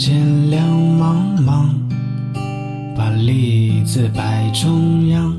[0.00, 0.66] 人间两
[0.98, 1.68] 茫茫，
[2.96, 5.36] 把利字摆中央，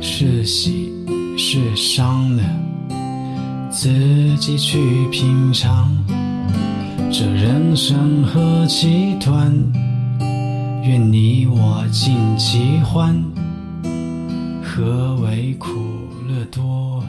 [0.00, 0.90] 是喜
[1.38, 2.42] 是伤呢？
[3.70, 3.88] 自
[4.40, 4.80] 己去
[5.12, 5.96] 品尝。
[7.08, 9.54] 这人生何其短，
[10.82, 13.14] 愿你我尽其欢。
[14.60, 15.68] 何为苦
[16.28, 17.04] 乐多？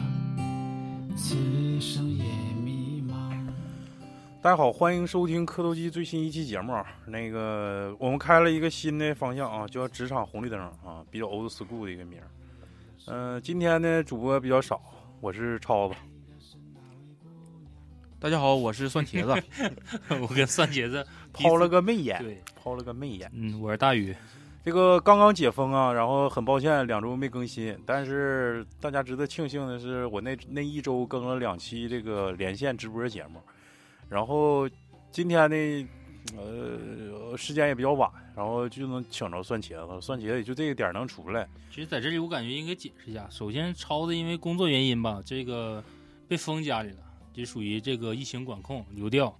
[4.42, 6.84] 大家好，欢迎收听磕头机最新一期节目啊。
[7.06, 12.26] 那个，我们开了一个新的方向啊，叫职场红绿灯啊，比较 old school 的一个名儿。
[13.06, 14.82] 嗯、今天呢，主播比较少，
[15.20, 15.94] 我是超子。
[18.18, 19.40] 大家好，我是蒜茄子。
[20.20, 23.30] 我跟蒜茄子 抛了个媚眼，对，抛了个媚眼。
[23.32, 24.12] 嗯，我是大宇，
[24.64, 33.40] 这个刚刚解封啊，然后很抱歉两周没更新，但是大家值得庆幸的是，我那那一周更了两期这个连线直播节目，
[34.12, 34.68] 然后
[35.10, 35.88] 今天呢，
[36.36, 41.48] 呃，时间也比较晚，然后就能请着蒜茄子，蒜茄子也就这个点儿能出来。
[41.70, 45.82] 其实在这里我感觉应该解释一下，首先超子因为工作原因吧，这个
[46.28, 46.98] 被封家里了，
[47.32, 49.34] 就属于这个疫情管控流调。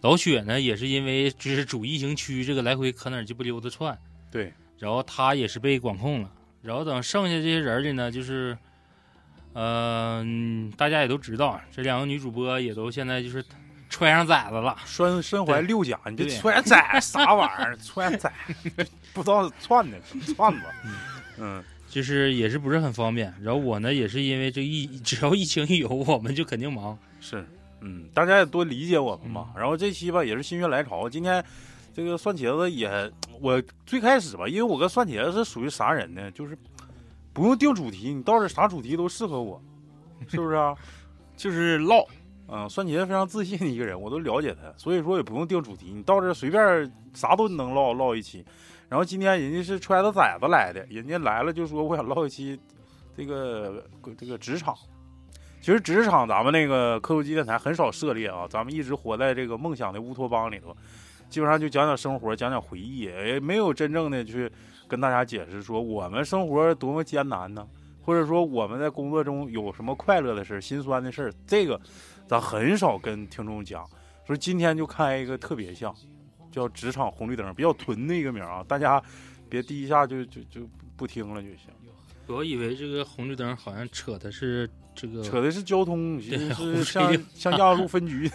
[0.00, 3.96] 老雪呢也是因为就是主疫情区这个来回可哪儿鸡不溜达窜，
[4.32, 6.32] 对，然后他也是被管控了。
[6.60, 8.58] 然后等剩下这些人的呢，就是，
[9.52, 13.44] 嗯、大家也都知道，这两个女主播也都现在就是
[13.92, 14.74] 揣上崽子了。
[14.86, 17.76] 身身怀六甲，你这对窜仔啥玩意儿？
[17.76, 18.32] 揣崽
[19.12, 20.00] 不知道窜的
[20.34, 20.60] 窜子？
[21.38, 23.32] 嗯， 就是也是不是很方便。
[23.42, 26.98] 然后我呢，也是因为这疫， 只要疫情一有，我们就肯定忙。
[27.20, 27.46] 是，
[27.82, 29.50] 嗯，大家也多理解我们嘛。
[29.54, 31.44] 然后这期吧也是心血来潮，今天
[31.94, 36.30] 这个蒜茄子也，我最开始吧，因为我跟蒜茄子是属于啥人呢？
[36.30, 36.56] 就是
[37.34, 39.62] 不用定主题，你到这啥主题都适合我，
[40.28, 40.74] 是不是啊？
[41.36, 42.06] 就是唠，
[42.54, 48.44] 嗯，蒜茄子非常自信的一个人，我都了解他，所以说也不用定主题，你到这随便啥都能唠唠一期。
[48.90, 52.60] 然后今天人家是揣着崽子来的，人家来了就说我想唠一期
[53.16, 53.82] 这个
[54.18, 54.76] 这个职场。
[55.62, 60.76] 其实职场咱们那个科技电台很少涉猎啊，咱们一直活在这个梦想的乌托邦里头，
[61.30, 64.52] 基本上就讲讲生活，讲讲回忆，也没有真正的去
[64.86, 67.66] 跟大家解释说我们生活多么艰难呢，
[68.04, 71.80] 或者说我们在工作中有什么快乐的事、心酸的事，这个
[72.26, 73.84] 咱很少跟听众讲。
[74.24, 75.92] 所以今天就开一个特别像，
[76.50, 79.02] 叫职场红绿灯，比较屯的一个名啊，大家
[79.48, 80.60] 别第一下就就就
[80.96, 81.66] 不听了就行。
[82.28, 88.28] 我以为这个红绿灯好像扯的是这个，扯的是交通，其实是像像亚路分局。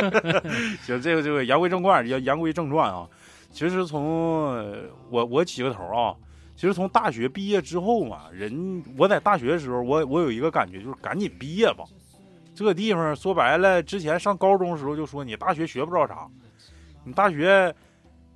[0.84, 3.08] 行，这个这个言归正传，言言归正传啊。
[3.50, 6.14] 其实从呃我我起个头啊，
[6.54, 11.84] 其实从大学毕业之后嘛，人我在大学的时候，我我有一个感觉，就是赶紧毕业吧。
[12.56, 16.26] 这个地方说白了，之前上高中的时候就说你大学学不着啥，
[17.04, 17.72] 你大学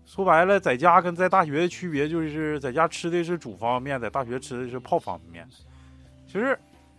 [0.04, 5.48] 说白了，在家跟在大学的区别就是在家吃的是煮方便面，在大学吃的是泡方便面。
[6.26, 6.56] 其实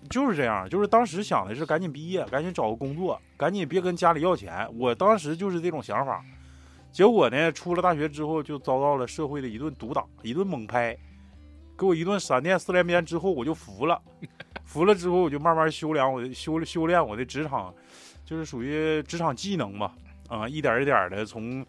[0.09, 4.67] 就是这样，就是当时想的是赶紧毕业，赶紧找个工作，赶紧别跟家里要钱。
[4.79, 6.25] 我当时就是这种想法。
[6.91, 10.97] 结果呢，出了大学之后就遭到了社会的一顿毒打，一顿猛拍，
[11.81, 14.00] 给我一顿闪电四连鞭之后，我就服了。
[14.64, 17.74] 服了之后，我就慢慢修炼我的修修炼我的职场，
[18.24, 19.96] 就是属于职场技能吧。
[20.30, 21.66] 啊、一点一点的从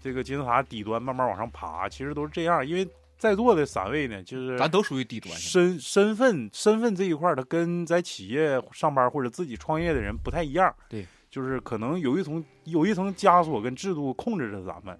[0.00, 2.64] 这个金字塔底端慢慢往上爬，其实都是这样。
[2.64, 2.88] 因为
[3.18, 5.38] 在座的三位呢，就是咱都属于低端的。
[5.38, 10.72] 身身份身份这一块儿，它跟在企业上班或者自己创业的人不太一样。
[10.88, 14.96] 对，就是可能有一层有一层枷锁跟制度控制着咱们。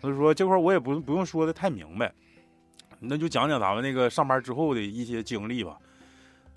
[0.00, 2.12] 所以说这块儿我也不不用说的太明白，
[3.00, 5.78] 那就讲讲咱们那个上班之后的一些经历吧。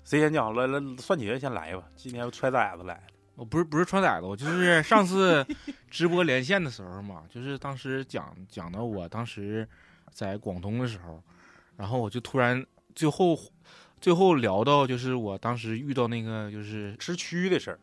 [0.04, 0.52] 谁先讲？
[0.54, 1.84] 来来，蒜茄子先来吧。
[1.94, 3.02] 今天揣崽子来了，
[3.36, 5.46] 我不是不是穿崽子，我就是 上次
[5.88, 9.66] 直播连线的时候嘛，就是当时讲讲到我当时
[10.10, 11.22] 在广东的时候，
[11.76, 12.64] 然后我就突然
[12.94, 13.38] 最后
[14.00, 17.78] 最后聊到就是我当时遇到那个就是吃蛆的事儿。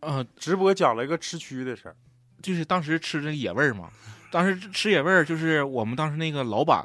[0.00, 1.96] 呃直播讲了一个吃蛆的事儿。
[2.40, 3.88] 就是当时吃那野味儿嘛，
[4.32, 6.84] 当时吃野味儿就是我们当时那个老板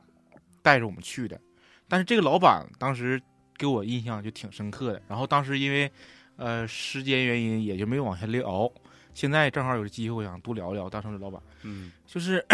[0.67, 1.39] 带着我们去的，
[1.87, 3.21] 但是这个老板当时
[3.57, 5.01] 给我印象就挺深刻的。
[5.07, 5.89] 然后当时因为
[6.35, 8.69] 呃时间原因也就没有往下聊，
[9.13, 12.45] 现在正好有机会，我想多聊聊当时的老板，嗯就是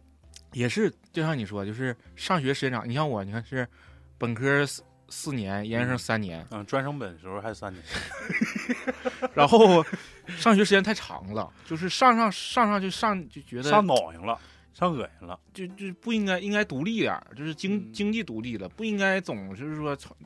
[0.52, 3.66] 也是就像你说，就是上学时间长，你像我，你看是
[4.18, 7.82] 本科四四年，研究生三年，嗯，专升本的时候还三年。
[9.32, 9.82] 然后
[10.28, 14.38] 上学时间太长了，就是上上上上就上就觉得上脑上了，
[14.72, 15.38] 上恶心了。
[15.52, 20.16] 就就不应该应该独立点儿，就是经嗯经济独立了，不应该总是说从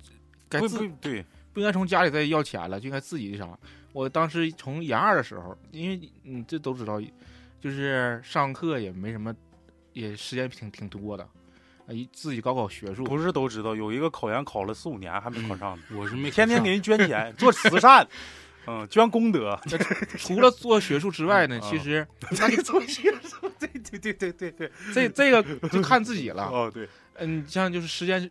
[0.48, 3.58] 该不自不对，不应该从家里再要钱了，就应该自己的啥。
[3.92, 7.00] 我当时从研二的时候，因为你这都知道，
[7.60, 9.34] 就是上课也没什么，
[9.94, 11.26] 也时间挺挺多的，
[12.12, 13.04] 自己搞搞学术。
[13.04, 18.06] 不是都知道有一个考研考了四五年还没考上呢，我是没天天给人捐钱做慈善，
[18.66, 19.58] 嗯，捐功德。
[20.18, 22.06] 除了做学术之外呢，嗯其实
[22.38, 24.72] 那你做学术，对对对对对对。
[24.92, 26.44] 这这个就看自己了。
[26.52, 28.30] 哦，对，嗯，像就是时间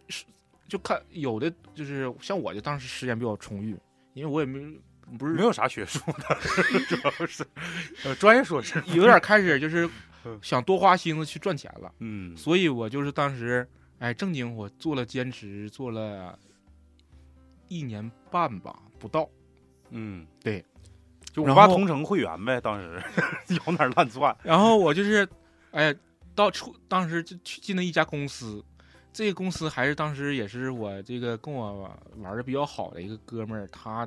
[0.68, 3.78] 就看有的就是像我就当时时间比较充裕，
[4.14, 4.78] 因为我也没
[5.18, 6.38] 不是没有啥学术的，
[6.90, 7.46] 主要是
[8.04, 8.82] 呃专业硕士。
[8.88, 9.88] 有点开始就是
[10.26, 13.68] 嗯想多花心思去赚钱了，嗯所以我就是当时
[14.00, 16.38] 哎正经我做了兼职，做了
[17.68, 19.30] 一年半吧，不到。
[19.90, 20.64] 嗯，对，
[21.32, 23.02] 就五八同城会员呗，当时
[23.66, 24.36] 有哪儿乱窜。
[24.44, 25.28] 然后我就是
[25.72, 25.96] 哎
[26.34, 28.64] 到出当时就去进了一家公司。
[29.14, 34.06] 这个公司还是当时也是我这个跟我玩的比较好的一个哥们儿，他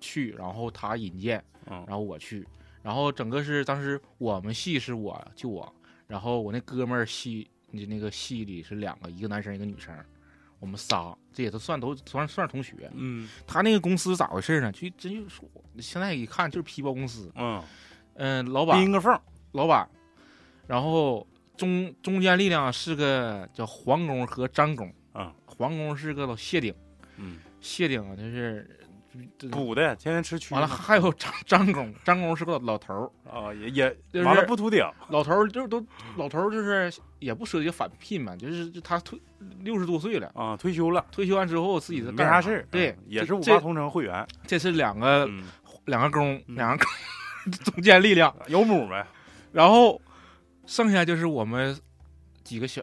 [0.00, 2.48] 去，然后他引荐，嗯然后我去，
[2.82, 5.70] 然后整个是当时我们系是我就我，
[6.06, 9.94] 然后我那哥们儿系你那个系里是两个，一个男生一个女生，
[10.58, 12.90] 我们仨，这也都算都算算是同学。
[12.94, 14.72] 嗯他那个公司咋回事呢？
[14.72, 17.62] 就真就说现在一看就是皮包公司，嗯，
[18.14, 19.18] 嗯、老板钉个缝。
[19.52, 19.88] 老板，
[20.66, 21.26] 然后
[21.56, 26.74] 中中间力量是个叫黄工和张工，嗯，黄工是个老谢顶，
[27.16, 28.87] 嗯，谢顶啊，就是这
[29.50, 30.54] 补的，天天吃蛆。
[30.54, 33.10] 完了还有张张工，张工是个老头儿。
[33.30, 34.84] 啊，也也就是完了不秃顶。
[35.08, 35.84] 老头儿就是都
[36.16, 39.20] 老头儿就是也不涉及返聘嘛，就是就他退
[39.60, 42.66] 六十多岁了，啊，退休了，退休完之后自己在没干啥事儿。
[42.70, 44.26] 对嗯，也是五八同城会员。
[44.46, 45.44] 这是两个、嗯，
[45.86, 46.84] 两个工，嗯两个
[47.44, 49.06] 工中间力量，有母呗。
[49.52, 50.00] 然后
[50.66, 51.78] 剩下就是我们
[52.44, 52.82] 几个小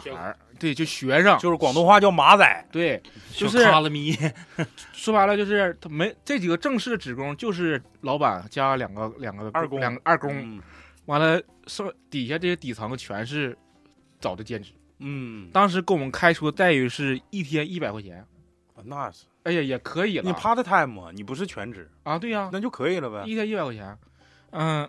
[0.00, 2.66] 小孩儿，对，就学生，就是广东话叫马仔。
[2.70, 3.02] 对，
[3.32, 4.16] 就是卡拉咪，
[4.92, 10.60] 说白了就是他没这几个正式的职工，就是老板加两个两个二工两个二工，嗯
[11.06, 13.56] 完了剩底下这些底层全是
[14.20, 14.72] 找的兼职。
[14.98, 18.24] 嗯，当时给我们开出的待遇是一天一百块钱，
[18.84, 20.24] 那是哎呀也可以了。
[20.24, 22.18] 你 part time 嘛，你不是全职，啊？
[22.18, 23.22] 对呀、那就可以了呗。
[23.24, 23.96] 一天一百块钱，
[24.50, 24.86] 嗯，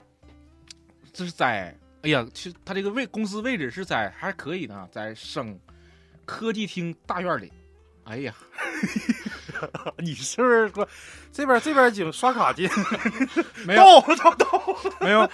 [1.13, 5.60] 这是在哎呀，其实他这个位公司位置是在还可以呢，在省
[6.25, 7.51] 科技厅大院里。
[8.06, 8.34] 哎呀，
[10.00, 10.88] 你是不是说
[11.31, 12.68] 这边这边警刷卡进？
[13.68, 15.30] 没有到到到，没有，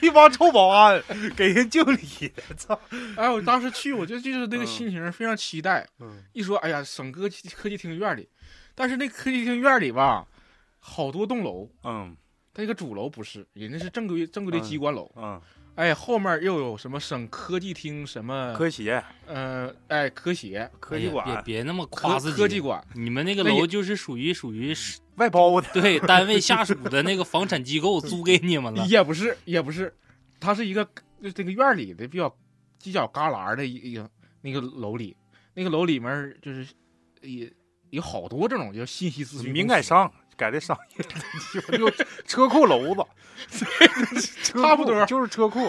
[0.00, 1.02] 一帮臭保安
[1.34, 2.78] 给人敬礼，操！
[3.16, 5.84] 哎，我当时去，我就就是那个嗯心情非常期待。
[5.98, 8.28] 嗯一说，哎呀，省科技科技厅院里，
[8.76, 10.28] 但是那科技厅院里吧，
[10.78, 12.16] 好多栋楼，嗯
[12.58, 15.08] 它这个主楼不是，人家是正规正规的机关楼。
[15.14, 15.40] 嗯，
[15.76, 22.36] 哎，后面又有什么省科技厅什么科协、呃，哎，科协、科技馆别、别那么夸自己。
[22.36, 28.84] 科技馆，你们那个楼就是属于属于是外包的，对单位下属的那个房产机构租给你们了。
[28.86, 29.94] 也不是，也不是，
[30.40, 30.84] 它是一个
[31.22, 32.28] 就这个院里的比较
[32.82, 34.10] 犄角旮旯的一一个
[34.40, 35.16] 那个楼里，
[35.54, 36.66] 那个楼里面就是
[37.22, 37.52] 也
[37.90, 41.90] 有好多这种叫信息咨询敏感商改的商业的，就
[42.24, 43.64] 车库楼子，
[44.44, 45.68] 差不多就是车库，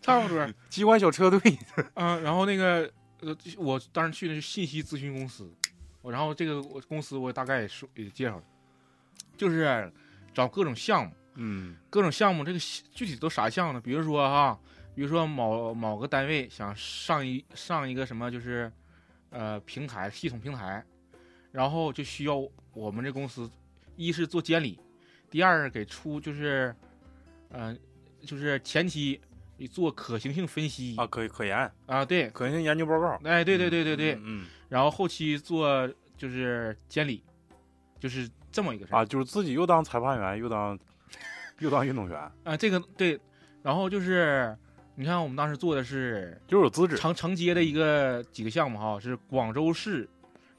[0.00, 0.48] 差不多。
[0.70, 1.58] 机关小车队。
[1.94, 2.88] 嗯，然后那个
[3.20, 5.52] 呃，我当时去的是信息咨询公司，
[6.00, 8.42] 我然后这个我公司我大概也说也介绍了，
[9.36, 9.92] 就是
[10.32, 12.58] 找各种项目，嗯各种项目这个
[12.92, 13.80] 具体都啥项目呢？
[13.80, 14.58] 比如说哈，
[14.94, 18.70] 比如说某某个单位想上一上一个什么就是
[19.30, 20.84] 呃平台系统平台，
[21.50, 22.36] 然后就需要
[22.72, 23.50] 我们这公司
[23.96, 24.78] 一是做监理，
[25.30, 26.74] 第二给出就是
[27.50, 27.76] 嗯、呃
[28.26, 29.20] 就是前期
[29.56, 33.20] 你做可行性分析啊，可可研，啊对，可行性研究报告。
[33.24, 37.22] 哎对对对对对，嗯然后后期做就是监理，
[38.00, 40.78] 就是这么一个事儿啊，就是自己又当裁判员，又当
[41.60, 43.20] 又当运动员，啊，这个对，
[43.62, 44.56] 然后就是
[44.96, 46.96] 你看我们当时做的是就是有资质。
[46.96, 50.08] 承承接的一个几个项目哈，是广州市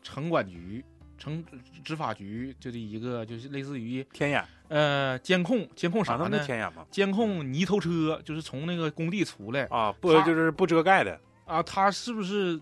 [0.04, 0.86] 城管局、
[1.26, 1.44] 城
[1.84, 6.46] 执法局就是一个就是类似于天眼，呃监控监控啥呢？
[6.46, 6.86] 天眼吗？
[6.92, 12.62] 监控泥头车，就是从那个工地出来啊，不就是不遮盖的，啊，他是不是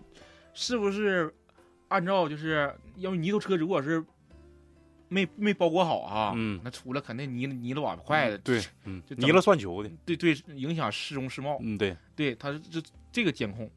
[0.54, 1.32] 是不是
[1.88, 4.02] 按照就是要泥头车如果是
[5.08, 11.58] 没没包裹好啊，嗯那出来肯定泥泥了瓦块的，对，嗯，就泥了算球的，对对，影响市容市貌。
[11.60, 13.70] 嗯，对，对，他是这这个监控，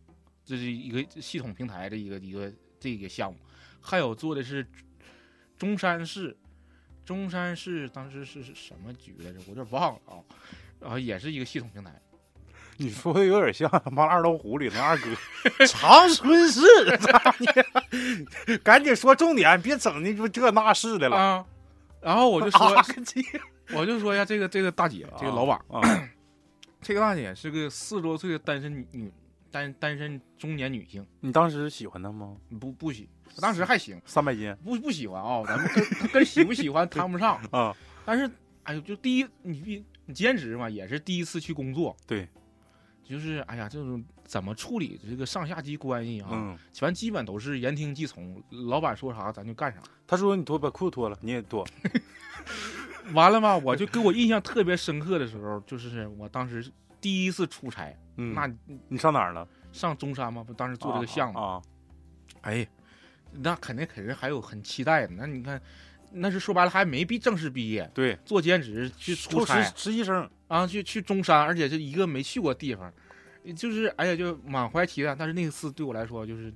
[0.45, 3.37] 这是一个系统平台的一个一个这个项目，
[3.87, 4.67] 还有做的是
[5.57, 6.35] 中山市，
[7.05, 9.39] 中山市当时是是什么局来着？
[9.45, 10.19] 我有点忘了啊，
[10.81, 12.01] 然后也是一个系统平台，
[12.75, 15.07] 你说的有点像他妈二龙湖里那二哥，
[15.65, 16.61] 长春市，
[18.45, 18.57] 你！
[18.57, 21.15] 赶紧说重点，别整那这这那事的了。
[21.15, 21.45] 啊，
[22.01, 22.85] 然后我就说， 啊
[23.73, 26.09] 我就说一下，这个这个大姐，这个老板，啊，
[26.83, 29.11] 这个大姐是个四十多岁的单身女女
[29.49, 32.35] 单单身中年女性，你当时喜欢她吗？
[32.59, 38.29] 不不喜，当时还行，三百斤不不喜欢啊、咱们跟跟喜不喜欢 谈不上，啊，但是
[38.63, 42.27] 哎呦，就第一你必你兼职嘛，也是第一次去工作，对，
[43.03, 46.29] 就是哎呀，这种怎么处理这个上下级关系啊？
[46.31, 49.81] 嗯，反正基本都是言听计从，老板说啥咱就干啥。
[50.05, 51.65] 他说你脱把裤子脱了，你也脱，
[53.13, 56.69] 完了吧，我就给我印象特别深刻的时候，就是我当时
[56.99, 58.49] 第一次出差，嗯，那
[58.87, 59.47] 你上哪儿了？
[59.71, 61.61] 上中山嘛，不当时做这个项目，啊，
[62.41, 62.67] 哎，
[63.41, 65.13] 那肯定肯定还有很期待的。
[65.15, 65.61] 那你看，
[66.11, 72.91] 那是说白了还没毕正式毕业，对，做兼职去出差实实习生，啊，去去中山，而且是一个没去过地方，
[73.55, 75.13] 就是哎呀，就满怀期待。
[75.13, 76.53] 但是那次对我来说，就是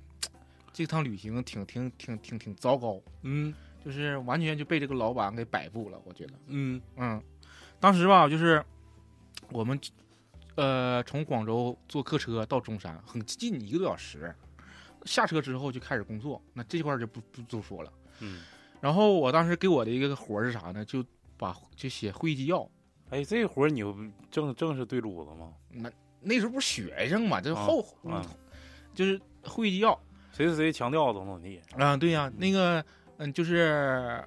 [0.72, 6.00] 这趟旅行挺挺挺挺挺糟糕，嗯就是完全就被这个老板给摆布了。
[6.06, 7.22] 我觉得，嗯嗯，
[7.80, 8.64] 当时吧，就是
[9.50, 9.80] 我们
[10.56, 14.34] 呃从广州坐客车到中山，很近一个多小时。
[15.06, 17.92] 下车之后就开始工作，那这块就不不多说了。
[18.20, 18.42] 嗯，
[18.80, 20.86] 然后我当时给我的一个活儿是啥呢？
[20.86, 21.04] 就
[21.38, 22.70] 把就写会议纪要。
[23.10, 23.96] 哎，这活儿你有
[24.30, 25.54] 正正是对路子吗？
[25.70, 25.92] 那
[26.22, 28.26] 那时候不是学生嘛，这啊后、啊
[28.94, 30.00] 就是会议纪要
[30.32, 32.84] 谁谁谁强调怎么怎么地，啊，对呀、那个
[33.18, 34.24] 嗯，就是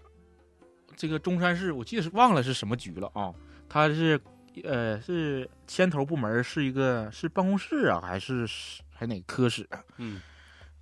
[0.97, 3.33] 这个中山市，我记得是忘了是什么局了啊，
[3.69, 4.21] 他是
[4.65, 8.47] 呃是牵头部门是一个是办公室啊，还是
[8.91, 9.83] 还哪个科室啊？
[9.99, 10.21] 嗯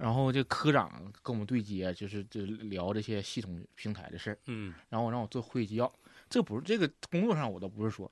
[0.02, 0.90] 然后这科长
[1.22, 4.38] 跟我们对接，就是就聊这些系统平台的事儿。
[4.46, 5.92] 嗯然后让我做会议纪要，
[6.28, 8.10] 这不是这个工作上我倒不是说，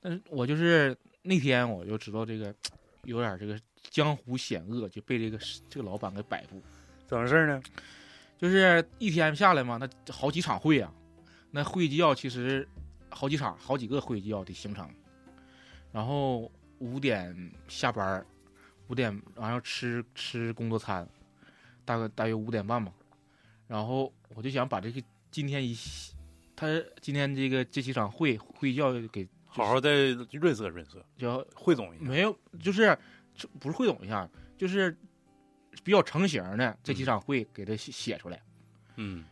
[0.00, 2.54] 但是我就是那天我就知道这个
[3.04, 5.38] 有点这个江湖险恶，就被这个
[5.68, 6.62] 这个老板给摆布，
[7.06, 7.62] 怎么事儿呢？
[8.38, 10.90] 就是一天下来嘛，那好几场会啊，
[11.50, 12.66] 那会议纪要其实
[13.10, 14.88] 好几场好几个会议纪要得形成，
[15.92, 18.24] 然后五点下班，
[18.88, 21.06] 五点完了吃吃工作餐，
[21.86, 22.92] 大概大约五点半吧，
[23.66, 25.00] 然后我就想把这个
[25.30, 25.74] 今天一
[26.54, 26.66] 他
[27.00, 32.04] 今天这个这几场会会要给好好再润色润色，要汇总一下。
[32.04, 32.98] 没有，就是
[33.58, 34.28] 不是汇总一下，
[34.58, 34.94] 就是
[35.84, 38.42] 比较成型的这几场会给他写写出来。
[38.96, 39.24] 嗯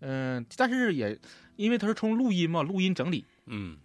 [0.00, 1.18] 嗯，但是也
[1.56, 3.76] 因为他是从录音嘛，录音整理，嗯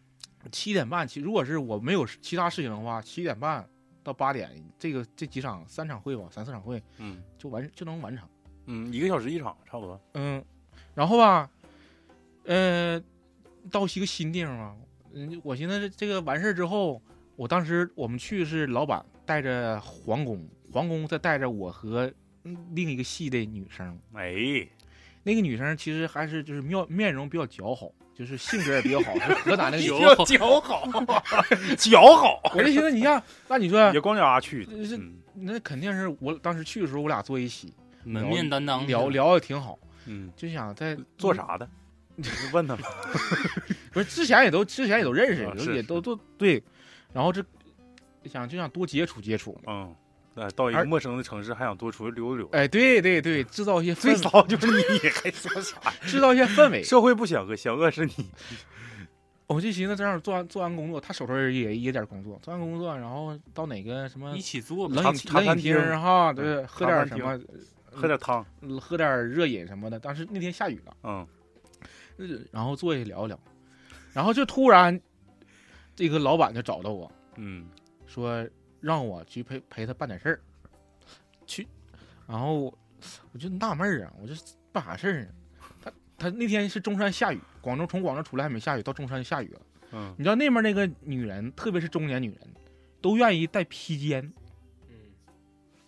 [0.51, 3.67] 七点半，其如果是我没有其他事情的话，七点半
[4.03, 8.27] 到八点，这个这几场三场会吧，三四场会嗯就完就能完成。
[8.65, 9.99] 嗯，一个小时一场，差不多。
[10.13, 10.43] 嗯，
[10.93, 11.49] 然后吧，
[12.45, 13.01] 呃，
[13.71, 14.77] 到一个新地方嘛，
[15.13, 17.01] 嗯，我寻思这这个完事儿之后，
[17.35, 22.11] 我当时我们去是老板带着皇宫，皇宫再带着我和
[22.43, 24.67] 嗯另一个系的女生，哎，
[25.23, 30.37] 那个女生其实还是就是面面容比较姣好，就是性格也比较好，是河南那个女姣生。
[30.37, 30.83] 姣好，
[31.77, 34.85] 脚好，我就寻思，你像那你说也光脚丫去的。
[34.85, 41.33] 是嗯那肯定是我当时去的时候，我俩坐一起门面担当聊聊也挺好，嗯，就想在做？
[41.33, 41.67] 啥的？
[42.15, 42.83] 你问他吧。
[43.91, 46.63] 不是之前也都之前也都认识，也都都对，
[47.11, 47.43] 然后这
[48.25, 49.91] 想就想多接触接触，嗯，
[50.35, 52.47] 那到一个陌生的城市，还想多出去溜溜。
[52.51, 55.79] 哎，对对对，制造一些 最氛骚就是你，还说啥？
[56.07, 56.83] 制造一些氛围。
[56.83, 58.13] 社会不想恶， 想恶是你。
[59.45, 64.95] 我就寻思这样做完做完工作，他手头也也也点工作，做完工作，然后到哪个什么一起做呗。
[64.95, 67.39] 冷饮冷饮茶餐厅厅哈，对，嗯喝点什么，
[67.91, 68.43] 喝点汤。
[68.61, 69.99] 嗯喝点热饮什么的。
[69.99, 70.95] 当时那天下雨了。
[71.03, 71.27] 嗯
[72.17, 73.39] 呃然后坐下聊一聊，
[74.13, 74.99] 然后就突然，
[75.95, 77.67] 这个老板就找到我嗯
[78.07, 78.47] 说
[78.83, 80.39] 让我去陪陪他办点事儿，
[81.47, 81.65] 去，
[82.27, 82.77] 然后
[83.31, 84.33] 我就纳闷儿啊，我这
[84.73, 85.29] 办啥事儿呢？
[85.81, 89.61] 他他那天是中山下雨，广州从广州出来还没下雨，到中山就下雨了。
[89.93, 92.39] 嗯你知道那边那个女人，特别是中年女人，
[92.99, 94.33] 都愿意戴披肩，
[94.89, 94.95] 嗯，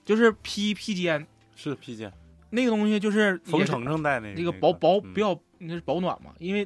[0.06, 2.10] 就是披披肩是披肩，
[2.50, 6.66] 那个东西，就是冯程程戴那个那个保保嗯比较那是保暖嘛，因为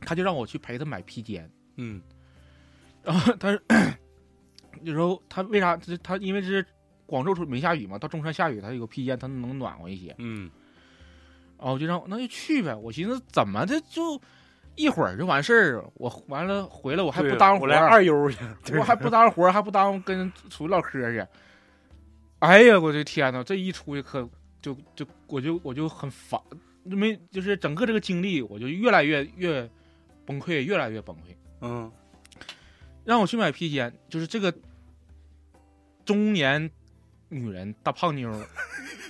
[0.00, 1.48] 他就让我去陪他买披肩。
[1.76, 2.02] 嗯
[3.04, 3.62] 然后他是
[4.86, 6.64] 有时候他为啥他他因为是
[7.06, 10.14] 广州出没下雨嘛，到中山下雨，他有个披肩，他能暖和一些。
[10.18, 10.48] 嗯
[11.58, 12.72] 然后我就让那就去呗。
[12.74, 14.20] 我寻思怎么的就
[14.76, 18.38] 一会儿就完事儿，我完了回来我还不耽误活儿，我来二悠去。
[18.78, 21.26] 我还不耽误活儿，还不耽误跟人出去唠嗑去。
[22.38, 24.28] 哎呀，我的天呐，这一出去可
[24.62, 26.40] 就就我就我就很烦，
[26.84, 29.68] 没就是整个这个经历，我就越来越越
[30.24, 31.34] 崩溃，越来越崩溃。
[31.62, 31.90] 嗯
[33.04, 34.52] 让我去买披肩，就是这个
[36.06, 36.70] 中年
[37.28, 38.46] 女人大胖妞儿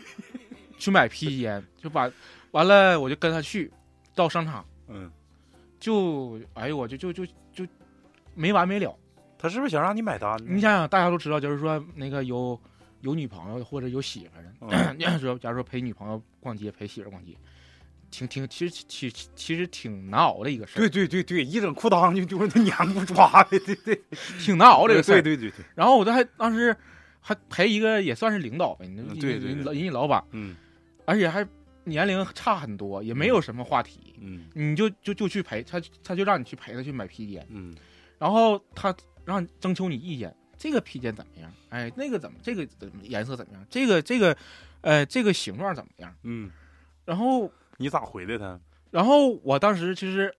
[0.78, 2.10] 去买披肩，就把
[2.50, 3.70] 完了我就跟她去
[4.14, 5.08] 到商场，嗯，
[5.78, 7.64] 就哎呦我就就就就
[8.34, 8.98] 没完没了。
[9.38, 10.46] 他他是不是想让你买单呢？
[10.48, 12.58] 你想想，大家都知道，就是说那个有
[13.02, 17.36] 有女朋友或者有媳妇儿的， 说假如说陪女朋友逛街，陪媳妇儿逛街，
[18.16, 24.02] 挺挺其实其其其实挺难熬的一个事儿，对对对对，一整裤裆就就是那黏不抓的，对对
[24.40, 25.20] 挺难熬这个事儿。
[25.20, 26.75] 对对对对，然后我这还当时
[27.20, 28.87] 还陪一个也算是领导呗，
[29.20, 30.56] 对对对人人家老板，嗯
[31.04, 31.46] 而且还
[31.85, 37.75] 年龄差很多，也没有什么话题，嗯你就就就去陪他，他就让你去陪他去买披肩，嗯
[38.18, 38.94] 然后他
[39.26, 41.52] 让征求你意见，这个披肩怎么样？
[41.68, 42.38] 哎，那个怎么？
[42.42, 43.62] 这个怎么颜色怎么样？
[43.68, 44.35] 这个这个，
[44.80, 46.14] 呃，这个形状怎么样？
[46.23, 46.50] 嗯，
[47.04, 48.61] 然后你咋回的他？
[48.90, 50.35] 然后我当时其实，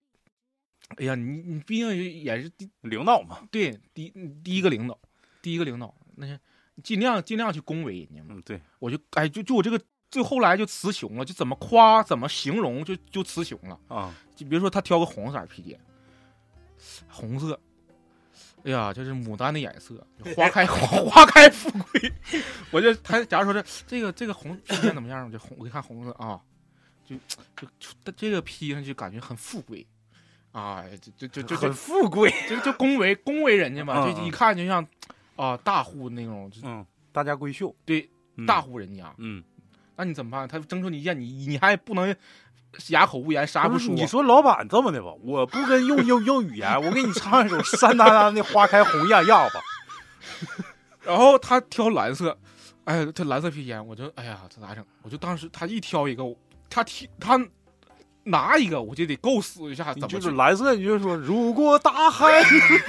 [0.97, 4.09] 哎呀，你你毕竟也是第领导嘛，对第
[4.43, 4.97] 第一个领导，
[5.41, 6.39] 第一个领导，那些
[6.83, 8.27] 尽量尽量去恭维人家嘛。
[8.29, 9.79] 嗯对，我就哎就就我这个。
[10.09, 13.77] 最后来就词穷了，就怎么夸怎么形容就就词穷了。
[13.89, 15.77] 啊就比如说他挑个红色儿披肩，
[17.09, 17.59] 红色，
[18.63, 22.13] 哎呀，这是牡丹的颜色，花开 花开富贵。
[22.71, 25.29] 我就他假如说这这个这个红披肩怎么样？
[25.29, 26.39] 就红我一看红色啊，
[27.07, 27.15] 就
[27.55, 29.87] 就就这个披上去感觉很富贵，
[30.51, 34.85] 啊，就就就就很富贵，就就恭维恭维人家嘛，嗯就一看就像
[35.37, 39.13] 啊大户那种，就嗯，大家闺秀，对嗯大，户人家。
[39.17, 39.43] 嗯，
[39.95, 40.47] 那你怎么办？
[40.47, 42.13] 他征求你意见，你你还不能
[42.89, 43.95] 哑口无言，啥也不说。
[43.95, 49.61] 你说老板这么的吧，我不跟用用用语言，我给你唱一首山丹丹的《花开红艳艳》吧。
[51.03, 52.37] 然后他挑蓝色，
[52.83, 54.85] 哎，他蓝色披肩，我就哎呀，这咋整？
[55.01, 56.23] 我就当时他一挑一个，
[56.69, 57.39] 他提他
[58.23, 60.15] 拿一个，我就得构思一下怎么去。
[60.15, 62.27] 就是蓝色，你就说如果大海，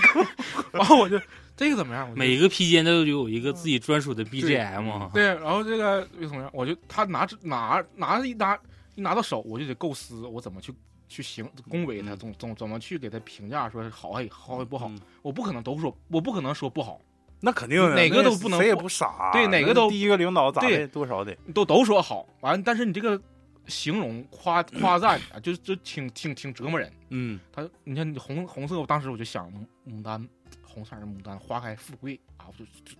[0.72, 1.20] 然后我就
[1.56, 2.10] 这个怎么样？
[2.16, 5.10] 每个披肩都有一个自己专属的 BGM 啊。
[5.14, 6.50] 对，然后这个又怎么样？
[6.52, 8.58] 我就他拿着拿拿一拿
[8.94, 10.72] 一拿到手，我就得构思我怎么去
[11.08, 14.88] 去行恭维他，嗯总总怎么去给他评价说好还好还不好。
[14.88, 17.00] 嗯我不可能都说，我不可能说不好，
[17.40, 22.26] 那肯定的哪个都不能谁也不傻，对哪个都第一个领导咋对的，多少得，都都说好。
[22.40, 23.20] 完，但是你这个
[23.68, 26.92] 形容夸夸赞啊， 就就挺挺挺折磨人。
[27.10, 30.28] 嗯他，你看你红红色，我当时我就想牡牡丹，
[30.62, 32.98] 红色的牡丹花开富贵啊，我就就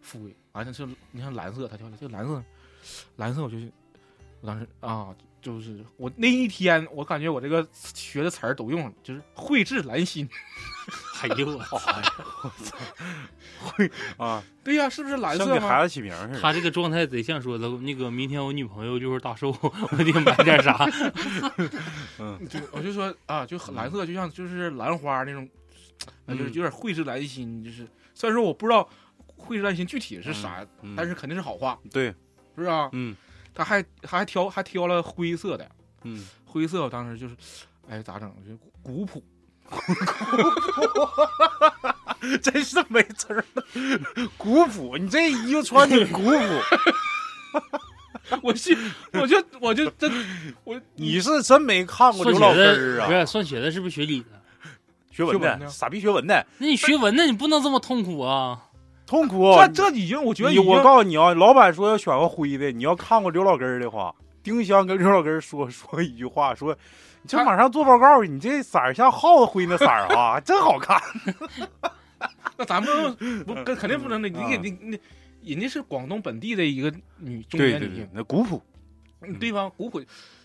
[0.00, 0.34] 富贵。
[0.52, 2.42] 完了就你看蓝色，他挑的这个蓝色，
[3.16, 3.58] 蓝色我就
[4.40, 10.28] 我当时啊，就是我那一天我感觉我这个学的词儿都用了，就是蕙质兰心。
[11.22, 11.78] 哎呦我操！
[13.60, 15.60] 会啊，对呀、是不是蓝像色吗？
[15.60, 16.40] 给孩子起名似的。
[16.40, 20.86] 他这个状态贼像说的，那个明天我女朋友就是大寿，我得买点啥。
[22.18, 25.48] 嗯就我就说啊，就很蓝色，就像就是兰花那种，
[26.26, 28.86] 啊，就是嗯有点蕙质兰心，就是虽然说我不知道
[29.36, 32.16] 蕙质兰心具体是啥，嗯但是肯定是好话，对，是
[32.56, 32.88] 不是啊？
[32.92, 33.16] 嗯
[33.54, 35.70] 他还他还挑还挑了灰色的，
[36.02, 37.36] 嗯，灰色我当时就是，
[37.88, 38.28] 哎，咋整？
[38.44, 39.22] 就古朴，
[42.42, 43.62] 真是没词儿了。
[44.36, 46.38] 古朴，你这衣服穿挺古朴，
[48.42, 48.76] 我信，
[49.12, 50.10] 我就我就真
[50.64, 53.06] 我你是真没看过刘老根儿啊？
[53.08, 54.26] 的不是算学的，是不是学理的？
[55.10, 58.58] 学文的，学文的傻逼学文的，那你学文的，你不能这么痛苦啊！
[59.06, 59.54] 痛苦。
[59.56, 66.76] 这这已经我觉得已经我告诉你啊，老板说要选个灰的，你要看过刘老根儿的话，丁香跟刘老根说 说一句话，说
[67.22, 71.00] 你这马上做报告，你这色儿像耗子灰那色儿啊， 真好看。
[72.56, 78.62] 那咱们不肯肯定不能的，你啊给你你人家是广东本地的一个女中年女性，，那古朴，
[79.22, 79.68] 嗯对吧？
[79.76, 80.00] 古朴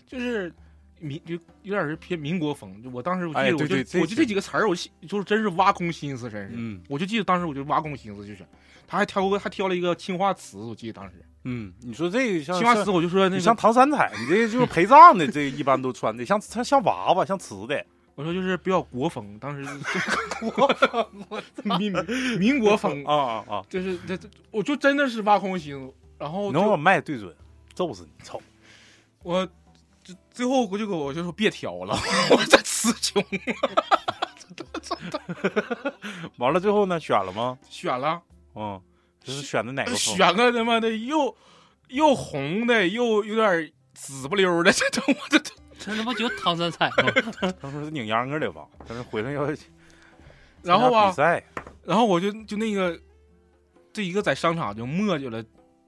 [0.08, 0.52] 就是
[1.00, 2.82] 民就有点是偏民国风。
[2.82, 6.52] 就我当时我记得，我就我就这几个词儿，我就是真是挖空心思，真是。
[6.54, 8.44] 嗯我就记得当时我就挖空心思就是，
[8.86, 17.84] 他还挑过还挑了一个青花瓷，我记得当时嗯，你说这个像青花瓷，我就说那你像，唐三彩，你这就是陪葬的，这个一般都穿的，像像像娃娃，像瓷的。
[18.16, 19.64] 我说就是比较国风，当时
[20.50, 21.06] 国风，
[21.78, 21.90] 民
[22.38, 23.64] 民国风，啊啊啊！
[23.70, 27.34] 就是这这，我就真的是挖空心思，然后就能把麦对准，
[27.72, 28.22] 揍死你！
[28.22, 28.38] 操！
[29.22, 29.48] 我
[30.10, 31.94] 就最后我就给我就说别挑了，
[32.30, 33.24] 我这词穷
[36.38, 37.58] 完了最后呢，选了吗？
[37.68, 38.20] 选了。
[38.54, 38.80] 嗯，
[39.22, 39.94] 这是选的哪个？
[39.94, 41.36] 选个他妈的又
[41.88, 47.52] 又红的又有点紫不溜的，这这我这这， 这他妈就唐三彩吗？
[47.60, 48.66] 他说是拧秧歌的吧？
[48.88, 49.46] 但是回来要
[50.62, 51.42] 然后啊比，赛，
[51.84, 52.98] 然后我就就那个
[53.92, 55.42] 这一个在商场就磨叽了，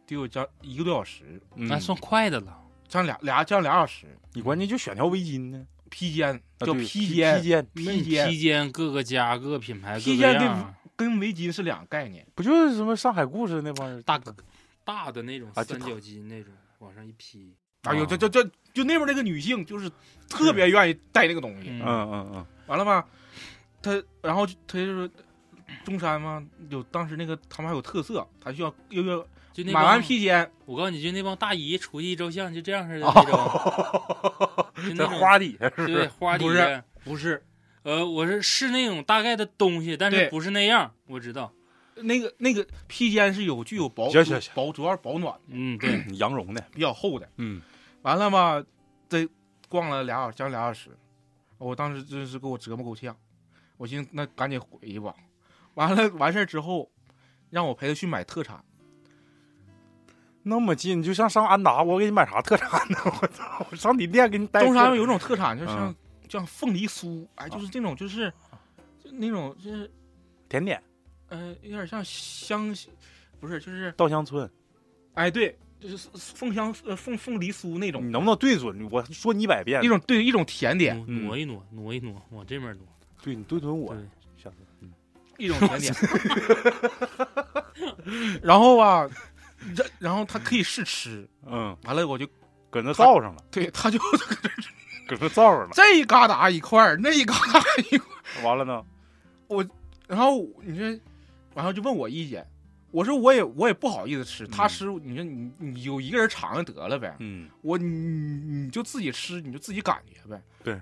[0.06, 2.61] 得有将一个多小时，嗯那算快的了。
[2.92, 12.26] 将俩俩将俩小时，你关键就选条围巾呢，披肩叫披肩，披肩披肩披肩各个家各个品牌披肩样跟跟围巾是两个概念。
[12.34, 14.02] 不就是什么上海故事那帮人？
[14.02, 14.20] 大
[14.84, 17.54] 大的那种三角巾那种，往上一披。
[17.84, 19.90] 哎呦，啊这这这就那边那个女性就是
[20.28, 23.08] 特别愿意戴那个东西，嗯嗯嗯嗯，完了吧，
[23.80, 25.10] 她然后就她就是
[25.82, 35.94] 中山嘛，有当时那个他们还有特色，他需要又要就那买完披肩，我告诉你，就那帮大姨出去一照相，就这样似的哦那种， 就在那花底下是不对是？
[35.94, 36.84] 不是花底下。
[37.04, 37.44] 不是
[37.82, 41.52] 呃，我是是那种大概的东西，但是不是那样，我知道。
[41.96, 47.28] 那个那个披肩是有具有保行行行保主要是保暖，嗯， 对，羊绒的，比较厚的。
[47.36, 47.60] 嗯，
[48.02, 48.64] 完了吧，
[49.08, 49.28] 这
[49.68, 50.90] 逛了俩小将近俩小时，
[51.58, 53.14] 我当时真是给我折磨够呛。
[53.76, 55.14] 我寻思那赶紧回去吧。
[55.74, 56.90] 完了完事儿之后，
[57.50, 58.64] 让我陪他去买特产。
[60.42, 62.98] 那么近，就像上安达，我给你买啥特产呢？
[63.22, 64.60] 我操，我上你店给你带。
[64.60, 65.94] 中山有种特产，就像、嗯
[66.28, 68.32] 像凤梨酥，哎，就是这种，就是
[69.04, 69.90] 就那种就是
[70.48, 70.82] 甜点，
[71.28, 72.74] 呃，有点像香，
[73.38, 74.50] 不是，就是稻香村，
[75.12, 78.88] 哎，对，就是凤香呃凤凤梨酥那种你能不能对准？
[78.90, 79.88] 我说你一百遍一。
[79.88, 82.86] 种对一种甜点，挪一挪，挪一挪，往这边挪。
[83.22, 83.94] 对你对准我，
[84.42, 84.56] 下次。
[84.80, 84.90] 嗯
[85.36, 85.94] 一种甜点。
[88.42, 89.06] 然后吧，
[89.76, 92.26] 这然后他可以试吃，嗯，完了我就
[92.70, 93.98] 搁那造上了，对他就
[95.08, 95.70] 搁那造上了。
[95.72, 98.08] 这一疙瘩一块儿，那一疙瘩一块
[98.40, 98.84] 儿，完了呢？
[99.48, 99.64] 我
[100.06, 101.00] 然后你说，
[101.54, 102.46] 然后就问我意见。
[102.90, 110.42] 我说我也我也不好意思吃，他嗯吃，你说你你有一个人尝就得了呗，嗯，我你你就自己吃，你就自己感觉呗。
[110.62, 110.74] 对，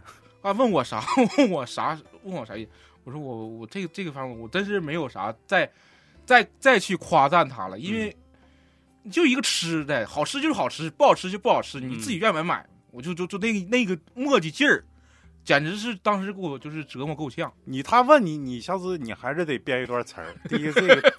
[0.42, 1.00] 啊，问我啥？
[1.38, 1.96] 问我啥？
[2.24, 2.70] 问我啥意思？
[3.04, 5.70] 我说我我这个这个方面我真是没有啥再
[6.26, 8.14] 再再去夸赞他了，因为
[9.10, 12.64] 就一个吃的，好吃就是好吃，不好吃就不好吃，你自己愿买买。
[12.92, 14.84] 我就就就那个那个磨叽劲儿，
[15.44, 17.52] 简直是当时给我就是折磨够呛。
[17.64, 20.34] 你他问你，你下次你还是得编一段词儿。
[20.48, 21.14] 第一个，这个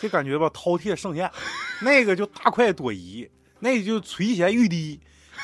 [0.00, 1.28] 这感觉吧，饕餮盛宴；
[1.80, 4.98] 那个就大快朵颐，那个就垂涎欲滴；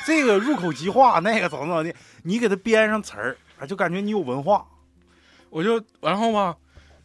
[0.04, 4.66] 这个入口即化，那个怎么怎么的，你给他编上词儿，啊，就感觉你有文化。
[5.48, 6.56] 我就然后吧，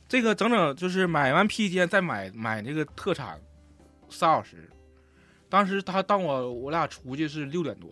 [0.10, 3.40] 这个整整就是买完披肩再买买这个特产
[4.10, 4.68] 仨小时。
[5.54, 7.92] 当时他当我我俩出去是六点多，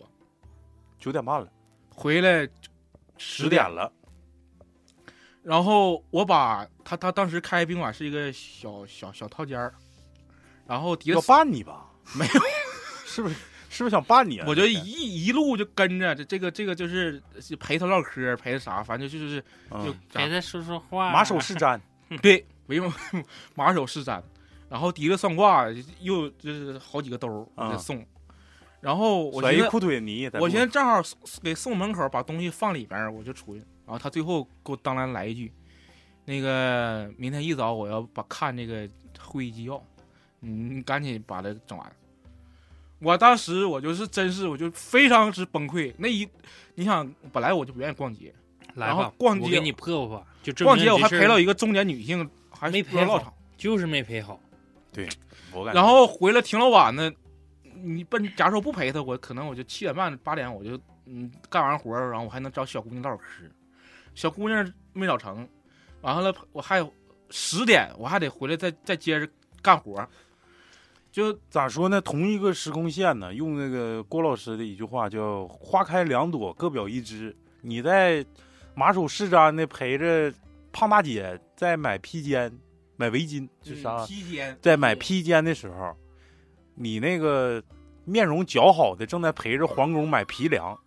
[0.98, 1.46] 九点半了，
[1.90, 2.48] 回来
[3.16, 3.92] 十点了，
[5.44, 9.72] 然后我把他他当时开宾馆是一个小小小套间儿，
[10.66, 11.86] 然后要办你吧？
[12.16, 12.32] 没有，
[13.06, 13.36] 是不是？
[13.70, 14.44] 是不是想办你啊？
[14.50, 17.22] 我就一一路就跟着这这个这个就是
[17.60, 21.80] 陪他唠嗑，陪他啥，反正就是就嗯陪他说说话， 马首是瞻，
[22.20, 22.92] 对，不用
[23.54, 24.20] 马首是瞻，
[24.72, 25.66] 然后提着算卦
[26.00, 28.02] 又就是好几个兜儿啊给送，
[28.80, 30.30] 然后我寻思甩一裤腿泥。
[30.32, 31.02] 我路寻思正好
[31.42, 33.58] 给送门口，把东西放里边儿，我就出去。
[33.84, 35.52] 然后他最后给我当然来一句
[36.24, 38.88] ：“那个明天一早我要把看这个
[39.20, 39.84] 会议纪要，
[40.40, 41.92] 你你赶紧把它整完。”
[42.98, 45.92] 我当时我就是真是我就非常之崩溃。
[45.98, 46.26] 那一
[46.76, 48.34] 你想，本来我就不愿意逛街，
[48.76, 53.34] 来然后吧，逛街我给你破破，就逛街我还陪到一个中年女性，还没陪好不知道唠场。
[53.58, 54.40] 就是没陪好。
[55.52, 57.12] 我感觉然后回来挺老晚的，
[57.82, 63.50] 你奔假如说不陪他，我可能我就七点半八点我就嗯干完活儿，然后我还能找小姑娘唠会儿嗑。
[64.14, 65.48] 小姑娘没找成，
[66.02, 66.92] 完了我还有
[67.30, 69.26] 十点我还得回来再再接着
[69.62, 70.08] 干活儿，
[71.10, 72.00] 就咋说呢？
[72.00, 77.34] 同一个时空线呢，用那个郭老师的一句话叫“花开两朵，各表一枝”。
[77.62, 78.24] 你在
[78.74, 80.32] 马首是瞻的陪着
[80.72, 82.52] 胖大姐在买披肩、
[83.02, 84.06] 买围巾是啥？
[84.06, 85.96] 披肩在买披肩的时候，
[86.76, 87.60] 你那个
[88.04, 90.78] 面容姣好的正在陪着皇宫买皮粮，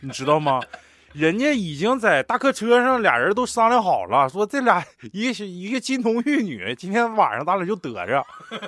[0.00, 0.60] 你知道吗？
[1.14, 8.26] 人家已经在大客车上，俩人都商量好了，说这俩一个是一个金童玉女，今天晚上咱俩就得着，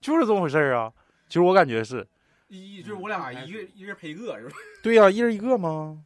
[0.00, 0.90] 就是这么回事儿啊。
[1.28, 2.08] 其实我感觉是
[2.48, 4.56] 一就是我俩一个一人陪一个是吧？
[4.82, 5.98] 对呀、一人一个吗？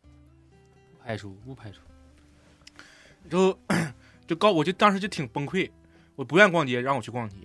[0.98, 1.78] 不排除不排除，
[3.30, 3.56] 就
[4.26, 5.70] 就告我就当时就挺崩溃，
[6.14, 7.36] 我不愿意逛街，让我去逛街，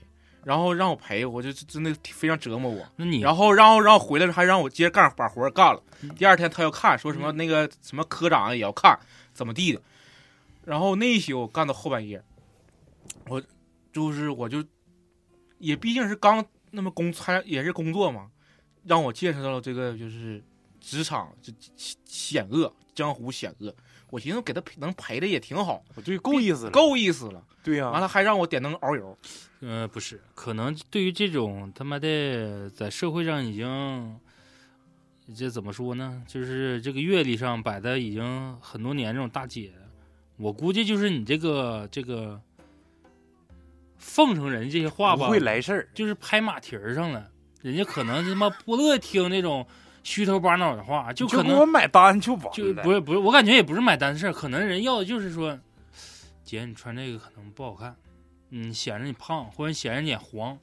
[0.43, 2.87] 然后让我陪，我就真的非常折磨我。
[2.95, 6.09] 那你然后然后让我回来还让我接着干把活干了嗯。
[6.15, 8.97] 第二天他要看，说什么那个什么科长也要看，
[9.33, 9.81] 怎么地的。
[10.63, 12.23] 然后那一宿干到后半夜，
[13.27, 13.41] 我
[13.91, 14.63] 就是我就
[15.57, 18.29] 也毕竟是刚那么工参也是工作嘛，
[18.85, 20.43] 让我见识到了这个就是
[20.79, 21.51] 职场这
[22.05, 23.73] 险恶，江湖险恶。
[24.09, 26.71] 我寻思给他能陪的也挺好，我对够意思了。
[26.71, 27.43] 够意思了。
[27.63, 29.17] 对呀、完了还让我点灯熬油，
[29.61, 34.19] 呃不是，可能对于这种他妈的在社会上已经。
[35.35, 36.23] 这怎么说呢？
[36.25, 39.73] 就是这个阅历上摆的已经很多年这种大姐，
[40.37, 42.41] 我估计就是你这个这个
[43.97, 45.89] 奉承人这些话吧不吧，会来事儿。
[45.93, 47.29] 就是拍马蹄儿上了，
[47.61, 49.67] 人家可能他妈不乐意听那种
[50.07, 52.51] 虚头巴脑的话，就可能我买单就完了。
[52.53, 55.59] 就不是不是，我感觉也不是买单的事儿，可能人要的就是说，
[56.45, 57.93] 姐你穿这个可能不好看，
[58.51, 60.57] 嗯，显着你胖，或者显着你黄。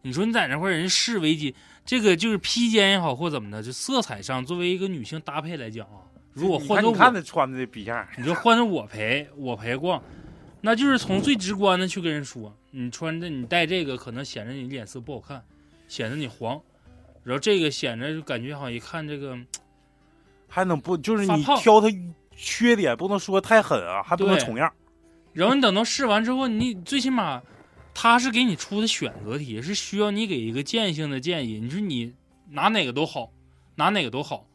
[0.00, 1.52] 你说你在那块儿人试围巾，
[1.84, 6.00] 这个就是披肩也好或怎么的，就色彩上作为一个女性搭配来讲啊，
[6.32, 10.02] 如果换做我，看你看他穿的逼样，你说换成我陪我陪逛，
[10.62, 15.44] 那就是从最直观的去跟人说，你穿着你戴这个可能显着你脸色不好看，
[15.88, 16.58] 显得你黄，
[17.28, 19.38] 然后这个显着就感觉好像一看这个
[20.48, 21.88] 还能不就是你挑它
[22.34, 24.72] 缺点不能说太狠啊，还不能重样。
[25.34, 27.42] 然后你等到试完之后，你最起码
[27.92, 31.60] 他是给你出的选择题，是需要你给一个建议性的建议。
[31.60, 32.14] 你说你
[32.48, 33.30] 拿哪个都好，
[33.74, 34.46] 拿哪个都好，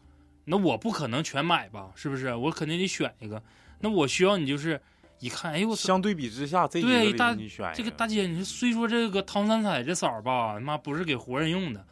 [0.46, 1.92] 那我不可能全买吧？
[1.94, 2.34] 是不是？
[2.34, 3.44] 我肯定得选一个。
[3.82, 4.82] 那我需要你就是
[5.20, 7.36] 一看，哎呦，相对比之下，这个对大
[7.76, 11.86] 这个大姐，你说虽说这个唐三彩这色儿吧，他妈不是给活人用的，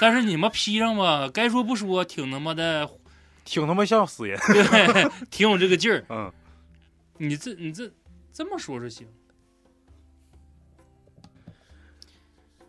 [0.00, 2.88] 但是你们披上吧，该说不说，挺他妈的，
[3.44, 4.38] 挺他妈像死人。
[4.48, 6.04] 对，挺有这个劲儿。
[6.08, 6.32] 嗯，
[7.18, 7.90] 你这你这
[8.32, 9.06] 这么说是行。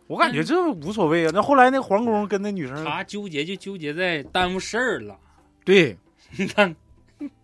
[0.08, 1.30] 我感觉这无所谓啊。
[1.32, 5.18] 那后来那皇宫跟那女生，他纠结就纠结在耽误事儿了。
[5.64, 5.96] 对，
[6.36, 6.76] 你看，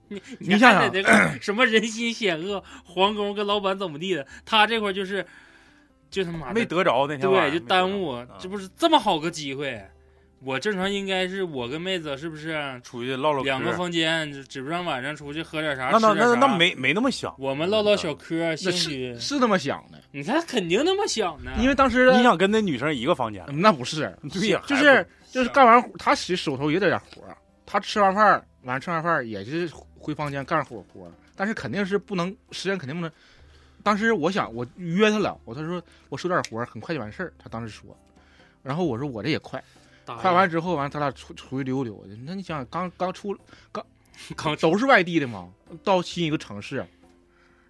[0.09, 5.27] 你你想想这个什么人心险恶，皇宫跟老板怎么地的，他这块儿就是，
[6.11, 9.81] 就他妈没得着那天晚上对，就耽误这不是这么好个机会。
[10.41, 13.43] 我正常应该是我跟妹子是不是出去唠唠。
[13.43, 17.35] 两个房间，指不上晚上出去喝点啥，那那那那没没那么想。
[17.39, 23.45] 我们唠唠小嗑，那兴许是是那么想的，你看肯定那么想的，因为当时你想跟那女生一个房间？
[23.53, 29.69] 那不是，对呀，就是就是干完活，他其实手头也得点活儿，他吃完饭晚上吃完饭也是
[29.99, 33.11] 回房间干会活，但是肯定是不能时间肯定不能。
[33.89, 37.97] 当时我想我约他了，我他说我收点活儿很快就完事儿，他当时说，
[38.63, 39.65] 然后我说我这也快，
[40.05, 43.35] 快完之后完咱俩出出去溜溜，那你想想刚刚出
[43.73, 43.83] 刚
[44.37, 45.49] 刚都是外地的嘛，
[45.83, 46.87] 到新一个城市，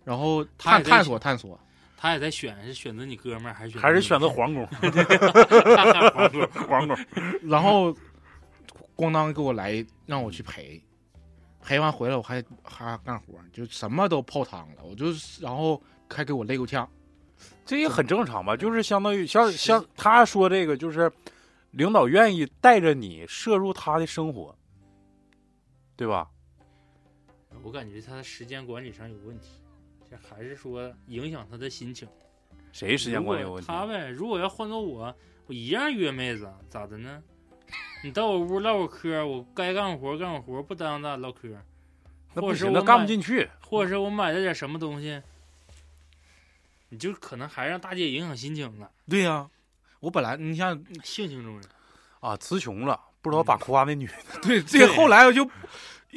[0.03, 1.57] 然后探探索探索，
[1.97, 4.67] 他也在选，是选择你哥们儿还是选择还是你选择 皇宫？
[4.67, 6.49] 皇宫？
[6.67, 6.99] 皇宫。
[7.45, 7.95] 然后
[8.97, 10.83] 咣当给我来让我去陪，
[11.63, 15.07] 陪完回来我还还干活，就什么都泡汤了，我就
[15.41, 16.89] 然后还给我累够呛。
[17.65, 18.57] 这也很正常吧？
[18.57, 21.11] 就是相当于像像他说这个，就是
[21.73, 24.57] 领导愿意带着你摄入他的生活，
[25.97, 26.29] 对吧？
[27.63, 29.61] 我感觉他的时间管理上有问题，
[30.09, 32.09] 这还是说影响他的心情。
[32.73, 33.67] 谁时间管理有问题？
[33.67, 35.15] 他呗，如果要换做我，
[35.47, 37.23] 我一样约妹子，咋的呢？
[38.03, 41.49] 你到我屋唠会嗑，我该干活干活，不耽误咱俩唠嗑。
[42.33, 43.49] 那不行，那或者是我干不进去。
[43.61, 45.21] 或者是我买了点什么东西，
[46.91, 48.91] 你就可能还让大姐影响心情了。
[49.09, 49.49] 对呀、
[50.01, 51.69] 我本来你像性情中人，
[52.21, 54.15] 啊，词穷了，不知道咋夸那女的。
[54.43, 55.45] 对这后来我就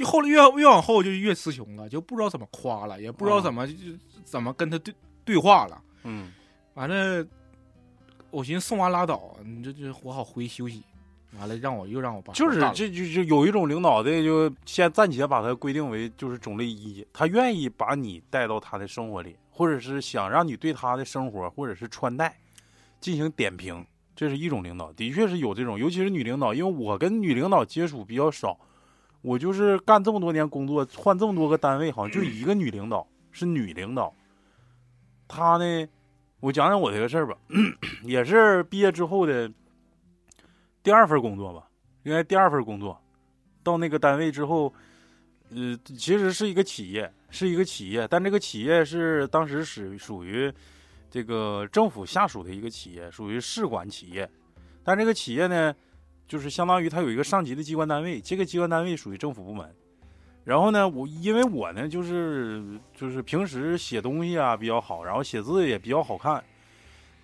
[0.06, 3.74] 后来越越往后就越词穷了，就不知道怎么夸了，也不知道怎么、就
[4.24, 4.94] 怎么跟他对
[5.26, 5.82] 对话了。
[6.04, 6.32] 嗯，
[6.76, 7.26] 完了，
[8.30, 10.84] 我寻思送完拉倒，你这这我好回去休息。
[11.38, 22.36] 完了，让我又让我爸就是活干了这就就有一种领导的，就先暂且把他规定为就是种类一，他愿意把你带到他的生活里，或者是想让你对他的生活或者是穿戴
[23.00, 23.86] 进行点评，
[24.16, 28.60] 这是一种领导，的确是有这种，尤其是女领导，因为我跟女领导接触比较少，
[29.22, 34.14] 我就是干这么多年工作，换这么多个单位，好像就一个女领导是女领导，
[35.28, 35.88] 她呢，
[36.40, 37.38] 我讲讲我这个事儿吧，
[38.04, 39.52] 也是毕业之后的
[40.82, 41.68] 第二份工作吧。
[42.04, 43.00] 应该第二份工作，
[43.62, 44.74] 到那个单位之后，
[45.52, 50.54] 呃，其实是一个企业，是一个企业，但这个企业是当时属属于
[51.10, 54.30] 这个政府下属的一个企业，属于市管企业。
[54.84, 55.74] 但这个企业呢，
[56.28, 59.74] 就是相当于它有一个上级的机关单位，这个机关单位属于政府部门。
[60.44, 62.64] 然后呢，我因为我呢，就是
[62.96, 66.44] 就是平时写东西啊比较好，然后写字也比较好看。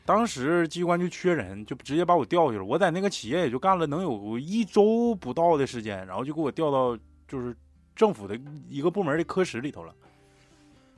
[0.06, 2.63] 当时机关就缺人，就直接把我调去了。
[2.63, 7.54] 我在那个企业也就干了能有一周不到的时间，然后就给我调到就是
[7.98, 9.94] 政府的一个部门的科室里头了。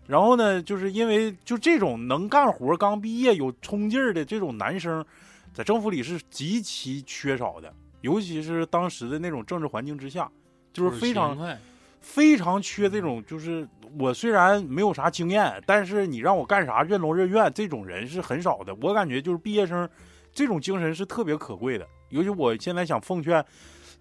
[0.06, 5.04] 然后呢，就是因为就这种能干活、刚毕业有冲劲儿的这种男生，
[5.52, 10.30] 在政府里是极其缺少的，尤其是当时的那种政治环境之下，
[10.72, 11.58] 就是非常。
[12.02, 18.74] 非常缺这种，就是我虽然没有啥经验，但是你让我干啥任劳任怨，这种人是很少的。
[18.76, 19.88] 我感觉就是毕业生
[20.34, 21.86] 这种精神是特别可贵的。
[22.08, 23.46] 尤其我现在想奉劝，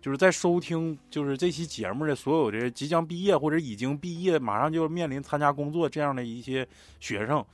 [0.01, 6.67] 就是在收听就是这期节目的所有的即将毕业或者已经毕业，马上就要面临参加工作这样的一些
[7.01, 7.45] 学生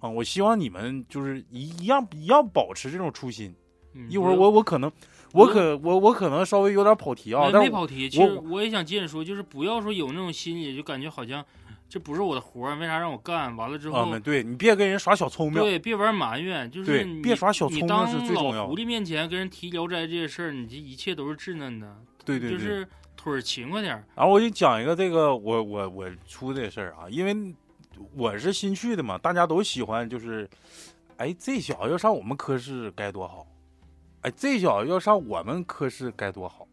[0.00, 3.54] 啊，我希望你们就是一一样一样保持这种初心。
[3.94, 4.90] 嗯一会儿我我可能
[5.32, 8.08] 我可我我可能稍微有点跑题啊，没跑题。
[8.08, 11.44] 其实我也想接着说，就是不要说有那种心理，就感觉好像
[11.92, 13.54] 这不是我的活儿，为啥让我干？
[13.54, 22.58] 完了之啊，后，对你别跟人耍小聪明，对，别玩埋怨，就是你别耍小聪明当是最重要的老狐狸面前跟人提《聊斋》这些事儿，你这一切都是稚嫩的，对对对。
[22.58, 24.02] 就是腿儿勤快点儿。
[24.16, 27.54] 然后我给你讲一个这个我我我出的事儿啊，因为
[28.16, 30.48] 我是新去的嘛，大家都喜欢就是，
[31.18, 33.46] 哎，这小子要上我们科室该多好，
[34.22, 36.66] 哎，这小子要上我们科室该多好。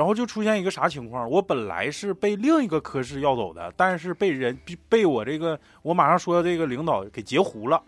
[0.00, 1.28] 然后就出现一个啥情况？
[1.28, 4.58] 我本来是被另一个科室要走的，但是被人
[4.88, 7.82] 被我这个我马上说的这个领导给截胡了。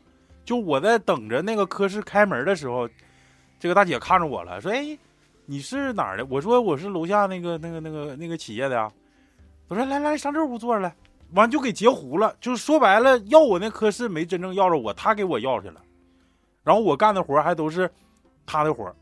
[0.44, 2.86] 就我在等着那个科室开门的时候，
[3.58, 4.94] 这个大姐看着我了，说：“哎，
[5.46, 8.92] 你是哪儿的？”我说：“我是楼下那个那个那个那个企业的呀。”
[9.68, 10.94] 我说：“来来，上这屋坐着来。”
[11.32, 15.80] 完就给截胡了，就是说白了，要我那科室没真正要着我，他给我要去了。
[16.62, 17.90] 然后我干的活还都是
[18.44, 18.94] 他的活。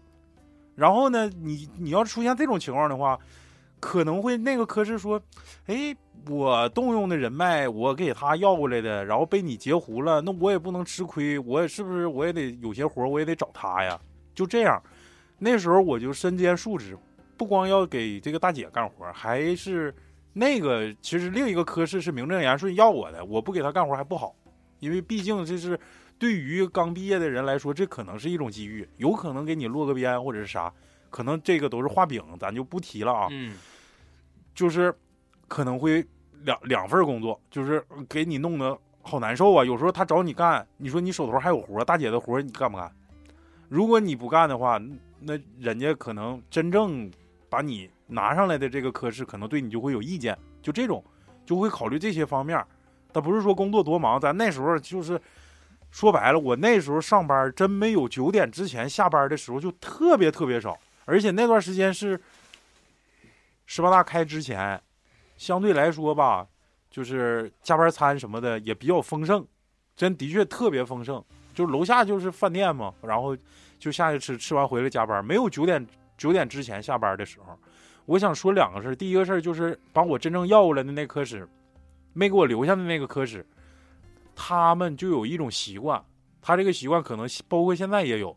[0.80, 3.18] 然后呢，你你要出现这种情况的话，
[3.78, 5.20] 可能会那个科室说
[5.68, 5.94] ：“哎，
[6.26, 14.00] 我动用的人脉，我给他要过来的，然后被你截胡了，那我也不能吃亏，我是不是我也得有些活我也得找他呀？”
[14.34, 14.82] 就这样，
[15.38, 16.96] 那时候我就身兼数职，
[17.36, 19.94] 不光要给这个大姐干活，还是
[20.32, 24.34] 那个其实另一个科室是名正言顺要我的，我不给他干活还不好，
[24.78, 25.78] 因为毕竟这是
[26.20, 30.70] 对于刚毕业的人来说，这可能是一种机遇，有可能给你落个边或者是啥，
[31.09, 33.28] 可能这个都是画饼，咱就不提了啊。
[33.30, 33.56] 嗯，
[34.54, 34.94] 就是
[35.48, 36.06] 可能会
[36.42, 39.64] 两两份工作，就是给你弄得好难受啊。
[39.64, 42.92] 有时候他找你干，你说你手头还有活，大姐的活你干不干？
[43.70, 44.78] 如果你不干的话，
[45.20, 47.11] 那人家可能真正
[47.48, 51.02] 把你拿上来的这个科室，可能对你就会有意见，就这种
[51.46, 52.66] 就会考虑这些方面儿。
[53.11, 55.18] 他不是说工作多忙，咱那时候就是
[55.90, 62.20] 说白了，我那时候上班真没有九点之前下班的时候就特别特别少，而且那段时间是
[63.66, 64.81] 十八大开之前，
[65.37, 66.46] 相对来说吧，
[66.90, 69.46] 就是加班餐什么的也比较丰盛，
[69.96, 71.22] 真的确特别丰盛。
[71.53, 73.37] 就楼下就是饭店嘛，然后
[73.79, 75.85] 就下去吃，吃完回来加班，没有九点
[76.16, 77.59] 九点之前下班的时候。
[78.07, 81.46] 我想说两个事儿，第一个事儿就是把我真正要过来的那科室，
[82.12, 83.44] 没给我留下的那个科室，
[84.42, 86.03] 他们就有一种习惯，
[86.40, 88.35] 他这个习惯可能包括现在也有，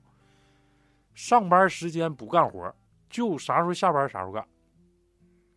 [1.14, 2.76] 上班时间不干活，
[3.10, 4.46] 就啥时候下班啥时候干。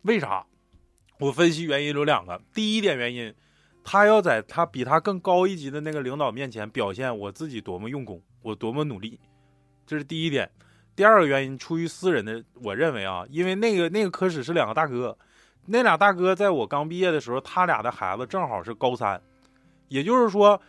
[0.03, 0.45] 为啥？
[1.19, 2.41] 我分析原因有两个。
[2.53, 3.35] 第一点原因，
[3.83, 9.19] 他要在他比他更高一级的那个领导面前表现我自己多么用功，我多么努力，
[9.85, 10.49] 这是第一点。
[10.95, 15.17] 第二个原因，出于私人的，我认为啊，因为那个那个科室是两个大哥，
[15.65, 19.21] 那俩大哥在我刚毕业的时候，他俩的孩子正好是高三，
[19.87, 20.59] 也就是说，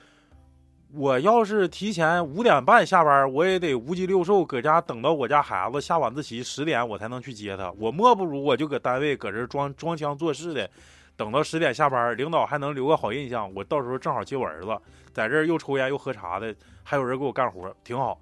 [0.95, 7.71] 我要是提前五点半下班，我也得无鸡六兽搁家等到我家孩子下晚自习十点，我才能去接他。
[7.79, 10.71] 我莫不如我就搁单位搁这装装腔作势的，
[11.17, 13.53] 等到十点下班，领导还能留个好印象。
[13.55, 14.79] 我到时候正好接我儿子，
[15.13, 18.19] 在这又抽烟又喝茶的，还有人给我干活，挺好。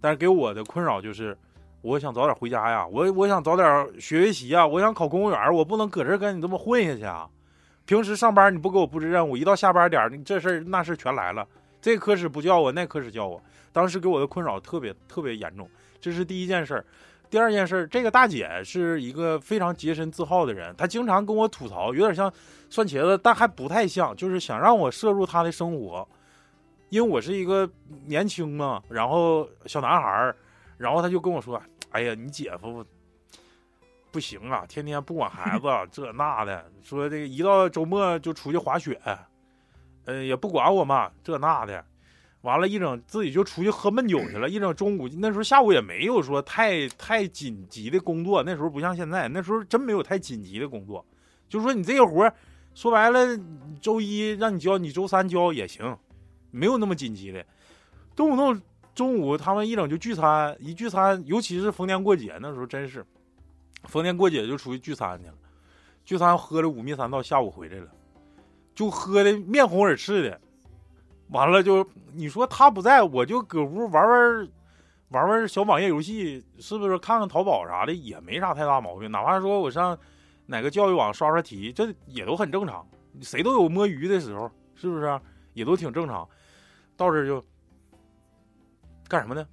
[0.00, 1.38] 但是给我的困扰就是，
[1.80, 7.28] 我想早点回家呀，我我想早点学学习呀，我想考公务员，我不能搁这跟你这么混下去啊。
[7.84, 11.46] 平时上班你不给我布置任务，一到下班点，你这事儿那事全来了。
[11.80, 13.42] 这科室不叫我，那科室叫我，
[13.72, 15.68] 当时给我的困扰特别特别严重，
[16.00, 16.84] 这是第一件事儿。
[17.28, 22.32] 第二件事儿，这个大姐是一个非常洁身自好的人，她经常跟我吐槽，有点像
[22.68, 26.06] 蒜茄子，但还不太像，就是想让我摄入她的生活。
[26.90, 27.66] 因为我是一个
[28.04, 30.36] 年轻嘛，然后小男孩儿，
[30.76, 31.58] 然后他就跟我说
[31.92, 32.84] ：“哎呀，你姐夫
[34.12, 39.00] 不行啊， 天天不管孩子 这那的，说这个一到周末就出去滑雪，
[40.04, 41.84] 呃，也不管我嘛，这那的，
[42.42, 44.48] 完了，一整自己就出去喝闷酒去了。
[44.48, 51.04] 一整中午那时候下午也没有说太太紧急的工作，那时候不像现在，那时候真没有太紧急的工作，
[51.48, 52.34] 就是说你这个活儿
[52.74, 53.38] 说白了，
[53.80, 55.96] 周一让你交，你周三交也行。”
[56.54, 57.42] 没有那么紧急的，
[58.14, 58.60] 动不动
[58.94, 63.02] 中午他们一整就聚餐，一聚餐，尤其是逢年过节那时候，真是
[63.84, 65.34] 逢年过节就出去聚餐去了，
[66.04, 67.88] 聚餐喝了五迷三道，下午回来了，
[68.74, 70.40] 就喝的面红耳赤的，
[71.28, 74.48] 完了就你说他不在，我就搁屋玩玩
[75.08, 79.98] 玩玩小网页游戏，是不是看看淘宝啥的也没啥太大毛病，哪怕说我上
[80.46, 82.86] 哪个教育网刷刷题，这也都很正常，
[83.20, 85.20] 谁都有摸鱼的时候，是不是？
[85.54, 86.26] 也都挺正常。
[86.96, 87.44] 到这就
[89.06, 89.46] 干什么呢？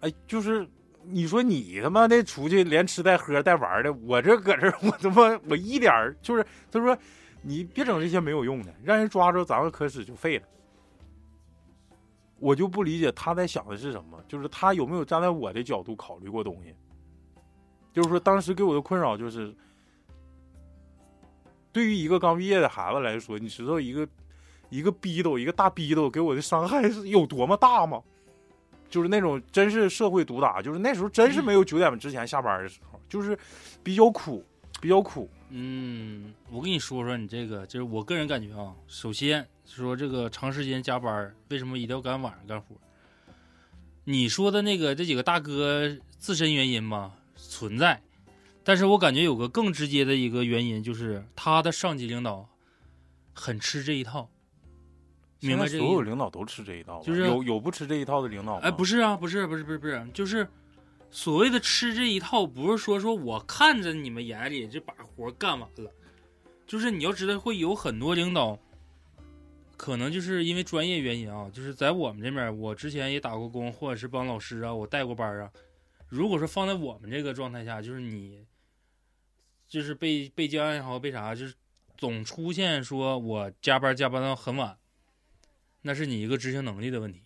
[0.00, 0.66] 哎，就是
[1.08, 6.96] 你说你他妈的出去连吃带喝带玩的，我这搁这我他妈我一点就是他说
[7.42, 10.44] 你别整这些没有用的，让人抓着咱们科室就废了。
[12.38, 16.74] 我就不理解他在想的是什么，就是他有没有站在我的角度考虑过东西？
[17.92, 19.54] 就是说当时给我的困扰就是，
[21.72, 24.06] 对于一个刚毕业的孩子来说，你知道一个
[24.68, 28.02] 一个逼斗，一个大逼斗给我的伤害是有多么大吗？
[28.88, 33.38] 就是那种真是社会毒打，就是那时候真是没有九点之前下班的时候，就是
[33.82, 34.44] 比较苦，
[34.80, 35.28] 比较苦。
[35.50, 38.74] 嗯，我跟你说说你这个，就是我个人感觉啊。
[38.88, 42.76] 首先说这个长时间加班，为什么一定要赶晚上干活？
[44.04, 48.00] 你说的那个这几个大哥自身原因吧存在，
[48.64, 52.48] 但是我感觉有个更直接的一个原因，就是他的上级领导
[53.32, 54.28] 很吃这一套，
[55.40, 56.02] 明白现在所有？
[56.02, 58.60] 领导都吃这一套吧，就是有有不吃这一套的领导吗？
[58.62, 60.48] 哎，不是啊，不是，不是，不是，不是，就是
[61.10, 65.90] 所谓的吃这一套，不是说说我看着你们眼里就把活干完了，
[66.66, 68.58] 就是你要知道会有很多领导，
[69.76, 75.50] 可能就是因为专业原因啊，就是在我们这边，我之前也打过工，或者是帮老师啊，我带过班啊。
[76.08, 78.46] 如果说放在我们这个状态下，就是你，
[79.68, 81.54] 就是被被教也好，被啥，就是
[81.98, 84.76] 总出现说我加班加班到很晚，
[85.86, 87.22] 那是你一个执行能力的问题。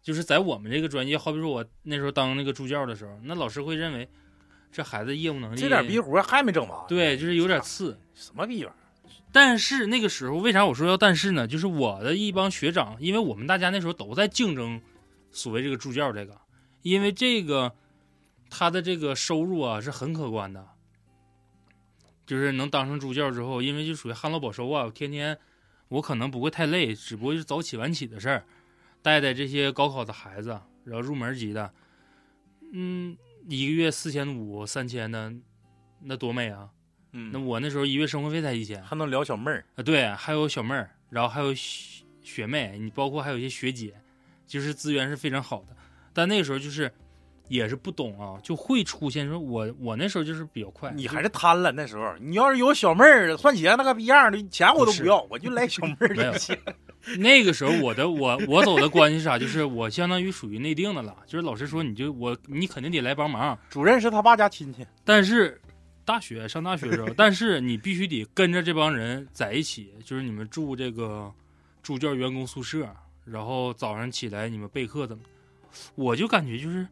[0.00, 4.08] 就是在我们这个专业，好比说我那时候当那个助教的时候，那老师会认为
[4.70, 7.98] 这孩子业务能力这点逼活还没整完。，对，就是有点次。
[8.14, 8.76] 什么逼玩意儿？
[9.32, 11.48] 但是那个时候，为啥我说要但是呢？
[11.48, 14.80] 就是我的一帮学长，因为我们大家那时候都在竞争
[15.32, 16.40] 所谓这个助教这个，
[16.82, 17.72] 因为这个
[18.50, 20.64] 他的这个收入啊是很可观的，
[22.26, 25.36] 就是能当上助教之后，因为就属于旱涝保收啊，天天
[25.94, 28.44] 我可能不会太累，只不过是早起晚起的事儿，
[29.00, 31.72] 带带这些高考的孩子，然后入门级的，
[32.72, 33.16] 嗯，
[33.48, 35.32] 一个月四千五、三千的，
[36.00, 36.70] 那多美啊！
[37.12, 38.82] 嗯，那我那时候一月生活费才一千。
[38.82, 39.64] 还能聊小妹儿。
[39.76, 43.94] 啊，对，还有小妹儿，然后还有学学妹，你包括还有一些学姐，
[44.48, 45.76] 就是资源是非常好的。
[46.12, 46.92] 但那个时候就是
[47.48, 56.58] 也是不懂啊，就会出现说我我那时候就是比较快，你还是贪了那时候，你要是有小妹儿，算钱那个逼样的，钱我都不要，我就来小妹儿没有就行。
[57.18, 59.38] 那个时候我的我我走的关系是啥？
[59.38, 65.60] 就是我相当于属于内定的了，就是老师说你就我你肯定得来帮忙，主任是他爸家亲戚，但是
[66.06, 71.30] 大学上大学的时候， 但是你必须得跟着这帮人在一起，就是你们住这个
[71.82, 72.88] 助教员工宿舍，
[73.26, 75.22] 然后早上起来你们备课怎么？
[75.94, 76.86] 我就感觉就是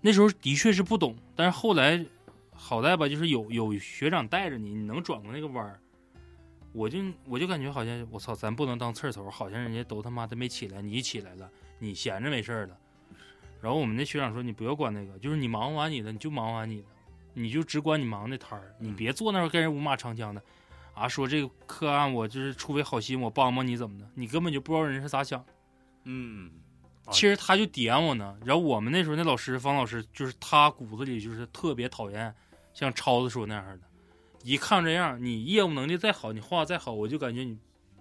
[0.00, 2.04] 那时候的确是不懂，但是后来
[2.52, 5.80] 好在吧，就是有有学长带着你，你能转过那个弯儿。
[6.72, 12.76] 我就我就感觉好像我操，咱不能当刺头，好像人家都他妈的没起来，你起来了，你闲着没事儿了。
[13.60, 16.86] 然后我们那学长说，你不要管那个，就是你忙完你的，你就忙完你的。
[17.34, 20.42] 你就只管你忙那摊儿，你别坐那儿跟人五马长枪的，
[20.92, 25.46] 啊，说这个课案我就是出于好心，我帮帮你怎么的，你根本就不知道人是咋想的。
[26.04, 26.67] 嗯，啊
[27.10, 32.34] 其实他就点我呢，然后我们那时候那老师方老师，就是他骨子里就是特别讨厌
[32.74, 33.80] 像超子说那样的，
[34.42, 37.58] 一看这样，你业务能力再好，你画再好，我就感觉你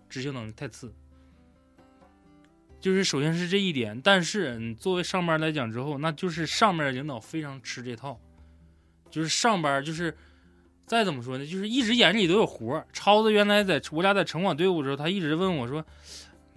[0.08, 0.94] 执行能力太次。
[2.80, 8.20] 就是首先是这一点，但是你作为上班来讲之后，那就是上面领导非常吃这套，
[9.10, 10.16] 就是上班就是
[10.86, 12.86] 再怎么说呢，就是一直眼里都有活。
[12.94, 15.84] 超子原来在我俩在城管队伍的时候，他一直问我说：“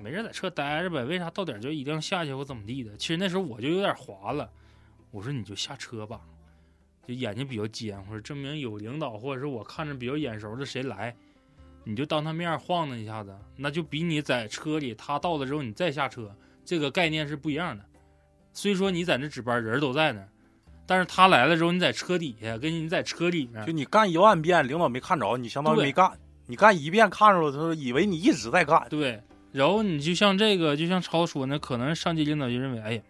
[0.02, 4.50] 没人在车待着呗，为啥到点就一定要下去或怎么地的？”其实那时候我就有点滑了，
[5.10, 6.20] 我说你就下车吧，
[7.06, 11.14] 就眼睛比较尖，或者证明有领导或者是我看着比较眼熟的谁来，
[11.84, 16.34] 你就当他面晃荡一下子，那就比你在车里他到了之后你再下车，
[16.64, 17.84] 这个概念是不一样的。
[18.52, 20.26] 虽说你在那值班，人都在那，
[20.86, 26.12] 但是他来了之后，你在车底下跟你在车里面就，你干一万遍，领导没看着，你相当于没干。
[26.46, 28.84] 你干一遍看着了，他以为你一直在干。
[28.90, 29.22] 对，
[29.52, 33.02] 然后你就像这个，就像超说呢，可能上级领导就认为，哎呀，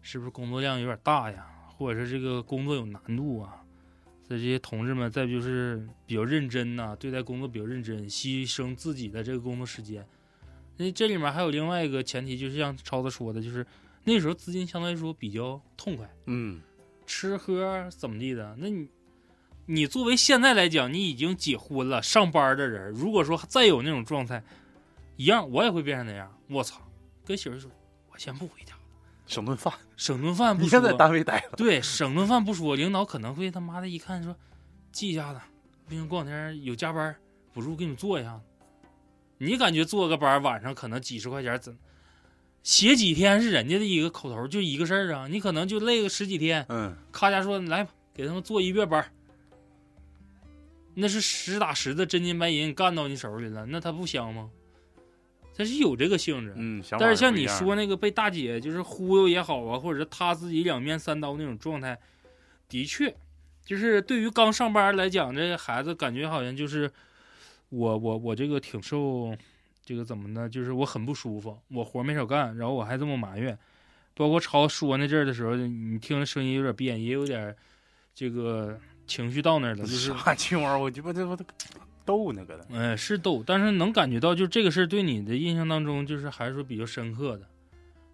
[0.00, 1.46] 是不是工作量有点大呀，
[1.76, 3.56] 或者是这个工作有难度啊？
[4.28, 10.06] 这些同志们，再不就是比较认真呐、对待工作比较认真，牺牲自己的这个工作时间。
[10.78, 13.66] 那这里面还有另外一个前提，就是像超子说的，就是
[14.04, 16.60] 那时候资金相对来说比较痛快，嗯，
[17.04, 18.56] 吃喝怎么地的？
[18.58, 18.88] 那你，
[19.66, 24.42] 你作为现在来讲，你已经结婚了，上班的人，如果说再有那种状态，
[25.22, 26.28] 一样，我也会变成那样。
[26.48, 26.80] 我操，
[27.24, 27.70] 跟媳妇说，
[28.10, 28.80] 我先不回家了，
[29.28, 29.72] 省顿饭。
[29.96, 34.34] 省顿饭不说你现，在单位待着，对，省顿饭不说，领导可能会他妈的一看说，
[34.90, 35.40] 记一下子，
[35.86, 37.14] 不行，过两天有加班，
[37.52, 38.42] 补助给你做一下子。
[39.38, 41.78] 你感觉做个班晚上可能几十块钱怎？
[42.64, 45.28] 写几天是人家的一个口头，就一个事儿啊。
[45.28, 49.08] 你可能就累个十几天，嗯，咔家说来吧，给他们做一月班
[50.94, 54.50] 那是实打实的真金白银干到你手里了，那他不香吗？
[55.54, 61.98] 他是有这个性质，嗯，但是像你说那个被大姐就是忽悠也好啊，或者是他自己两面三刀那种状态，
[62.68, 63.14] 的确，
[63.64, 66.90] 就是对于刚上班来讲，这孩子感觉好像就是
[67.68, 69.36] 我我我这个挺受
[69.84, 70.48] 这个怎么呢？
[70.48, 73.58] 就是我很不舒服，我活没少干，然后我还这么埋怨，
[74.14, 77.54] 包括超说那阵儿的时候，你听着声音有点变，也有点
[78.14, 80.78] 这个情绪到那儿了，就是啥鸡玩意儿？
[80.78, 81.36] 我鸡巴这不
[82.04, 82.64] 逗呢，搁那。
[82.70, 87.46] 嗯，是逗，但是能感觉到，就这个事儿对你的印象当中，就是还是说比较深刻的。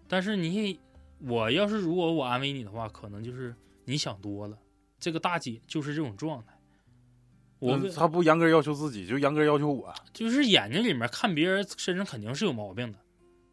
[0.07, 0.81] 但是你，
[1.21, 4.57] 我要是如果我安慰你的话，可能就是你想多了。
[4.99, 6.53] 这个大姐就是这种状态，
[7.59, 9.93] 我嗯他不严格要求自己，就严格要求我。
[10.13, 12.99] 就是眼睛里面看别人身上肯定是有毛病的。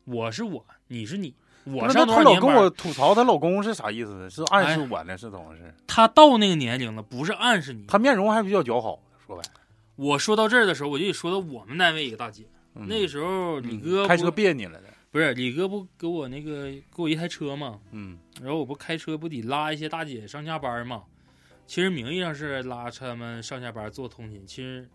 [0.05, 4.29] 我是我，你是你，我上她老跟我吐槽她老公是啥意思呢？
[4.29, 5.17] 是暗示我呢？
[5.17, 5.73] 是怎么回事？
[5.85, 7.85] 她到那个年龄了，不是暗示你。
[7.85, 9.49] 她面容还比较姣好，说白了，
[9.95, 12.43] 我说到这儿的时候，我就得说到我们单位一个大姐。
[12.75, 14.93] 嗯那个时候李哥不开车别你了的。
[15.09, 21.03] 不是李哥不给我那个给我一台车嘛，嗯然后我不开车不得拉一些大姐上下班嘛？
[21.65, 24.89] 其实名义上是拉他们上下班做通勤，其实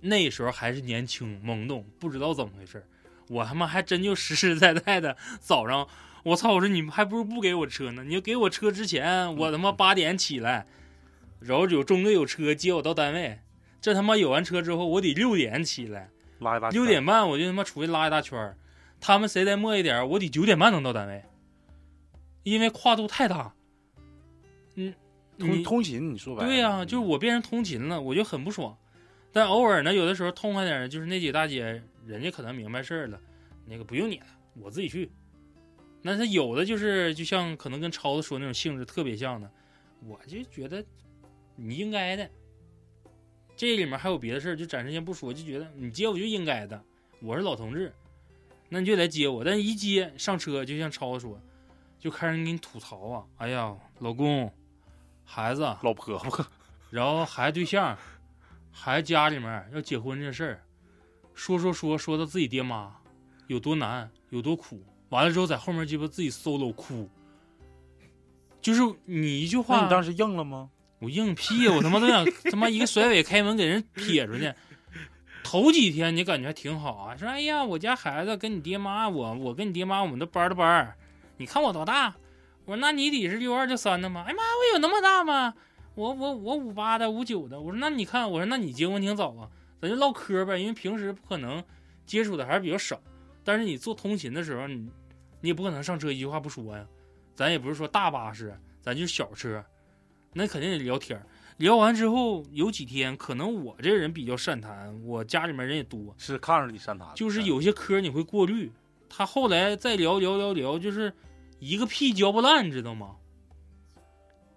[0.00, 2.84] 那时候还是年轻懵懂，不知道怎么回事儿
[3.28, 5.88] 我他妈还真就实实在在的早上，
[6.22, 6.54] 我操！
[6.54, 8.04] 我说你们还不如不给我车呢。
[8.04, 10.66] 你要给我车之前，我他妈八点起来，
[11.40, 13.40] 然后有中队有车接我到单位。
[13.82, 16.08] 这他妈有完车之后，我得六点起来，
[16.38, 18.56] 拉一大六点半我就他妈出去拉一大圈儿。
[19.00, 21.24] 他们谁再磨一点，我得九点半能到单位，
[22.44, 23.52] 因为跨度太大。
[24.76, 24.94] 嗯，
[25.36, 28.78] 通通勤，你说白了对呀、嗯就是我变成通勤了，我就很不爽。
[29.32, 33.20] 但偶尔呢，有的时候痛快点，就是那几大姐，人家可能明白事儿了，
[33.66, 34.26] 那个不用你了，
[34.60, 35.10] 我自己去。
[36.00, 39.50] 那他有的就是，就像可能跟超子说那种性质特别像的，
[40.06, 40.84] 我就觉得
[41.56, 42.30] 你应该的。
[43.62, 46.82] 这里面还有别的事儿，就暂时先不说，就觉得你接我就应该的，
[47.20, 47.94] 我是老同志，
[48.68, 49.44] 那你就来接我。
[49.44, 51.40] 但一接上车，就像超子说，
[51.96, 54.52] 就开始给你吐槽啊，哎呀，老公，
[55.24, 56.44] 孩子，老婆婆，
[56.90, 57.96] 然后孩子对象，
[58.72, 60.62] 孩子家里面要结婚这事儿，
[61.32, 62.92] 说说说说到自己爹妈
[63.46, 67.08] 有多难有多苦，完了之后在后面鸡巴自己 solo 哭，
[68.60, 70.68] 就是你一句那话，你当时应了吗？
[71.02, 74.54] 我硬屁，我他妈都想他妈一个甩尾开门给人撇出去。
[75.42, 80.94] 头几天你感觉还挺好啊，说哎呀，我家孩子跟你爹妈，我我跟你爹妈我们都班的班，
[81.36, 82.14] 你看我多大？
[82.64, 84.24] 我说那你得是六二六三的吗？
[84.26, 85.52] 哎妈，我有那么大吗？
[85.96, 87.60] 我我我五八的五九的。
[87.60, 89.48] 我说那你看，我说那你结婚挺早啊，
[89.80, 91.62] 咱就唠嗑呗，因为平时不可能
[92.06, 93.00] 接触的还是比较少。
[93.42, 94.88] 但是你做通勤的时候，你
[95.40, 96.86] 你也不可能上车一句话不说呀，
[97.34, 99.62] 咱也不是说大巴士，咱就是小车，
[100.32, 101.26] 那肯定得聊天儿。
[101.58, 108.72] 聊完之后有几天，可能我这人比较善谈，我家里面人也多，是看着你善谈，就是有些嗑你会过滤。
[109.08, 111.12] 他后来再聊聊聊聊，就是
[111.58, 113.16] 一个屁嚼不烂，你知道吗？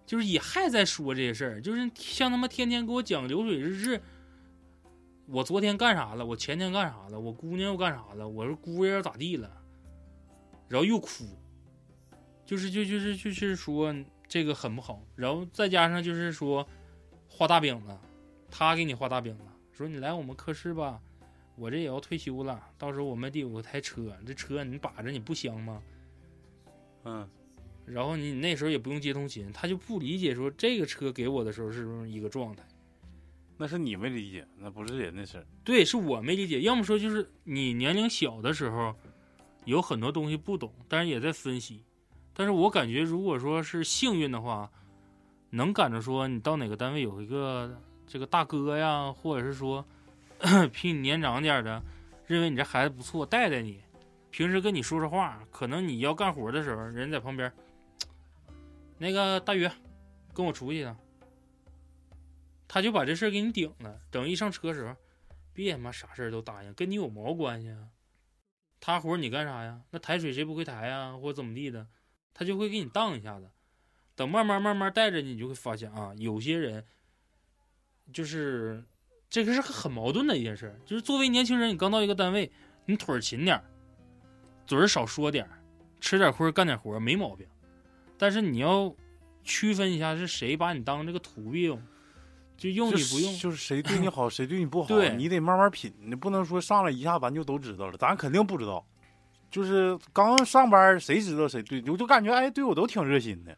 [0.05, 4.01] 就是也还在说这些事儿，就是像他妈天天给我讲流水日志。
[5.28, 6.26] 我昨天干啥了？
[6.26, 7.19] 我前天干啥了？
[7.19, 8.28] 我姑娘又干啥了？
[8.28, 9.51] 我说姑爷又咋地了？
[10.69, 11.26] 然后又哭，
[12.45, 13.91] 就是就就是就是说
[14.36, 16.68] 这个很不好，然后再加上就是说
[17.30, 17.98] 画大饼子，
[18.52, 21.02] 他给你画大饼子，说你来我们科室吧，
[21.56, 25.82] 我这也要退休了，到时候我们得有个台车，这车你把着你不香吗？
[27.06, 27.26] 嗯，
[27.86, 32.62] 然后你你那时候也不用接通勤，他就不理解说这个车给我的时候是不是一个状态。
[33.56, 35.48] 那是你没理解，那不是人的事儿。
[35.64, 38.94] 对，是我没理解，要么说就是你年龄小的时候
[39.64, 41.85] 有很多东西不懂，但是也在分析。
[42.38, 44.70] 但是我感觉，如果说是幸运的话，
[45.52, 49.84] 能赶着说你到哪个单位有一个这个大哥呀，或者是说
[50.74, 51.82] 比你年长点的，
[52.28, 53.82] 认为你这孩子不错，带带你，
[54.32, 57.50] 平时跟你说说话，可能你要干活的时候，人在旁边，
[58.98, 59.72] 那个大约
[60.34, 60.98] 跟我出去了。
[62.68, 63.98] 他就把这事给你顶了。
[64.12, 64.94] 等一上车时候，
[65.54, 67.88] 别他妈啥事都答应，跟你有毛关系啊？
[68.82, 69.80] 他活你干啥呀？
[69.92, 71.16] 那抬水谁不会抬呀？
[71.16, 71.88] 或者怎么地的，
[72.36, 73.50] 他就会给你当一下子。
[74.16, 76.86] 等慢慢慢慢带着你，你就会发现啊，有些人
[78.14, 78.84] 就是
[79.30, 80.80] 这个是很矛盾的一件事。
[80.86, 82.52] 就是作为年轻人，你刚到一个单位，
[82.86, 83.64] 你腿儿勤点儿，
[84.68, 85.60] 嘴儿少说点儿，
[86.00, 87.48] 吃点亏干点活没毛病。
[88.18, 88.96] 但是你要
[89.44, 91.82] 区分一下是谁把你当这个徒弟用，
[92.56, 93.38] 就用你不用。
[93.38, 98.88] 就是谁对你好， 谁对你不好，对你得慢慢品，你不能说上来一下咱就都知道了，咱肯定不知道。
[99.50, 103.58] 就是刚上班，谁知道谁对，我就感觉哎，对我都挺热心的。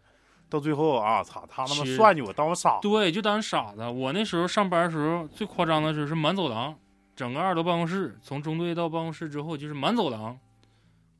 [0.49, 2.87] 到最后啊，操，他他妈算计我，当我傻子。
[2.87, 3.85] 对，就当傻子。
[3.85, 6.73] 我那时候上班的时候，最夸张的时候是满走廊，
[7.15, 10.39] 整个二楼办公室，从中队到办公室之后，就是满走廊，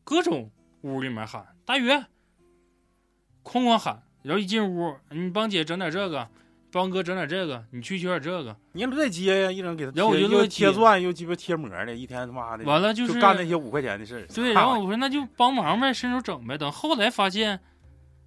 [0.06, 0.50] 各种
[0.84, 1.90] 屋里面喊大宇，
[3.44, 6.30] 哐哐喊，然后一进屋，你帮姐整点这个，
[6.72, 8.56] 帮哥整点这个，你去取点这个。
[8.74, 14.28] 你乐意接呀，一整给他贴，然后我就又贴钻又鸡巴贴膜的，一天他妈的完了就是干那些五块钱的事儿。
[14.28, 16.58] 对，然后我说那就帮忙呗，伸手整呗。
[16.58, 17.60] 等后来发现，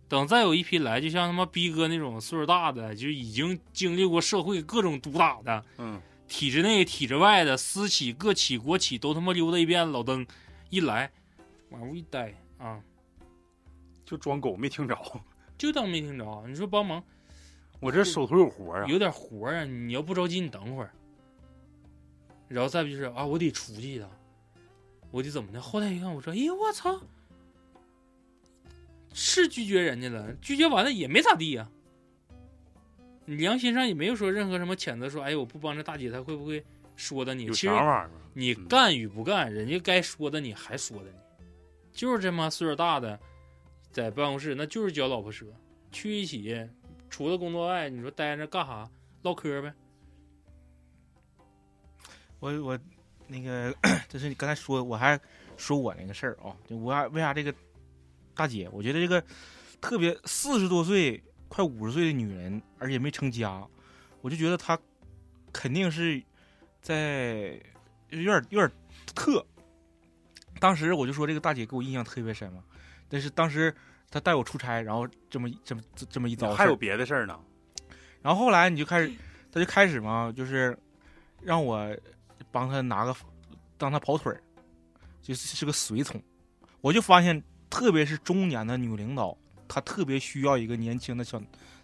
[0.09, 9.91] 等再有一批来，就像他妈逼哥那种岁数大的，就已经经历过社会各种毒打的，嗯，体制内、体制外的私企、各企、国企都他妈溜达一遍。
[9.91, 10.27] 老登
[10.71, 11.11] 一来，
[11.71, 12.81] 往屋一待啊，
[14.05, 14.97] 就装狗没听着。
[15.59, 16.45] 就当没听着。
[16.49, 17.05] 你说帮忙，
[17.81, 20.91] 我这手头有活啊，有点活啊，你要不着急，你等会儿。
[22.47, 24.11] 然后再不就是啊，我得出去一趟，
[25.11, 25.61] 我得怎么的？
[25.61, 27.01] 后来一看，我说，哎呀，我操！
[29.13, 31.69] 是拒绝人家了，拒绝完了也没咋地呀、
[33.25, 36.65] 你良心上也没有说任何什么谴责，说哎，我不帮着大姐，她会不会
[36.95, 37.45] 说的你？
[37.45, 38.15] 有其实想法是吧？
[38.35, 41.17] 你嗯干与不干，人家该说的你还说的你，
[41.93, 43.19] 就是这么岁数大的，
[43.91, 45.47] 在办公室那就是嚼老婆舌，
[45.91, 46.57] 去一起，
[47.11, 48.89] 除了工作外，你说待着干啥？
[49.23, 49.75] 唠嗑呗。
[52.39, 52.79] 我我
[53.27, 53.75] 那个，
[54.09, 55.21] 就是你刚才说，我还
[55.59, 57.55] 说我那个事儿啊，就我还为啥这个
[58.35, 59.23] 大姐，我觉得这个
[59.81, 63.69] 特别四十多岁、快五十岁的女人，而且没成家，
[64.23, 64.79] 我就觉得她
[65.53, 66.23] 肯定是
[66.81, 67.61] 在
[68.09, 68.71] 有点有点
[69.15, 69.45] 特。
[70.59, 72.65] 当时我就说这个大姐给我印象特别深嘛，
[73.09, 73.75] 但是当时
[74.11, 77.39] 她带我出差，然后这么这么这这么一遭，还有别的事儿呢。
[78.21, 79.13] 然后后来你就开始，
[79.53, 80.77] 他就开始嘛，就是
[81.41, 81.89] 让我
[82.51, 83.15] 帮他拿个
[83.79, 84.43] 当他跑腿儿，
[85.23, 86.21] 就是是个随从。
[86.81, 89.37] 我就发现，特别是中年的女领导，
[89.69, 91.41] 她特别需要一个年轻的小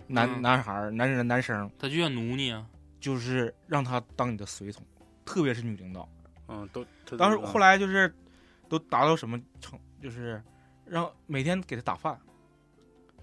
[0.06, 2.66] 男、嗯男孩儿、男人、男生，他就想奴你啊。
[2.98, 4.84] 就是让他当你的随从，
[5.24, 6.08] 特别是女领导。
[6.48, 6.84] 嗯，都
[7.16, 8.12] 当时嗯后来就是
[8.68, 10.42] 都达到什么程，就是
[10.86, 12.18] 让每天给他打饭，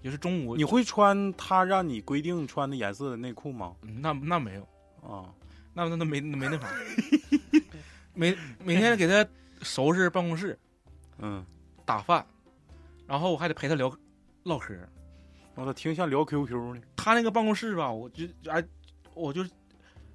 [0.02, 0.56] 就是中午。
[0.56, 3.74] 你会穿他让你规定穿的颜色的内裤吗？
[3.82, 4.62] 嗯那那没有。
[5.02, 5.28] 啊，
[5.74, 6.68] 那那那没没那啥，
[8.14, 9.26] 每每天给他
[9.60, 10.58] 收拾办公室、
[11.18, 11.44] 嗯，
[11.84, 12.24] 打饭，
[13.06, 13.94] 然后我还得陪他聊
[14.44, 14.74] 唠嗑。
[15.56, 16.80] 我操，听像聊 QQ 呢。
[16.96, 18.64] 他那个办公室吧，我就哎，
[19.14, 19.44] 我就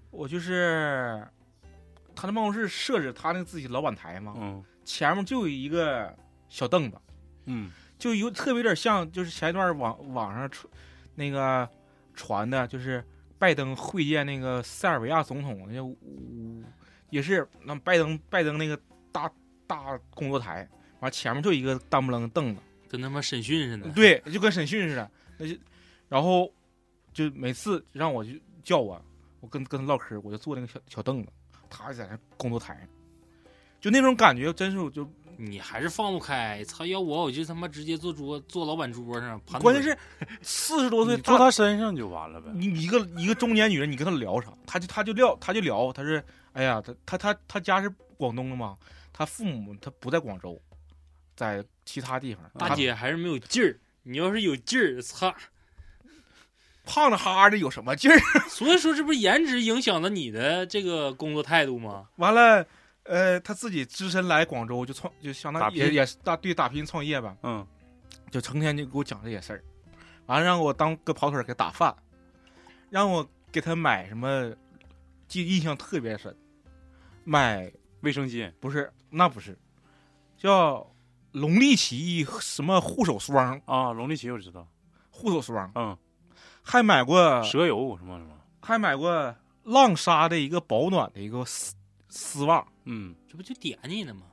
[0.09, 1.23] 我就是
[2.15, 4.63] 他那办公室设置他那个自己老板台嘛，嗯。
[4.83, 6.11] 前面就有一个
[6.47, 6.97] 小凳子，
[7.49, 7.71] 嗯。
[7.97, 10.71] 就有特别有点像，就是前一段网网上传
[11.15, 11.67] 那个
[12.13, 13.03] 传的，就是
[13.37, 16.63] 拜登会见那个塞尔维亚总统，那五
[17.09, 18.79] 也是那拜登拜登那个
[19.11, 19.29] 大
[19.67, 20.65] 大工作台，
[21.01, 23.89] 完前面就一个当不楞凳子，跟他妈审讯似的。
[23.89, 25.53] 对，就跟审讯似的，那就
[26.07, 26.49] 然后
[27.11, 28.31] 就每次让我就
[28.63, 29.03] 叫我，
[29.41, 31.29] 我跟跟他唠嗑，我就坐那个小小凳子，
[31.69, 32.87] 他在那工作台，
[33.81, 35.03] 就那种感觉，真是我就
[35.41, 36.85] 你还是放不开，操！
[36.85, 39.61] 要我我就他妈直接坐桌坐老板桌上盘。
[39.61, 39.97] 关键是
[40.43, 42.51] 四十多岁坐他身上就完了呗。
[42.53, 44.49] 你一个一个中年女人，你跟她聊啥？
[44.67, 46.21] 她就她就聊，她就聊，她是
[46.51, 48.77] 哎呀，她她她她家是广东的嘛，
[49.13, 50.61] 她父母她不在广州，
[51.37, 52.43] 在其他地方。
[52.57, 53.79] 大姐还是没有劲儿。
[54.03, 55.33] 你要是有劲儿，操！
[56.85, 58.19] 胖的哈的有什么劲儿？
[58.49, 62.09] 所以说，这不是颜值影响了你的这个工作态度吗？
[62.15, 62.65] 完了，
[63.03, 67.65] 呃，他自己只身来广州就创，就相当于也也是大对打拼创业吧，嗯，
[68.29, 69.63] 就成天就给我讲这些事儿，
[70.27, 71.95] 完了让我当个跑腿儿给打饭，
[72.89, 74.53] 让我给他买什么，
[75.27, 76.35] 记印象特别深，
[77.23, 77.71] 买
[78.01, 79.57] 卫生巾不是，那不是，
[80.37, 80.87] 叫
[81.31, 84.67] 龙力奇什么护手霜，啊，龙力奇我知道。
[85.11, 85.97] 护手霜，嗯，
[86.61, 88.31] 还买过，蛇油什么什么。
[88.61, 91.75] 还买过浪莎的一个保暖的一个丝
[92.07, 94.23] 丝袜，嗯，这不就点你呢吗？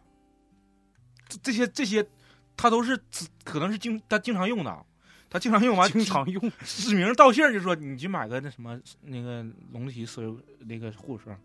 [1.28, 2.06] 这这些这些，
[2.56, 2.98] 他都是
[3.44, 4.86] 可能是经他经常用的，
[5.28, 6.52] 他经常用完经常用。
[6.64, 10.22] 指名道姓就说你去买个那什么那个龙力奇丝
[10.60, 11.38] 那个护手霜，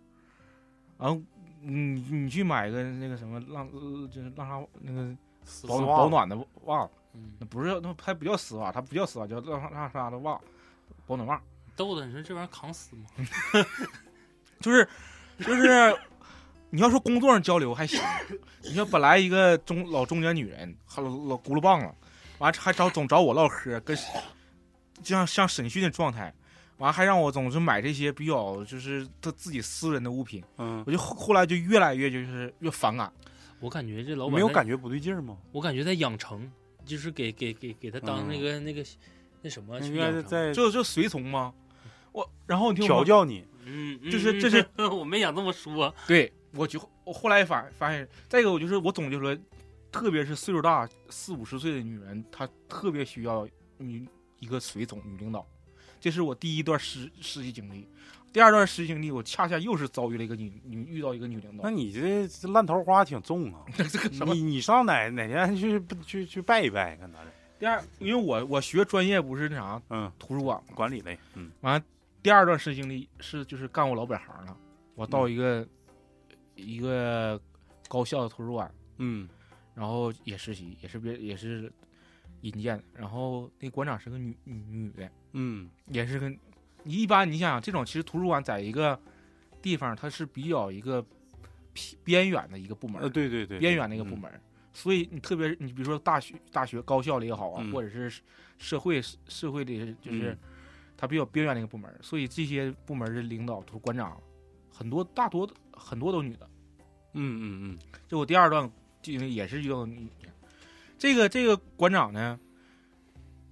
[0.97, 1.21] 然后
[1.61, 5.13] 你你去买个那个什么浪呃就是浪莎那个
[5.67, 6.93] 保丝袜保暖的袜子。
[7.13, 10.39] 嗯，那不是那还不叫丝袜，它不叫丝袜，叫浪浪莎的袜，
[11.05, 11.41] 保暖袜。
[11.75, 13.09] 豆子，你说这玩意儿扛死吗？
[14.59, 14.87] 就 是
[15.39, 15.97] 就是，
[16.73, 17.99] 你要说工作上交流还行，
[18.63, 21.93] 你说本来一个中老中年女人，还老老轱辘棒了，
[22.39, 23.95] 完还找总找我唠嗑，跟
[25.03, 26.33] 就像像审讯的状态，
[26.77, 33.11] 完还让我总是买这些比较就是他自己私人的物品，嗯，我就后后来就越来越就是越反感。
[33.59, 35.37] 我感觉这老板没有感觉不对劲儿吗？
[35.51, 36.49] 我感觉在养成，
[36.85, 38.83] 就是给给给给他当嗯那个、那个
[39.41, 40.13] 那什么去应养成。
[40.13, 41.53] 该是在就就随从吗？
[42.13, 43.45] 我然后你听我调教你。
[44.11, 45.93] 就是这是 我没想这么说。
[46.07, 49.37] 对，我就我后来发发现，再一个我就是我总结出来，
[49.91, 53.47] 特别是岁数大四五十岁的女人，她特别需要
[53.77, 54.07] 女
[54.39, 55.45] 一个随从女领导，
[55.99, 57.87] 这是我第一段实实习经历。
[58.33, 61.69] 第二段实习经历，我恰恰又是遭遇了一个女女遇到一个女领导那。
[61.69, 63.65] 你这这烂桃花挺重啊！
[63.75, 64.33] 这个什么？
[64.33, 67.31] 你你上哪哪天去去去拜一拜，看咋的？
[67.59, 71.85] 第二，因为我我学专业不是那啥嗯，图书馆，管理类，嗯完了
[72.23, 74.57] 第二段实习经历是就是干我老本行了，
[74.95, 75.67] 我到嗯一个、
[76.61, 77.39] 一个
[77.89, 79.27] 高校的图书馆，嗯。
[79.73, 81.71] 然后也实习，也是别也是
[82.41, 85.69] 引荐的，然后那馆长是个女女女的，嗯。
[85.87, 86.29] 也是个
[86.83, 88.99] 你一般你想想这种其实图书馆在一个
[89.61, 91.03] 地方它是比较一个
[91.73, 94.29] 偏边远的一个部门，呃，对对对，边远的一个部门。
[94.73, 97.71] 所以你特别，你比如说大学、大学、高校里也好啊，嗯。
[97.71, 98.21] 或者是
[98.57, 100.37] 社会社会里，就是嗯
[100.97, 104.21] 它比较边缘的一个部门，所以这些部门的领导、图馆长
[104.69, 105.49] 很多，大多
[105.81, 106.49] 很多都女的。
[107.13, 107.79] 嗯嗯嗯。
[108.07, 108.71] 就我第二段
[109.01, 110.05] 经历也是遇到女。
[110.21, 110.29] 的，
[110.97, 112.39] 这个这个馆长呢，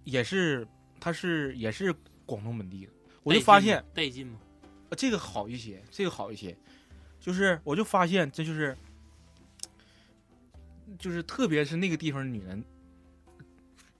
[0.04, 0.68] 也是
[1.00, 1.94] 他是也是
[2.26, 2.92] 广东本地的，
[3.24, 4.40] 我就发现带劲吗？
[4.90, 6.56] 呃这个好一些，这个好一些，
[7.20, 8.76] 就是我就发现这就是，
[10.98, 12.64] 就是特别是那个地方的女人，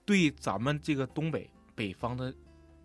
[0.04, 2.34] 对咱们这个东北北方的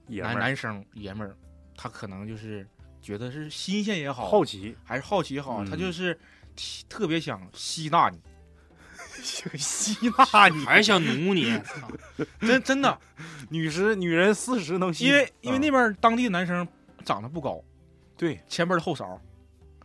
[0.07, 1.35] 男男生爷们儿，
[1.75, 2.67] 他可能就是
[3.05, 5.69] 觉得是新鲜也好，好奇，还是好奇也好，嗯。
[5.69, 6.17] 他就是
[6.89, 8.19] 特别想吸纳你，
[9.21, 11.55] 想吸纳你，还是想奴你？
[11.59, 11.87] 操
[12.39, 12.99] 真真的，
[13.49, 16.67] 女十女人四十能吸，因为因为嗯那边当地的男生
[17.03, 17.63] 长得不高，
[18.17, 19.21] 对，前边的后勺，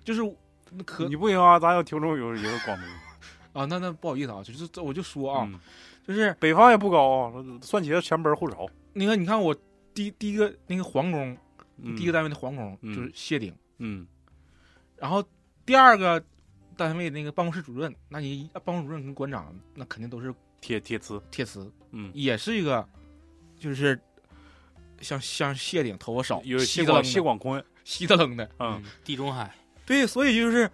[0.03, 0.23] 就是
[0.87, 2.87] 可你不行啊，咱有听众有一个广东
[3.53, 5.61] 啊，那那不好意思啊，就是这我就说啊，嗯。
[6.09, 9.55] 就是北方也不高啊，算起来前边后勺，你看，你看我
[9.95, 11.39] 第第一个那个皇宫，嗯
[11.97, 12.95] 第一个单位的皇宫嗯。
[12.95, 14.07] 就是谢顶，嗯。
[14.97, 15.25] 然后
[15.65, 16.23] 第二个
[16.77, 22.87] 单位那个办公室主任，那你办公室主任跟馆长那肯定都是铁铁瓷，铁瓷，嗯，也是一个
[23.59, 23.99] 就是
[25.01, 29.55] 像像谢顶头发少，有谢广谢广坤，稀的愣的，嗯，地中海，
[29.87, 30.71] 对，所以就是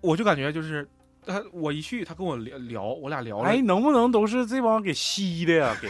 [0.00, 0.88] 我就感觉就是
[1.26, 5.76] 他我一去，他跟我聊聊，我俩聊了，哎，能不能都是这帮给吸的呀？
[5.82, 5.88] 给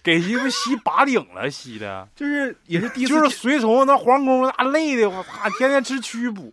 [0.04, 6.52] 给鸡巴吸拔顶了，吸的，就是也是第一次就是随从那皇宫那累的，我操，天天吃曲补，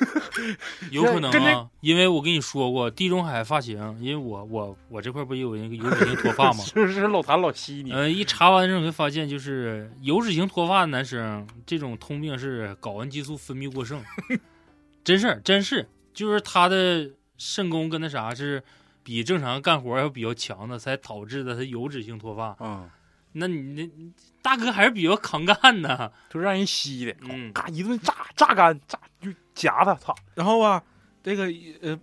[0.90, 6.64] 有可能啊，因为我跟你说过地中海发型，因为我我我这块不有那个油脂型脱发吗？
[6.64, 7.92] 是不是老谭老吸你？
[7.92, 14.02] 嗯，一查完之后会发现，就是油脂型脱发的男生，这种通病是睾丸激素分泌过剩，
[15.04, 18.62] 真事儿，真是，就是他的肾功跟那啥是
[19.06, 22.56] 比正常干活要比较强的，才导致的他油脂性脱发。
[22.58, 22.90] 嗯，
[23.30, 23.88] 那你那
[24.42, 30.82] 大哥还是比较扛干的，就让人吸的，嗯，嘎一顿榨榨干，榨就夹他，操，然后吧，
[31.22, 31.44] 这个
[31.82, 31.96] 呃，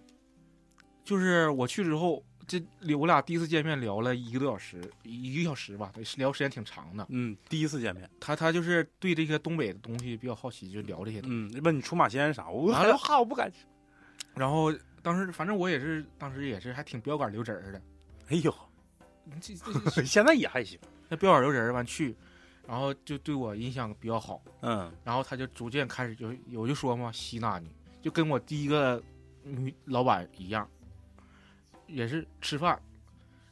[1.03, 2.57] 就是我去之后，这
[2.97, 7.05] 我俩第一次见面聊了一个多小时，一个小时吧，聊时间挺长的。
[7.09, 11.57] 嗯，第一次见面，他他就是对这些东北的东西比较好奇，就聊这些东西。
[11.57, 13.57] 嗯，问你出马仙啥，我完了哈我不敢吃，
[14.35, 14.73] 然后
[15.03, 17.81] 当时反正我也是，当时也是还挺标杆留神儿的。
[18.29, 18.55] 哎呦，
[19.41, 19.53] 这
[20.03, 20.79] 现在也还行，
[21.09, 22.15] 那标杆留神儿完去，
[22.67, 24.41] 然后就对我印象比较好。
[24.61, 27.69] 嗯然后他就逐渐开始就我就说嘛，吸纳你，
[28.01, 29.03] 就跟我第一个
[29.43, 30.67] 女老板一样，
[31.87, 32.81] 也是吃饭，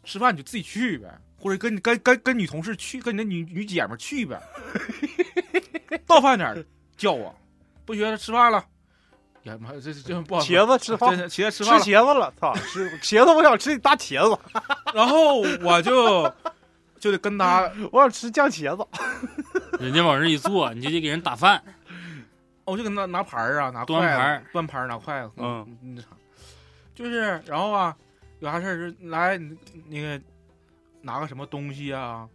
[0.06, 4.42] 吃饭你就自己去呗，或者跟跟跟跟女同事去，跟你的女女姐们去呗，
[6.08, 7.36] 到饭点儿叫我，
[7.86, 8.66] 不觉得吃饭了，
[9.44, 14.40] 呀妈，这这这不好，茄子吃饭，茄子吃吃饭了，茄子了，操，吃茄子，我想吃大茄子，
[14.94, 16.32] 然后我就
[17.00, 18.86] 就得跟他， 我想吃酱茄子，
[19.84, 21.64] 人家往这一坐，你就得给人打饭，
[22.66, 24.46] 我就跟他拿盘儿啊，拿筷子端盘儿。
[24.54, 25.78] 端盘儿拿筷子，嗯。
[25.82, 26.08] 嗯，那啥，
[26.94, 27.96] 就是然后啊，
[28.40, 29.40] 有啥事儿就来
[29.88, 30.22] 那个
[31.02, 32.30] 拿个什么东西啊，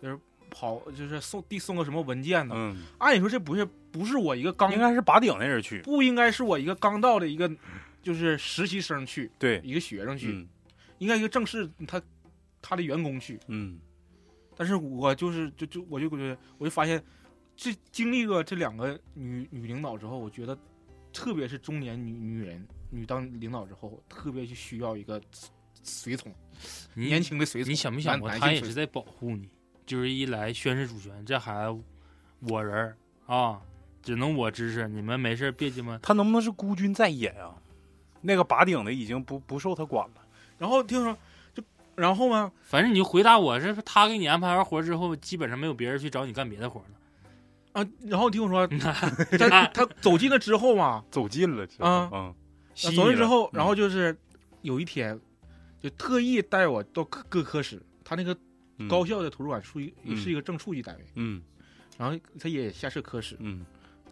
[0.00, 0.16] 就是
[0.48, 2.54] 跑就是送递送个什么文件呢？
[2.56, 7.50] 嗯，按理说这不是不是我一个刚应该是拔顶那人去，不应该是我一个刚到的一个
[8.02, 10.48] 就是实习生去，对，一个学生去，嗯。
[10.98, 12.00] 应该一个正式他
[12.60, 13.78] 他的员工去，嗯。
[14.56, 17.02] 但是我就是就就我就觉得我就发现，
[17.56, 20.56] 这经历过这两个女女领导之后，我觉得，
[21.12, 25.20] 特别是中年女女人女当领导之后，特别就需要一个
[25.82, 26.32] 随从，
[26.94, 27.72] 年轻的随从。
[27.72, 29.48] 你想没想过，他也是在保护你？
[29.84, 31.82] 就是一来宣誓主权，这孩子
[32.48, 33.60] 我人儿啊，
[34.02, 35.98] 只能我支持，你们没事别鸡巴。
[36.02, 37.54] 他能不能是孤军在野啊？
[38.20, 40.14] 那个拔顶的已经不不受他管了，
[40.58, 41.16] 然后听说
[41.54, 41.62] 就
[41.96, 46.86] 然后呢，反正你就回答我，是他给你安排完活之后，基本上没有别人去找你干别的活了。
[47.72, 48.66] 啊，然后听我说，
[49.38, 52.08] 他他走近了之后嘛，走近了，啊。
[52.12, 52.34] 嗯，啊
[52.74, 53.50] 走近之后，嗯。
[53.54, 54.16] 然后就是
[54.60, 55.18] 有一天，
[55.80, 58.36] 就特意带我到各各科室，他那个
[58.78, 58.86] 嗯。
[58.88, 61.04] 高校的图书馆属于嗯是一个正处级单位。
[61.14, 61.42] 嗯。
[61.98, 63.64] 然后他也下设科室，嗯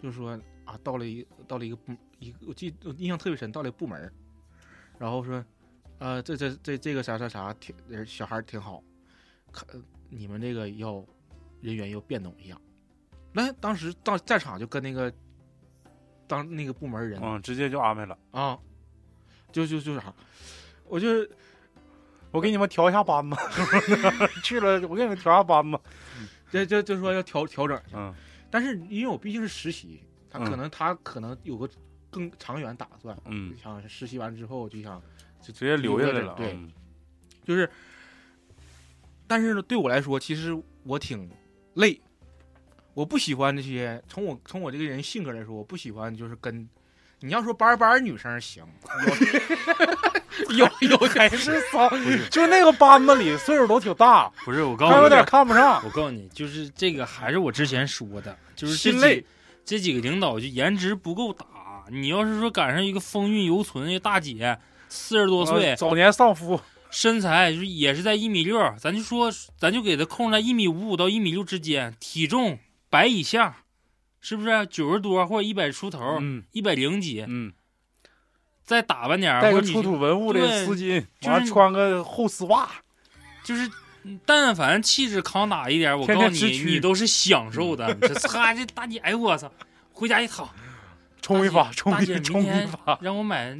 [0.02, 4.12] 就是说啊，到了一到了一个部一个，我记我印象特别深，到了一个部门儿，
[4.98, 5.44] 然后说，
[5.98, 7.74] 呃，这这这这个啥啥啥挺
[8.06, 8.82] 小孩儿挺好，
[9.52, 9.66] 看
[10.08, 11.04] 你们这个要
[11.60, 12.56] 人员要变动一下。
[13.32, 15.12] 那当时到在场就跟那个
[16.26, 18.18] 当那个部门人嗯，直接就安排了。
[18.30, 18.58] 啊，
[19.52, 20.14] 就就就啥，
[20.84, 21.08] 我就
[22.30, 23.36] 我给你们调一下班吧，
[24.42, 25.80] 去了我给你们调下班吧。
[26.50, 28.14] 就就就说要调调整一下，嗯
[28.50, 31.68] 但是因为我毕竟是实习，他可嗯能他可能有个
[32.10, 35.00] 更长远打算，嗯，想实习完之后就想
[35.40, 36.34] 就直接留下来了。
[36.34, 36.70] 对嗯
[37.44, 37.68] 就是，
[39.26, 41.28] 但是呢，对我来说，其实我挺
[41.74, 42.00] 累，
[42.94, 44.00] 我不喜欢这些。
[44.08, 46.68] 从我从我这个人性格来说，我不喜欢就是跟
[47.20, 48.64] 你要说班班女生行，
[50.56, 51.88] 有有有 还是骚，
[52.30, 55.82] 就那个班子里岁数都挺大，不是我告诉你，他有点看不上。
[55.84, 59.20] 我告诉你，就是这个还是我之前说的，就是这心累。
[59.20, 59.26] 几
[59.64, 61.46] 这几个领导就颜值不够打。
[61.90, 64.58] 你要是说赶上一个风韵犹存的大姐，
[64.88, 66.60] 四十多岁呃，早年丧夫，
[66.90, 72.58] 身材就是也是在一米六，咱就说咱就给他控制在一米五五到一米六之间，体重
[72.88, 73.58] 百以下，
[74.20, 74.66] 是不是？
[74.66, 76.44] 九十多或者一百出头，嗯。
[76.52, 77.52] 一百零几，嗯，
[78.70, 82.68] 再打扮点儿，带个出土文物的丝巾，就是完穿个厚丝袜，
[83.42, 83.68] 就是
[84.24, 87.92] 但凡气质扛打一点，我告诉你，天天你都是享受的。
[88.00, 89.50] 这擦这大姐，哎呦我操，
[89.92, 90.48] 回家一躺，
[91.20, 92.96] 冲一发，冲姐一冲一发。
[93.00, 93.58] 让我买，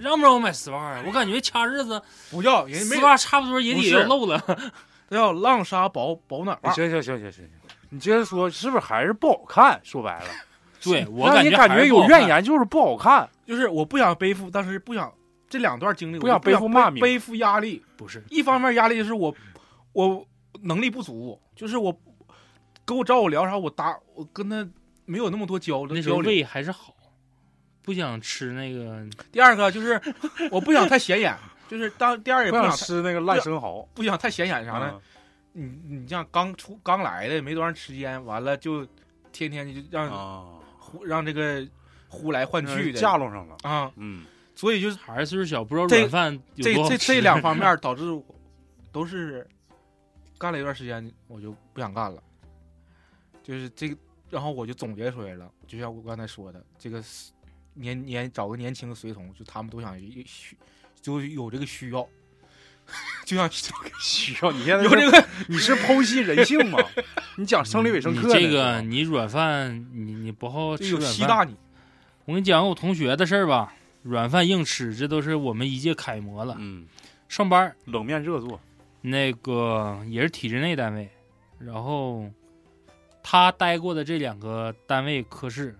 [0.00, 1.04] 让不让我买丝袜啊？
[1.06, 4.42] 我感觉掐日子不要人丝袜差不多也得要漏了。
[5.10, 7.48] 叫浪莎保保暖袜，行行行行行行，
[7.90, 9.80] 你接着说，是不是还是不好看？
[9.84, 10.26] 说白了，
[10.90, 12.26] 对我让感觉你感觉有怨。
[12.26, 13.28] 言，就是不好看。
[13.46, 15.12] 就是我不想背负，但是不想
[15.48, 17.82] 这两段经历，不想我就不背负骂名背负压力。
[17.96, 19.34] 不是，一方面压力就是我
[19.92, 20.26] 我
[20.62, 21.94] 能力不足，就是我
[22.84, 24.66] 跟我找我聊啥，我搭我跟他
[25.04, 26.16] 没有那么多交流那时候。
[26.18, 26.94] 胃还是好，
[27.82, 29.04] 不想吃那个。
[29.30, 30.00] 第二个就是
[30.50, 31.36] 我不想太显眼，
[31.68, 34.90] 就是当第二也不想吃那个烂生蚝，不想太显眼啥的？
[34.90, 35.00] 嗯
[35.56, 38.84] 你你像刚出刚来的没多长时间，完了就
[39.30, 40.44] 天天就让、啊，
[40.94, 41.66] 呼让这个
[42.08, 43.56] 呼来唤去的架拢上了。
[43.62, 44.24] 啊，嗯，
[44.54, 48.24] 所以就是孩子岁数小，不知道这软饭有这这这两方面 导致我
[48.92, 49.46] 都是
[50.38, 52.22] 干了一段时间，我就不想干了。
[53.42, 53.96] 就是这个，
[54.30, 57.02] 然后我就总结出来了，就像我刚才说的，这个
[57.74, 60.56] 年年找个年轻的随从，就他们都想有需，
[61.02, 62.08] 就有这个需要，
[63.24, 63.48] 就像
[64.00, 66.78] 需要你现在有这个你是剖析人性吗？
[67.36, 71.12] 你讲生理卫生课你这个你软饭，你你不好吃软饭。
[71.12, 71.56] 吸大你。
[72.26, 76.56] 我跟你讲个我同学的事儿吧，软饭硬吃，这都是我们一届楷模了。
[76.58, 76.86] 嗯，
[77.28, 78.60] 上班冷面热做，
[79.02, 81.10] 那个也是体制内单位，
[81.58, 82.30] 然后
[83.22, 85.76] 他待过的这两个单位科室，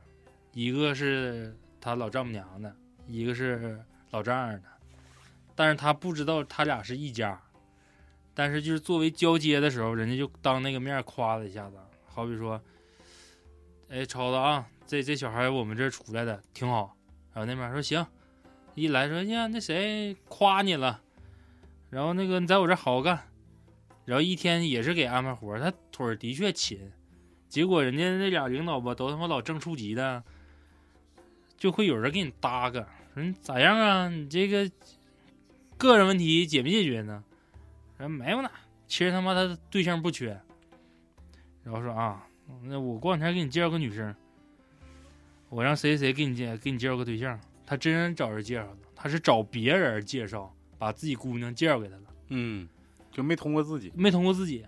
[0.53, 2.75] 一个是他老丈母娘的，
[3.07, 3.79] 一个是
[4.11, 4.69] 老丈人的，
[5.55, 7.41] 但是他不知道他俩是一家，
[8.35, 11.77] 但是就是作为交接的时候，人家就当那个面夸了一下子，
[12.07, 12.61] 好比说，
[13.89, 16.97] 哎，超子啊，这这小孩我们这出来的挺好，
[17.33, 18.05] 然后那边说行，
[18.75, 21.01] 一来说呀那谁夸你了。
[21.91, 23.29] 然后那个你在我这好好干，
[24.05, 26.91] 然后一天也是给安排活，他腿的确勤，
[27.49, 30.25] 结果人家那俩领导吧都他妈老正处级的，
[31.57, 32.85] 就会有人给你搭个，
[33.15, 34.09] 说你咋样啊？
[34.09, 34.69] 你这个
[35.77, 37.23] 个人问题解没解决呢？
[37.97, 38.51] 然后没有呢，
[38.87, 40.41] 其实他妈他对象不缺，
[41.63, 42.27] 然后说啊，
[42.63, 44.15] 那我过两天给你介绍个女生，
[45.49, 50.55] 我让谁谁给你介给你介绍个对象，他真找人介绍的，他是找别人介绍。
[50.77, 52.69] 把自己姑娘介绍给他了，嗯，
[53.11, 54.67] 就没通过自己，没通过自己。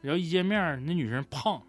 [0.00, 1.60] 然后一见面，那女生胖，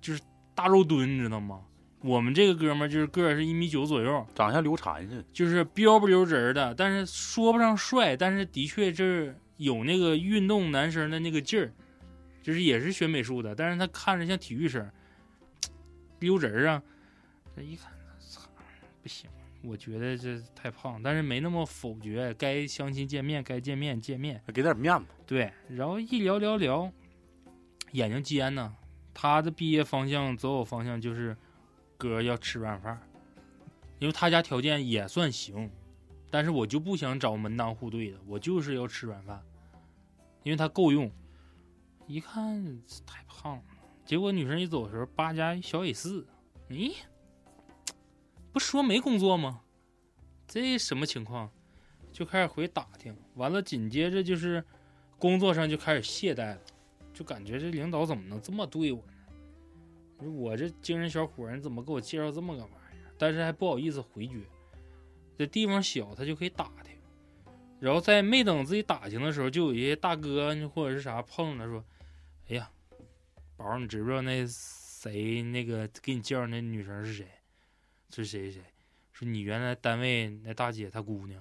[0.00, 0.20] 就是
[0.56, 1.62] 大肉墩，你知道吗？
[2.08, 5.24] 我们这个哥们儿就是个儿是一米九左右，长相刘禅似的。
[5.30, 11.70] 就是标不溜直儿的，但是说不上帅，但是的确是有那个运动男生的那个劲儿，
[12.42, 14.90] 就是也是学美术的，但是他看着像体育生，
[16.20, 16.82] 溜直儿啊，
[17.54, 18.40] 这一看，操，
[19.02, 19.28] 不行。
[19.62, 22.32] 我觉得这太胖，但是没那么否决。
[22.38, 25.06] 该相亲见面，该见面见面，给点面子。
[25.26, 26.90] 对，然后一聊聊聊，
[27.92, 28.74] 眼睛尖呢。
[29.12, 31.36] 他的毕业方向、择偶方向就是
[31.98, 32.98] 哥要吃软饭，
[33.98, 35.68] 因为他家条件也算行，
[36.30, 39.42] 但是我就不想找门当户对的，我就是要吃软饭，
[40.44, 41.10] 因为他够用。
[42.06, 43.62] 一看太胖了，
[44.06, 46.26] 结果女生一走的时候，八加小 A 四，
[46.70, 46.94] 咦？
[48.52, 49.60] 不说没工作吗？
[50.46, 51.50] 这什么情况？
[52.12, 54.64] 就开始回打听，完了紧接着就是
[55.18, 56.60] 工作上就开始懈怠了，
[57.12, 59.12] 就感觉这领导怎么能这么对我呢？
[60.26, 63.12] 我这精神小伙儿，你怎么给我介绍这么个玩意儿？
[63.18, 64.40] 但是还不好意思回绝，
[65.36, 66.96] 这地方小，他就可以打听。
[67.80, 71.84] 然后在没等自己打听的时候，就有一些大哥或者是啥碰着他说
[72.50, 72.68] ：“哎呀，
[73.56, 77.26] 宝儿，你知不知道那谁那个给你介绍那女生是谁？
[78.10, 78.60] 是谁谁？
[79.12, 81.40] 说你原来单位那大姐她姑娘。”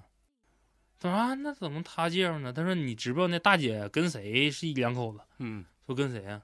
[1.00, 2.52] 他说啊，那怎么他介绍呢？
[2.52, 5.20] 他说你知不知道那大姐跟谁是一两口子？
[5.38, 6.42] 嗯，说跟谁呀、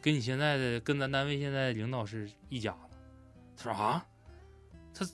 [0.00, 2.96] 跟你现在的跟咱单位现在领导是一家子。
[3.56, 4.06] 他说啊，
[4.94, 5.06] 他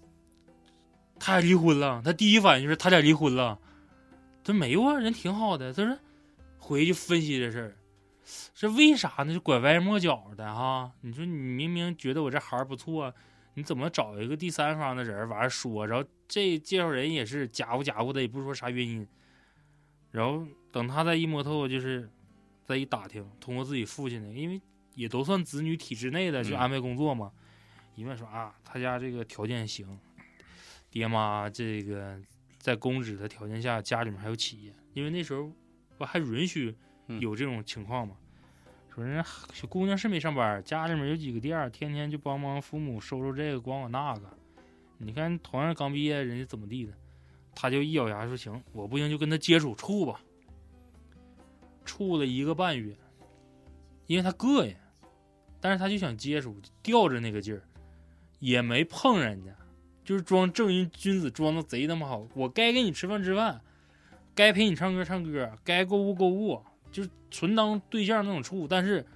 [1.18, 2.03] 他俩离婚了。
[2.05, 3.59] 他第一反应就是他俩离婚了。
[4.43, 5.72] 他说没有啊，人挺好的。
[5.72, 5.99] 他说
[6.59, 7.76] 回去分析这事儿，
[8.55, 9.32] 这为啥呢？
[9.32, 10.93] 就拐弯抹角的哈。
[11.01, 13.14] 你说你明明觉得我这孩儿不错，
[13.55, 19.07] 你怎么找一个第三方的人儿完了说，然后这介绍人也是假乎假乎的，也不说啥原因。
[20.11, 22.09] 然后等他再一摸透，就是
[22.64, 24.61] 再一打听，通过自己父亲的，因为
[24.95, 27.32] 也都算子女体制内的，就嗯安排工作嘛。
[27.95, 29.99] 一问说啊，他家这个条件行，
[30.90, 32.18] 爹妈这个
[32.59, 35.53] 在公职的条件下，家里面还有企业，因为那时候
[35.97, 36.74] 不还允许
[37.07, 38.16] 嗯有这种情况嘛。
[38.95, 44.38] 说人家小姑娘是没上班，家里面有几个店，天天就帮忙父母收收这个，管管那个。
[44.99, 46.92] 你看，同样刚毕业，人家怎么地的？
[47.57, 50.20] 他就一咬牙说：“行，我不行就跟他接触处吧。”
[51.84, 52.97] 处了一个半月，
[54.07, 54.74] 因为他膈应，
[55.64, 57.62] 但是他就想接触，吊着那个劲儿，
[58.38, 59.50] 也没碰人家，
[60.04, 62.28] 就是装正人君子，装的贼他妈好。
[62.34, 63.62] 我该给你吃饭吃饭，
[64.34, 66.62] 该陪你唱歌唱歌，该购物购物，
[66.92, 68.68] 就是纯当对象那种处。
[68.68, 69.06] 但是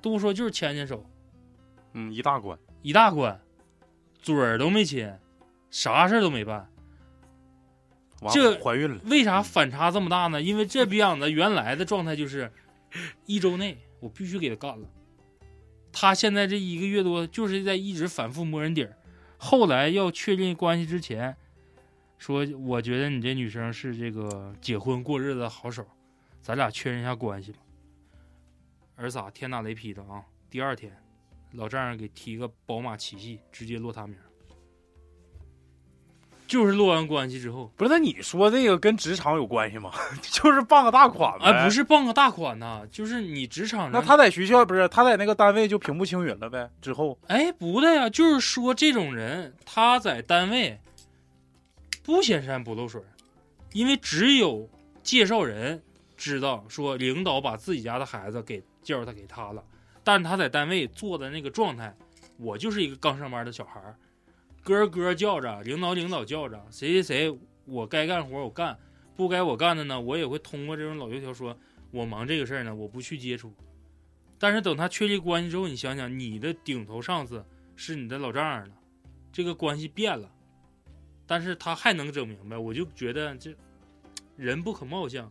[0.00, 1.08] 都说就是牵牵手，
[1.92, 2.58] 嗯，一大关。
[2.82, 3.40] 一大关，
[4.18, 5.08] 嘴儿都没亲，
[5.70, 6.68] 啥事儿都没办。
[8.32, 10.42] 这怀孕了，为啥反差这么大呢？
[10.42, 12.50] 因为这逼样子原来的状态就是，
[13.24, 14.88] 一周内我必须给他干了。
[15.92, 18.96] 他现在这一个月多就是在一直反复摸人底儿。
[19.36, 21.36] 后来要确定关系之前，
[22.16, 25.86] 说我觉得你这女生是这个结婚过日子的好手，
[26.40, 27.58] 咱俩确认一下关系吧。
[28.94, 30.24] 儿子天打雷劈的啊！
[30.48, 30.96] 第二天，
[31.52, 34.16] 老丈人给提个宝马七系，直接落他名。
[36.52, 37.88] 就是落完关系之后，不是？
[37.88, 39.90] 那你说这个跟职场有关系吗？
[40.20, 41.46] 就是傍个大款呗。
[41.46, 41.70] 哎，不。
[41.70, 46.68] 是傍个大款呐，就是你职场上，那他在学校不是他在那个单位就平步青云了呗？
[46.82, 50.78] 之后哎不对呀，就是说这种人他在单位
[52.02, 53.00] 不显山不露水，
[53.72, 54.68] 因为只有
[55.02, 55.82] 介绍人
[56.18, 59.64] 知道说领导把自己家的孩子给介绍他给他了，
[60.04, 61.96] 但他在单位做的那个状态，
[62.36, 63.96] 我就是一个刚上班的小孩儿，
[64.62, 68.78] 哥哥叫着，领导领导叫着，谁谁谁，我该干活我干，
[69.16, 71.56] 不该我干的呢，我也会通过这种老油条说，
[71.90, 73.52] 我忙这个事儿呢，我不去接触。
[74.38, 77.44] 但是等他确立关系之后，你想想，你的顶头上司
[77.74, 78.74] 是你的老丈人了，
[79.32, 80.30] 这个关系变了，
[81.26, 83.54] 但是他还能整明白，我就觉得这
[84.36, 85.30] 人不可貌相。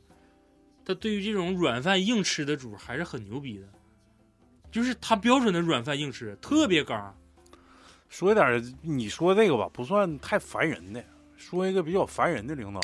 [0.83, 3.69] 他对于这种软饭硬吃的主还是很牛逼的，
[4.71, 7.15] 就是他标准的软饭硬吃，特别刚。
[8.11, 11.01] 说一点，你说这个吧，不算太烦人的。
[11.37, 12.81] 说一个比较烦人的领导，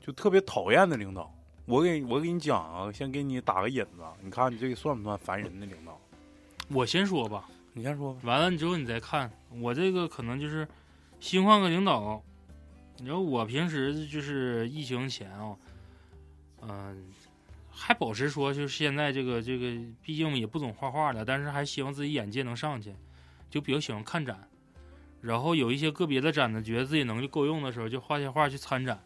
[0.00, 1.30] 就特别讨厌的领导。
[1.66, 6.00] 我给我给你讲啊，先给你打个引子，你看你这个算不算烦人的领导？
[6.70, 8.20] 我先说吧，你先说吧。
[8.24, 10.66] 完了之后你再看，我这个可能就是
[11.20, 12.20] 新换个领导。
[12.96, 15.54] 你知道我平时就是疫情前啊、
[16.62, 17.12] 嗯、
[17.70, 22.92] 还保持说就是现在这个这个，毕竟也不总画画了，但是还希望自己眼界能上去，
[23.50, 24.48] 就比较喜欢看展。
[25.20, 29.02] 然后有一些个别的展呢，觉得自己能力够用的时候，就画些画去参展。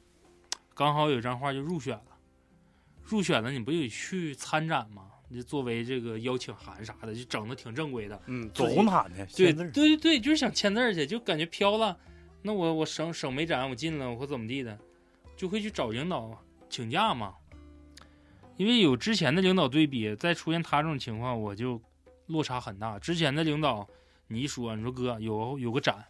[0.75, 2.19] 刚好有一张画就入选了，
[3.03, 5.09] 入选了你不就得去参展吗？
[5.29, 8.21] 你就作为这个邀请函啥的，就整的挺正规的。
[8.27, 11.97] 嗯，走红毯去，对对对，就是想签字去，就感觉飘了。
[12.43, 14.79] 那我我省省美展，我进了，我怎么地的，
[15.35, 16.39] 就会去找领导
[16.69, 17.35] 请假嘛。
[18.59, 21.81] 因为有之前的领导对比，再出现他这种情况，我就
[22.27, 22.99] 落差很大。
[22.99, 23.89] 之前的领导，
[24.33, 26.07] 你一说，你说哥有有个展，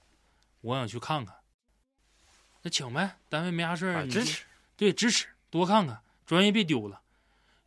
[0.60, 1.34] 我想去看看，
[2.62, 4.44] 那请呗，单位没啥事儿，支持。
[4.76, 7.00] 对，支持多看看，专业别丢了。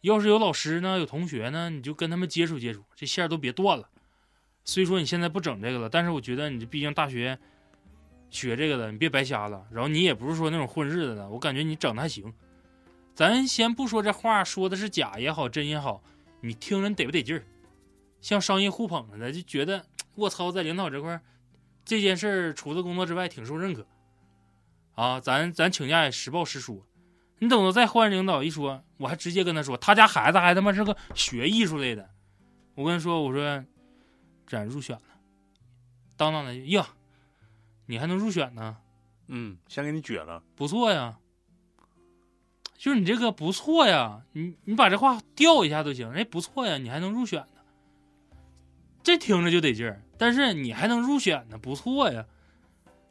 [0.02, 3.90] 要是有老师呢，有同学呢，你就跟他们接触接触，这线儿都别断了。
[4.64, 7.38] 虽说你现在不整这个了，但是我觉得你这毕竟大学
[8.30, 9.66] 学这个的，你别白瞎了。
[9.72, 12.34] 然后你也不是说那种混日子的，我感觉你整的还行。
[13.14, 16.04] 咱先不说这话说的是假也好，真也好，
[16.42, 17.44] 你听人得不得劲儿？
[18.22, 19.86] 像商业互捧似的，就觉得
[20.16, 21.22] 我操，在领导这块儿
[21.84, 23.86] 这件事儿除了工作之外挺受认可
[24.96, 25.20] 啊。
[25.20, 26.86] 咱咱请假也实报实说。
[27.40, 32.10] 你等到再换领导一说，我还直接跟他说，他家孩子还他妈是个学艺术类的。
[32.76, 33.64] 我跟他说，我说
[34.48, 35.04] 咱入选了。
[36.16, 36.88] 当当来句呀，
[37.88, 38.78] 你还能入选呢，
[39.28, 40.42] 嗯，先给你撅了。
[40.56, 41.20] 不错呀。
[42.78, 46.12] 就是你这个不错呀，你你把这话调一下都行。
[46.12, 47.62] 哎，不错呀，你还能入选呢，
[49.02, 50.02] 这听着就得劲儿。
[50.18, 52.26] 但是你还能入选呢，不错呀。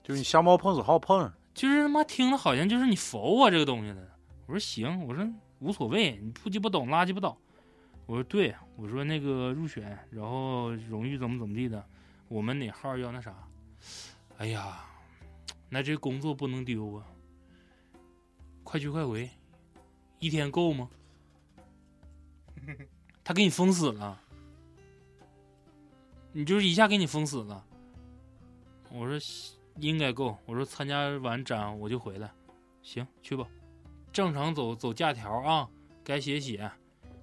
[0.02, 1.32] 就是你瞎猫碰死耗碰上。
[1.54, 4.02] 就是他妈听着好像就是你否我这个东西呢。
[4.46, 5.26] 我说行，我说
[5.60, 7.36] 无所谓，你不鸡巴懂拉鸡巴倒。
[8.06, 11.82] 我说对，我说那个入选，然后荣誉怎么怎么地的，
[12.28, 13.34] 我们哪号要那啥？
[14.36, 14.84] 哎呀，
[15.70, 17.06] 那这工作不能丢啊！
[18.62, 19.30] 快去快回，
[20.18, 20.90] 一天够吗？
[23.22, 24.20] 他给你封死了，
[26.36, 27.64] 你就是一下给你封死了。
[28.90, 29.16] 我说
[29.78, 32.28] 应该够，我说参加完展我就回来，
[32.82, 33.46] 行，去吧，
[34.12, 35.68] 正常走走假条啊，
[36.02, 36.68] 该写写，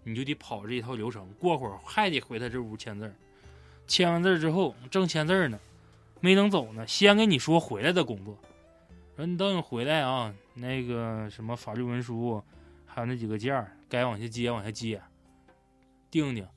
[0.06, 3.14] 你就得跑这一套流程，过会儿还得回他这屋签字儿，
[3.86, 5.60] 签完字儿之后正签字儿呢，
[6.22, 8.38] 没等走呢，先跟你说回来的工作，
[9.18, 12.42] 说你等你回来啊，那个什么法律文书，
[12.86, 15.02] 还有那几个件儿该往下接往下接，
[16.10, 16.48] 定定。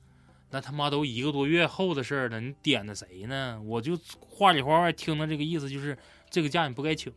[0.51, 3.61] 那他妈都一个多月后的事儿了，你点的谁呢？
[3.65, 5.97] 我就话里话外听的这个意思就是，
[6.29, 7.11] 这个假你不该请，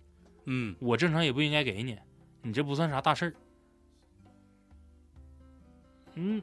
[0.47, 1.97] 嗯，我正常也不应该给你，
[2.43, 3.35] 你这不算啥大事儿。
[6.15, 6.43] 嗯，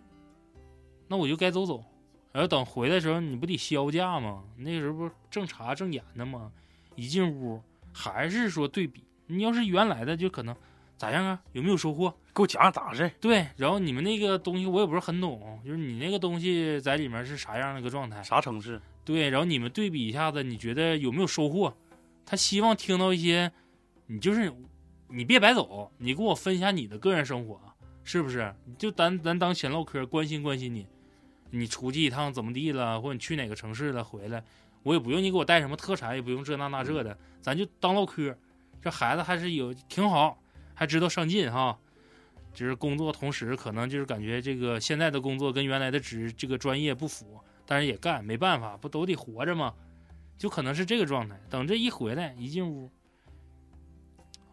[1.08, 1.84] 那我就该走走，
[2.32, 4.46] 然后等回来的时候你不得销假吗？
[4.56, 6.52] 那时候不是正查正严的吗？
[6.96, 7.62] 一进屋
[7.92, 10.56] 还是说对比，你要是原来的就可能
[10.98, 11.42] 咋样啊？
[11.52, 12.14] 有没有收获？
[12.34, 13.10] 给我讲讲咋回事？
[13.22, 18.22] 对，然后你们那个东西我也不是很懂，就是你那个东西在里面是啥样的一个状态？
[18.24, 18.82] 啥城市？
[19.04, 21.76] 对，然后你们对比一下子，你觉得有没有收获？
[22.26, 23.52] 他希望听到一些，
[24.08, 24.52] 你就是
[25.08, 27.60] 你别白走，你给我分享你的个人生活，
[28.04, 28.54] 是不是？
[28.78, 30.88] 就咱咱当闲唠嗑，关心关心你。
[31.52, 34.44] 你出去一趟怎么地了，或者你去哪个城市了回来，
[34.84, 38.36] 我也不用你给我带什么特产，也不用这那那这的，咱就当唠嗑。
[38.82, 40.38] 这孩子还是有挺好，
[40.76, 41.80] 还知道上进哈。
[42.54, 49.74] 就是工作同时，可能就是感觉这个现在的工作跟原来的职这个专业不符，但是也干，没办法，不都得活着吗？
[50.38, 51.38] 就可能是这个状态。
[51.50, 52.90] 等这一回来，一进屋，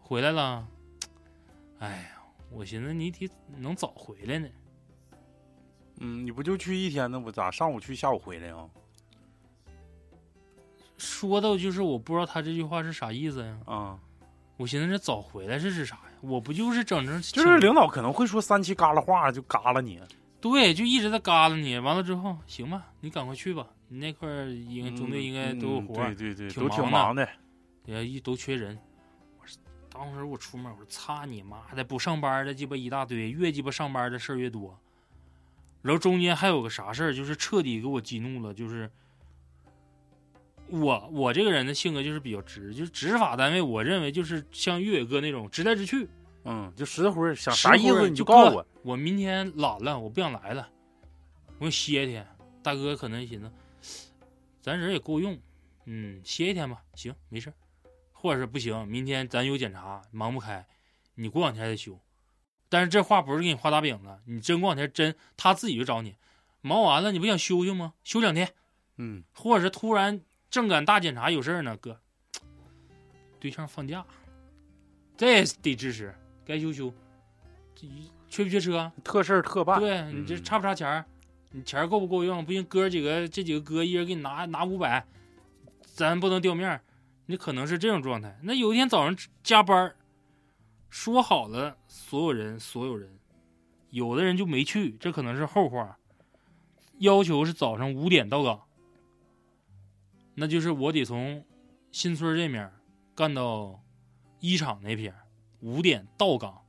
[0.01, 0.67] 回来了，
[1.79, 4.49] 哎呀，我寻思你得能早回来呢。
[5.99, 7.17] 嗯，你不就去一天呢？
[7.17, 8.69] 我咋上午去，下午回来啊？
[10.97, 13.59] 说到就是我不知道他这句话是啥意思呀。
[13.65, 13.99] 啊，
[14.57, 16.12] 我寻思这早回来是指啥呀？
[16.23, 19.99] 我不就是整整就是领导可能会说三七嘎啦话，就嘎啦你。
[20.39, 21.77] 对，就一直在嘎啦你。
[21.77, 23.67] 完了之后，行吧，你赶快去吧。
[23.89, 27.27] 你那块儿应中队应该都有活对对对，挺都挺忙忙的。
[27.85, 28.79] 也一都缺人。
[29.39, 29.61] 我说，
[29.91, 34.79] 当时我出门，我说擦你妈的，不上班的鸡巴一大堆，越鸡巴上班的事儿越多。
[35.81, 38.89] 然后中间还有个啥事儿，就是彻底给我激怒了，就是
[40.73, 46.09] 我我这个人的性格就是比较直，就是执法单位，我认为就是像岳伟哥那种直来直去。
[46.45, 48.65] 嗯，就实惠儿，想啥意思你就告诉我。
[48.81, 50.67] 我明天懒了，我不想来了，
[51.59, 52.27] 我想歇一天。
[52.63, 53.39] 大哥可能寻
[53.81, 54.09] 思，
[54.61, 55.37] 咱人也够用，
[55.85, 57.53] 嗯，歇一天吧，行，没事。
[58.11, 60.65] 或者是不行，明天咱有检查，忙不开，
[61.15, 61.99] 你过两天再休。
[62.67, 66.15] 但是这话不是给你画大饼子，你真过两天真他自己就找你，
[66.61, 67.93] 忙完了你不想休休吗？
[68.03, 68.49] 休两天，
[68.97, 70.19] 嗯，或者是突然
[70.53, 71.99] 正赶大检查有事儿呢，哥，
[73.39, 74.05] 对象放假，
[75.17, 76.13] 这也得支持，
[76.45, 76.93] 该修修。
[77.73, 77.87] 这
[78.29, 78.91] 缺不缺车？
[79.03, 79.79] 特事儿特办。
[79.79, 81.03] 对你这嗯差不差钱儿？
[81.49, 82.45] 你钱儿够不够用？
[82.45, 85.03] 不行，哥几个这几个哥一人给你拿拿五百，
[85.81, 86.83] 咱不能掉面儿。
[87.25, 88.37] 你可能是这种状态。
[88.43, 89.95] 那有一天早上加班儿，
[90.91, 93.09] 说好了所有人所有人，
[93.89, 95.97] 有的人就没去，这可能是后话。
[96.99, 98.61] 要求是早上五点到岗，
[100.35, 101.45] 那就是我得从
[101.91, 102.71] 新村这面
[103.15, 103.81] 干到
[104.39, 105.27] 一厂那边儿，
[105.61, 106.59] 五点到岗。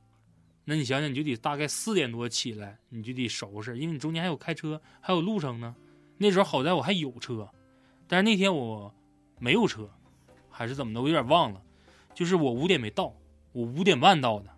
[0.63, 5.75] 那你想想，你就得大概四点多起来，你就得收拾，因为你中间还有开车，还有路程呢。
[6.17, 7.49] 那时候好在我还有车，
[8.07, 8.93] 但是那天我
[9.39, 9.89] 没有车，
[10.49, 11.61] 还是怎么的，我有点忘了。
[12.13, 13.13] 就是我五点没到，
[13.51, 14.49] 我五点半到的。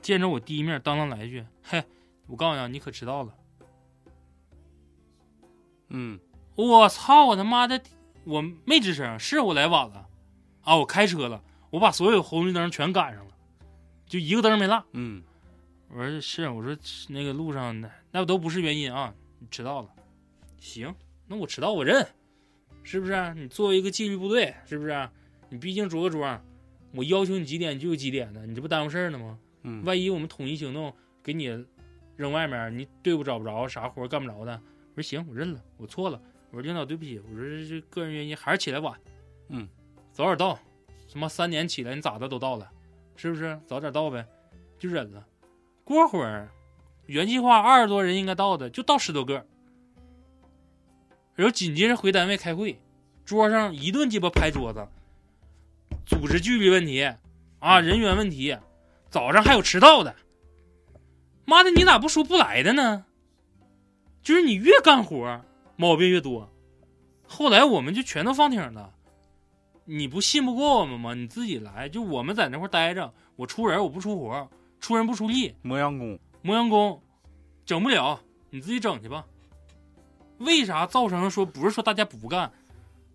[0.00, 1.82] 见着我第一面，当当来一句：“嘿，
[2.26, 3.34] 我告诉你，你可迟到了。
[5.88, 6.18] 嗯，”
[6.66, 7.26] 我操！
[7.26, 7.80] 我他妈的，
[8.24, 10.08] 我没吱声，是我来晚了
[10.62, 10.76] 啊！
[10.76, 11.40] 我开车了，
[11.70, 13.32] 我把所有红绿灯全赶上了，
[14.08, 14.84] 就一个灯没落。
[14.90, 15.22] 嗯，
[15.88, 16.76] 我说是，我说
[17.10, 19.88] 那个路上那那都不是原因啊，你迟到了。
[20.58, 20.92] 行，
[21.28, 22.04] 那我迟到我认，
[22.82, 23.34] 是不是？
[23.36, 25.08] 你作为一个纪律部队，是不是？
[25.50, 26.44] 你毕竟着个装，
[26.92, 29.38] 我要求你几点你就有几点的，你这不耽误事儿呢吗？
[29.62, 31.64] 嗯，万一我们统一行动给你
[32.16, 34.60] 扔外面，你队伍找不着，啥活干不着的。
[34.96, 36.20] 我说行，我认了，我错了，
[36.50, 38.98] 我说领导对不起，我说这这个人原因还是起来晚，
[39.48, 39.68] 嗯，
[40.12, 40.58] 早点到，
[41.06, 42.70] 什么三点起来你咋的都到了，
[43.16, 43.60] 是不是？
[43.66, 44.26] 早点到呗，
[44.78, 45.26] 就忍了。
[45.84, 46.48] 过会儿
[47.06, 49.46] 原计划二十多人应该到的，就到十多个，
[51.34, 52.80] 然后紧接着回单位开会，
[53.24, 54.86] 桌上一顿鸡巴拍桌子，
[56.06, 57.10] 组织纪律问题
[57.58, 58.56] 啊，人员问题，
[59.10, 60.14] 早上还有迟到的，
[61.44, 63.04] 妈的，你咋不说不来的呢？
[64.22, 65.44] 就是你越干活，
[65.80, 66.52] 毛病越多。
[67.24, 68.92] 后来我们就全都放挺了。
[69.84, 71.14] 你不信不过我们吗？
[71.14, 71.88] 你自己来。
[71.88, 74.50] 就我们在那块待着，我出人我不出活，
[74.80, 77.00] 出人不出力，磨洋工，磨洋工，
[77.64, 79.24] 整不了，你自己整去吧。
[80.38, 82.52] 为啥造成说不是说大家不干，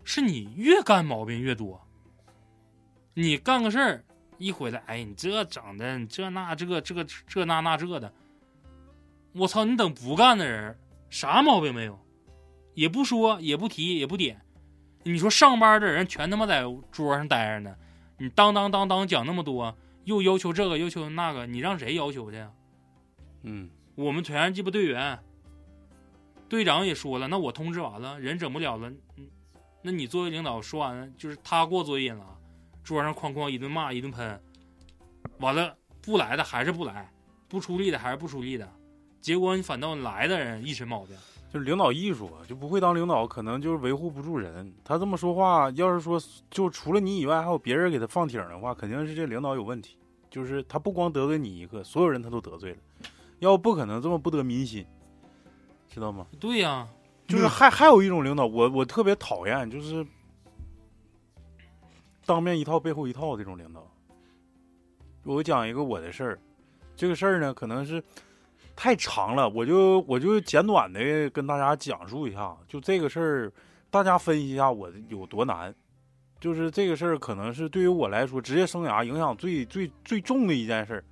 [0.06, 1.86] 是你越干毛病越多。
[3.14, 4.06] 你干个事儿
[4.38, 8.14] 一回来，哎，你这整的你这那这个这个这那那这的，
[9.34, 9.66] 我操！
[9.66, 10.80] 你等不干的人
[11.10, 12.00] 啥毛病没有，
[12.74, 14.42] 也不说也不提也不点。
[15.04, 17.76] 你说上班的人全他妈在桌上待着呢，
[18.18, 19.76] 你当当当当讲那么多，
[20.06, 22.52] 又要求这个要求那个，你让谁要求去呀？
[23.44, 25.20] 嗯，我们全鸡巴队员，
[26.48, 29.28] 队长也说了，那我通知完了，人整不了了，嗯
[29.82, 32.26] 那你作为领导说完了，就是他过作业瘾了，
[32.82, 34.42] 桌上哐哐一顿骂一顿喷，
[35.40, 37.12] 完了不来的还是不来，
[37.50, 38.72] 不出力的还是不出力的，
[39.20, 41.18] 结果你反倒来的人一身毛病。
[41.54, 44.74] 就是领导艺术啊，就不会当领导，可能就是维护不住人。
[44.84, 46.20] 他这么说话，要是说
[46.50, 49.96] 就除了你以外还有别人给他放挺的话，肯定是这领导有问题。
[50.32, 52.78] 就是他不光得罪你一个，所有人他都得罪了，
[53.38, 54.84] 要不可能这么不得民心，
[55.88, 56.26] 知道吗？
[56.40, 56.88] 对呀、
[57.28, 60.04] 就是还还有一种领导，我我特别讨厌，就是
[62.26, 63.88] 当面一套背后一套这种领导。
[65.24, 66.40] 我讲一个我的事儿，
[66.96, 68.04] 这个事儿呢可能是
[68.76, 73.54] 太长了，我就我就简短的跟大家讲述一下，就这个事儿，
[73.90, 75.74] 大家分析一下我有多难。
[76.40, 81.04] 就是这个事儿，可能是对于我来说，职业生涯影响最最最重的一件事儿。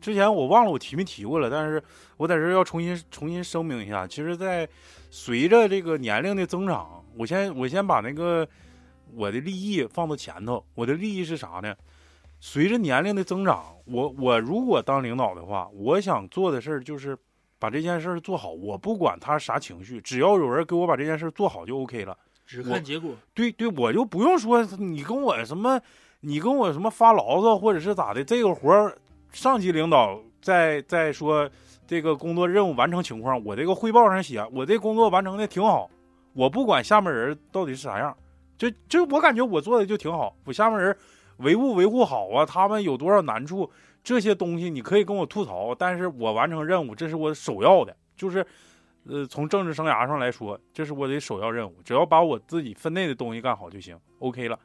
[0.00, 1.80] 之前我忘了我提没提过了，但是
[2.16, 4.68] 我在这儿要重新重新声明一下，其实，在
[5.10, 8.48] 随着这个年龄的增长，我先我先把那个
[9.14, 10.64] 我的利益放到前头。
[10.74, 11.74] 我的利益是啥呢？
[12.40, 17.16] 随着年龄的增长，我我如果当领导的话，我想做的事儿就是
[17.58, 18.50] 把这件事儿做好。
[18.50, 22.16] 我不管他啥情绪，只要有人给我把这件事儿做好就 OK 了。
[22.46, 23.12] 只看结果。
[23.34, 25.80] 对对，我就不用说你跟我什么，
[26.20, 28.96] 你跟我什么发牢骚或者是咋的，这个活儿
[29.32, 31.50] 上级领导在在说
[31.86, 35.90] 这个工作任务完成情况，我这个汇报上写我这工作完成的挺好，
[36.32, 38.16] 我不管下面人到底是啥样，
[38.56, 40.96] 就就我感觉我做的就挺好，我下面人
[41.38, 43.70] 维护维护好啊，他们有多少难处，
[44.04, 48.46] 这些东西你可以跟我吐槽，但是我完成任务这是我首要的，就是。
[49.10, 51.76] 呃，从政治生涯上来说，这是我的首要任务。
[51.82, 54.58] 只要把我自己分内的东西干好就行，OK 了。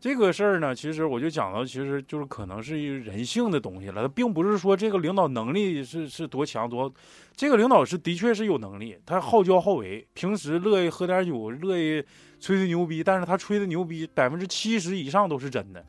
[0.00, 6.92] 这个事儿呢，其实我就讲到，其实就是可能是一人性的东西了，并不是说这个领导能力是是多强多，
[7.36, 12.04] 这个领导是的确是有能力，他好教好为，平时乐意喝点酒，乐意
[12.44, 15.82] 吹吹牛逼，但是他吹的牛逼百分之七十以上都是真的。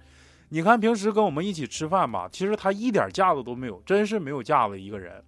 [0.47, 5.21] 你看平时跟我们一起吃饭吧，其实他一点架子都没有，真是没有架子一个人。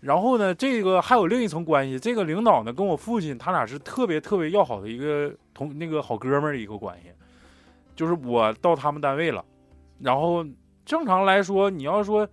[0.00, 7.12] 然后呢，这个还有另一层关系，这个领导呢跟我父亲他俩是特别特别要好的一个同那个好哥们儿一个关系，
[7.94, 9.44] 就是我到他们单位了，
[10.00, 10.44] 然后
[10.84, 12.28] 正常来说，你要说，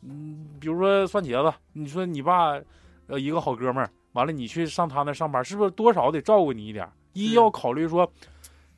[0.00, 2.60] 嗯，比如说蒜茄子，你说你爸，
[3.06, 6.92] 呃，一个好哥们儿，完了你去上他那上班，是不是多少得照顾你一点儿？
[7.12, 8.10] 一要考虑说，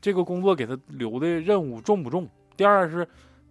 [0.00, 2.28] 这个工作给他留的任务重不重？
[2.56, 3.06] 第二是。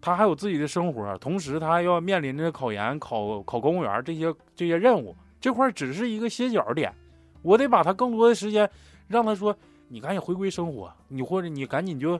[0.05, 6.93] 他还有自己的生活，同时他还要面临着考研、考考公务员这些这些任务，这块只是一个歇脚点，
[7.41, 8.69] 我得把他更多的时间
[9.07, 9.55] 让他说，
[9.87, 12.19] 你赶紧回归生活，你或者你赶紧就，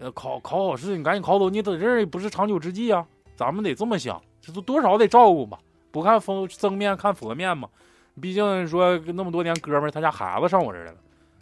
[0.00, 3.06] 呃，考考好试，你赶紧考走，你在这儿也不是长久之计啊，
[3.36, 5.56] 咱们得这么想，这都多少得照顾吧，
[5.92, 7.68] 不看风僧面看佛面嘛，
[8.20, 10.98] 毕竟说那么多年哥们儿，他家孩子上我这儿来了，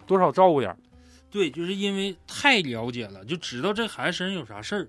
[0.09, 0.79] 多少照顾点儿。
[1.31, 4.89] 对，就是因为太了解了，就知道这孩子身上有啥事儿。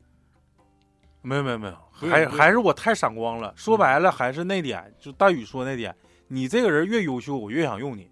[1.22, 3.54] 没有没有没有，还还是我太闪光了。
[3.58, 5.94] 说白了还是那点，就大宇说那点，
[6.30, 8.10] 你这个人越优秀，我越想用你。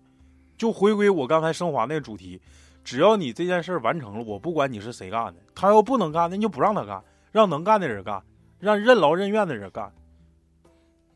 [0.58, 2.42] 就回归我刚才升华那个主题，
[2.84, 5.40] 只要你这件事儿完成了，我不管你是谁干的。
[5.56, 7.02] 他要不能干，那就不让他干，
[7.32, 8.22] 让能干的人干，
[8.60, 9.90] 让任劳任怨的人干。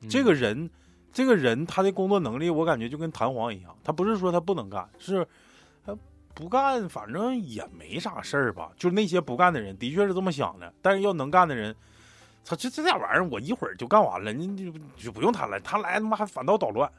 [0.01, 0.69] 嗯这个人，
[1.11, 5.27] 这个人他的工作能力，我感觉就跟弹簧一样，他不是说他不能干，是他
[6.33, 8.71] 不干，反正也没啥事儿吧。
[8.77, 10.73] 就那些不干的人，的确是这么想的。
[10.81, 11.75] 但是要能干的人，
[12.43, 16.91] 操，这这点玩意儿，我一会儿就干完了，你你就不用他来，他来他妈还反倒捣乱。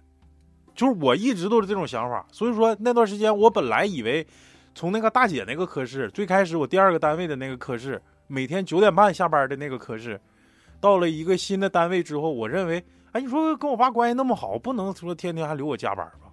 [0.74, 4.26] 就是我一直都是这种想法，所以说那段时间我本来以为
[4.74, 10.18] 从那个大姐那个科室，最开始我第二个单位的那个科室，每天九点半下班的那个科室，
[10.80, 12.82] 到了一个新的单位之后，我认为，
[13.12, 16.32] 哎，你说跟我爸关系那么好，不能说天天还留我加班吧？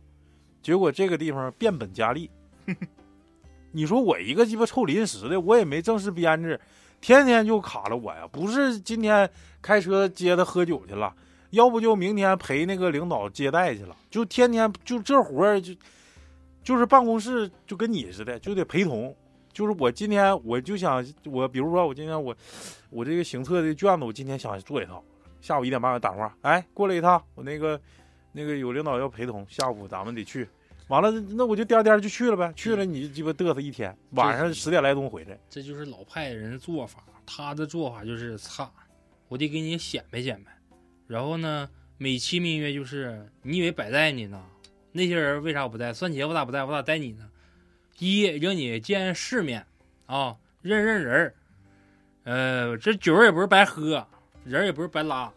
[0.61, 2.29] 结果这个地方变本加厉。
[3.71, 6.59] 你说我一个鸡巴臭临时的，我也没正式编制，
[6.99, 8.27] 天天就卡了我呀。
[8.31, 9.29] 不是今天
[9.61, 11.13] 开车接他喝酒去了，
[11.51, 15.73] 要不就明天陪那个领导接待去了，就天天就这活儿就
[16.63, 19.15] 就是办公室就跟你似的，就得陪同。
[19.51, 22.35] 就是我今天我就想我比如说我今天我
[22.89, 25.03] 我这个行测的卷子我今天想做一套，
[25.41, 27.79] 下午一点半我打电话，哎过来一趟，我那个
[28.31, 30.47] 那个有领导要陪同，下午咱们得去。
[30.89, 32.51] 完了，那我就颠颠就去了呗。
[32.55, 35.39] 去了你鸡巴嘚瑟一天，晚上十点来钟回来。
[35.49, 37.03] 这就是老派人的做法。
[37.27, 38.73] 他的做法就是操，
[39.27, 40.51] 我得给你显摆显摆。
[41.05, 44.43] 然后呢，美其名曰就是你以为白带你呢？
[44.91, 45.93] 那些人为啥我不带？
[45.93, 46.63] 算姐我咋不带？
[46.63, 47.29] 我咋带你呢？
[47.99, 49.63] 一让你见世面
[50.07, 51.35] 啊，认认人儿。
[52.23, 54.07] 呃，这酒也不是白喝，
[54.43, 55.31] 人也不是白拉，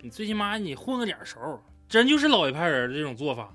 [0.00, 3.54] 你最起码你混个脸熟，真就是老一派人的这种做法。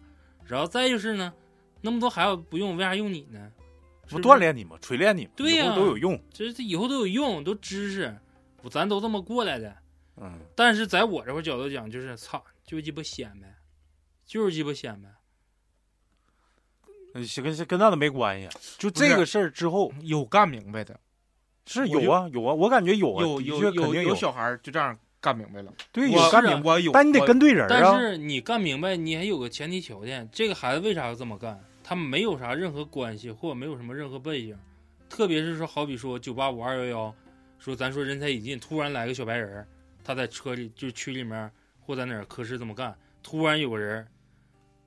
[0.50, 1.32] 然后再就是呢，
[1.80, 3.52] 那么多孩子不用，为啥用你呢？
[4.10, 4.76] 不锻炼你吗？
[4.82, 5.32] 锤炼你吗？
[5.36, 6.20] 对呀，都有用。
[6.34, 8.18] 这这以后都有用，都知识，
[8.72, 9.78] 咱都这么过来的。
[10.18, 10.40] 嗯。
[10.56, 13.56] 但是在我这块角度讲，就是操，就鸡巴显摆，
[14.26, 15.10] 就是鸡巴显摆。
[17.14, 18.50] 嗯，跟跟那都没关系。
[18.80, 21.00] 就这个事儿之后，有干明白的，
[21.68, 24.98] 是有啊有啊，我感觉有啊，有有有有小孩就这样。
[25.22, 27.68] 干明白了，对，有干明白有，但你得跟对人啊。
[27.70, 31.60] 但是你干明白，你还有个前提条件，这个孩子为啥要这么干？
[31.84, 34.58] 他没有啥任何关系，或者没有什么任何背景，
[35.10, 37.16] 特别是说，好比说九八五二幺幺，
[37.58, 39.68] 说咱说人才引进，突然来个小白人，
[40.04, 41.52] 他在车里就区里面
[41.82, 44.08] 或在哪儿科室这么干，突然有个人，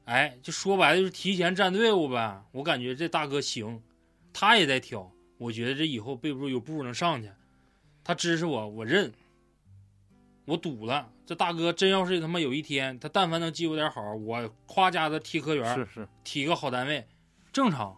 [0.07, 2.43] 哎，就说白了就是提前站队伍呗。
[2.53, 3.83] 我感觉这大哥行，
[4.33, 7.29] 他也在挑，我觉得这以后背不住有步能上去，
[8.03, 9.13] 他支持我，我认。
[10.45, 17.07] 我赌了，这大哥真要是他妈有一天，他但凡能记我点好，我夸家的提科员，是是，提个好单位，
[17.53, 17.97] 正常。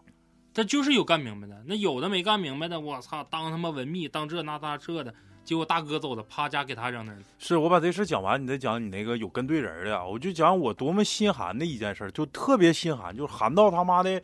[0.52, 5.12] 他就是有干明白的，那有的没干明白的，我操，当他妈文秘，当这那大这的，
[5.42, 7.22] 结果大哥走了，啪家给他扔那儿了。
[7.38, 14.22] 是我把这事讲完，你再讲你那个有跟对人的，我就讲我多么心寒的一件事，就特别心寒，就寒到他妈的，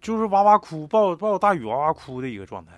[0.00, 2.72] 就是哇哇哭，抱抱大雨哇哇哭的一个状态。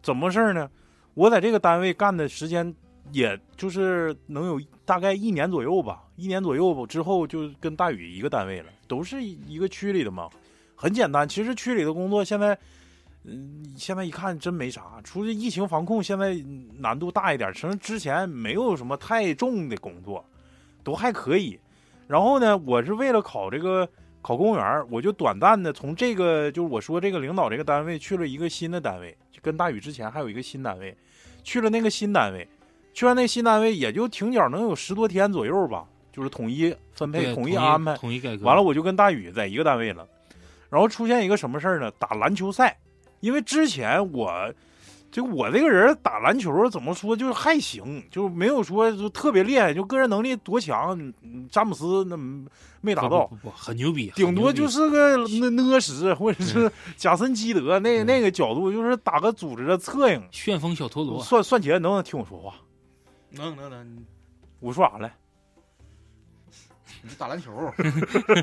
[0.00, 0.70] 怎么事呢？
[1.12, 2.74] 我在这个单位干的时间。
[3.12, 10.28] 也就是能有大概一年左右吧，一年左右之后就跟大宇一个单位了，都是一个区里的嘛，
[10.74, 11.28] 很简单。
[11.28, 12.56] 其实区里的工作现在，
[13.24, 16.34] 嗯，现在一看真没啥，除了疫情防控现在
[16.78, 20.24] 难度大一点，其实之前没有什么太重的工作，
[20.82, 21.58] 都还可以。
[22.06, 23.88] 然后呢，我是为了考这个
[24.20, 30.96] 考公务员，我就短暂的从这个就是我说这个领导这个单位去了一个新的单位，就跟大宇之前还有一个新单位，
[31.44, 32.48] 去了那个新单位。
[32.92, 38.44] 去完那新单位，也就停脚能有十多天左右吧，就是统一分配、统一安排、统一改革。
[38.44, 40.06] 完了，我就跟大宇在一个单位了。
[40.68, 41.90] 然后出现一个什么事儿呢？
[41.98, 42.78] 打篮球赛，
[43.20, 44.50] 因为之前我
[45.10, 51.12] 就我这个人打篮球怎么说，就是还行，就没有说就特别厉害，就个人能力多强。
[51.50, 52.16] 詹姆斯那
[52.80, 60.22] 没达到，不不很牛逼，顶多就是个那那什或者是贾森基德那那个角度，就是打个组织的策应。
[60.30, 62.54] 旋风小陀螺，算算钱能不能听我说话？
[63.32, 64.06] 能能能，
[64.60, 65.10] 我说啥了？
[67.02, 67.72] 你打篮球？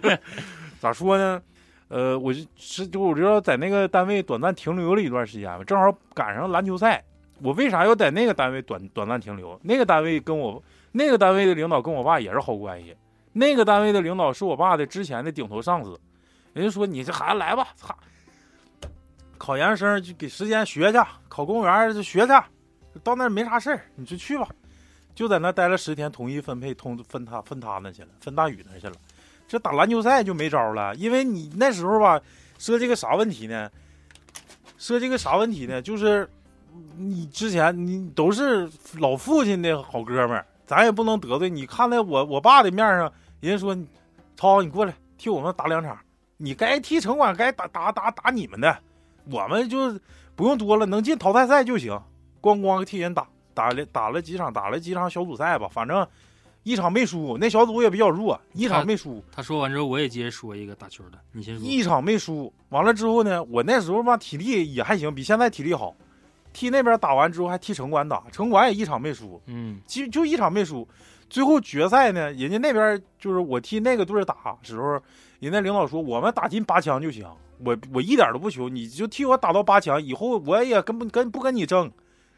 [0.80, 1.42] 咋说呢？
[1.88, 7.04] 呃，我就是就我知道在那个单位短暂停留了一段时间吧，正好赶上篮球赛。
[7.42, 9.60] 我为啥要在那个单位短短暂停留？
[9.64, 10.62] 那个单位跟我
[10.92, 12.96] 那个单位的领导跟我爸也是好关系。
[13.32, 16.00] 那个单位的领导是我爸的之前的顶头上司。
[16.54, 17.98] 人家说你这孩子来吧，操！
[19.38, 21.00] 考研究生就给时间学去，
[21.30, 22.34] 考公务员就学去，
[23.04, 24.48] 到那没啥事儿，你就去吧。
[25.20, 28.94] 就在那待了十天，统一分配通分他分他那去了，分大宇那去了。
[29.50, 32.22] 这打篮球赛就没招了，因为你那时候吧，
[32.58, 33.70] 设计个啥问题呢？
[34.78, 35.82] 设计个啥问题呢？
[35.82, 36.26] 就是
[36.96, 41.50] 你之前你都是老父亲的好哥们儿，咱也不能得罪。
[41.50, 43.78] 你看在我我爸的面上，人家说
[44.38, 46.00] 超你过来替我们打两场，
[46.38, 48.78] 你该踢城管该打打打打你们的，
[49.30, 50.00] 我们就
[50.34, 52.02] 不用多了，能进淘汰赛就行，
[52.42, 53.28] 咣咣替人打。
[53.54, 56.06] 打了打了几场，打了几场小组赛吧，反正
[56.64, 57.38] 一场没输。
[57.38, 59.24] 那小组也比较弱，一场没输。
[59.32, 61.68] 他说完之后，我也接着说一个打球的，你先说。
[61.68, 65.96] 一场没输，完了之后呢，我那时候吧体力也还行，比现在体力好。
[66.52, 69.40] 替那边打完之后还替城管打，城管也一场没输。
[69.46, 70.88] 嗯，就就一场没输。
[71.30, 75.00] 最后决赛呢，人家那边就是我替那个队打时候，
[75.40, 77.24] 人家领导说我们打进八强就行，
[77.64, 81.90] 我我一点都不求，你就替我打到八强，以后我也跟不跟不跟你争，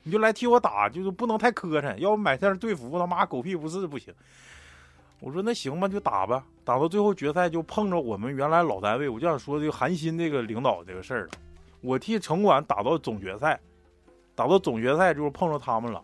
[0.04, 4.14] 你就来替我打，就是不能太磕碜，要不买件队服他妈狗屁不是不行。
[5.20, 11.32] 我说那行吧，就打吧，打到最后决赛就碰着我们原来老单位，我就想说这个韩鑫这个领导这个事儿了。
[11.82, 13.60] 我替城管打到总决赛，
[14.34, 16.04] 打到总决赛就是碰着他们了。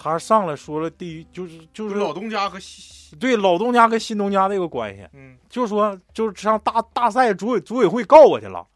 [0.00, 8.66] 他上来说了第一就是就是老东家和新，对老东家跟新东家这个关系，嗯，就说就是上大大赛组委组委会告我去了，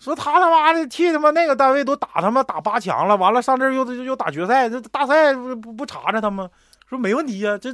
[0.00, 6.50] 说他他妈的替他妈那个单位都打他妈打八强了，完了上这儿又又又打决赛，这大赛不不不查查他吗？
[6.88, 7.72] 说没问题呀、这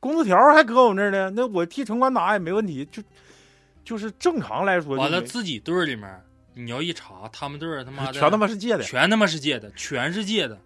[0.00, 3.02] 工资条还搁我们这儿呢，那我替城管打也没问题，就
[3.84, 6.08] 就是正常来说完了自己队里面，
[6.54, 10.56] 你要一查，他们队他妈的全他妈是借的，全他妈是借的，全是借的。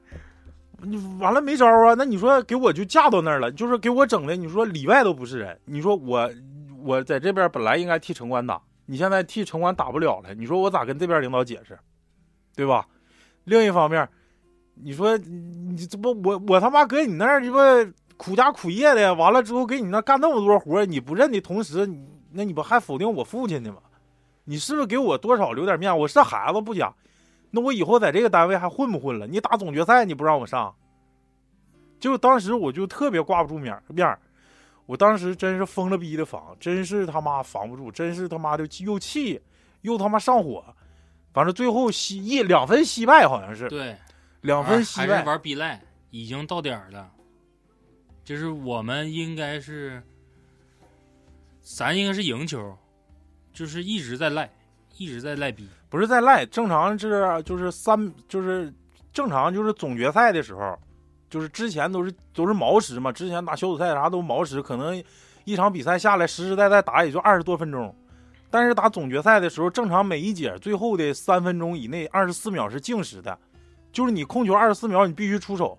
[0.82, 1.94] 你完了没招啊？
[1.96, 5.58] 那你说给我就架到那儿了，就是给我整的，你说里外都不是人。
[5.64, 6.30] 你说我
[6.82, 8.60] 我在这边本来应该替城管打，
[8.90, 11.78] 你现在替城管打不了了，你说我咋跟这边领导解释，
[12.56, 12.88] 对吧？
[13.44, 14.08] 另一方面，
[14.74, 17.58] 你说你这不我我他妈搁你那儿鸡巴
[18.16, 21.88] 苦家苦业的，完了之后给你那干那么多活，你不认的同时，
[22.32, 23.78] 那你不还否定我父亲的吗？
[24.42, 25.96] 你是不是给我多少留点面？
[25.96, 26.92] 我是孩子不假，
[27.52, 29.28] 那我以后在这个单位还混不混了？
[29.28, 30.74] 你打总决赛你不让我上，
[32.00, 34.18] 就当时我就特别挂不住面面儿，
[34.90, 39.40] 我当时真是疯了逼的防，真是他妈防不住，真是他妈的又气
[39.82, 40.64] 又他妈上火，
[41.32, 43.96] 反正最后惜一两分惜败好像是对，
[44.40, 45.80] 两分惜还是败，玩逼赖，
[46.10, 47.08] 已经到点儿了。
[48.24, 50.02] 就是我们应该是，
[51.60, 52.76] 咱应该是赢球，
[53.52, 54.50] 就是一直在赖，
[54.96, 55.68] 一直在赖逼。
[55.88, 58.74] 不是在赖，正常是就是三就是
[59.12, 60.76] 正常就是总决赛的时候，
[61.30, 65.02] 就是之前都是都是毛时嘛，之前打小组赛啥都毛时，可能
[65.44, 67.94] 一场比赛下来实实在在打也就二十多分钟，
[68.50, 73.38] 但是打总决赛的时候，正常每一节最后的三分钟以内，二十四秒是静时的，
[73.92, 75.78] 就是你控球二十四秒你必须出手。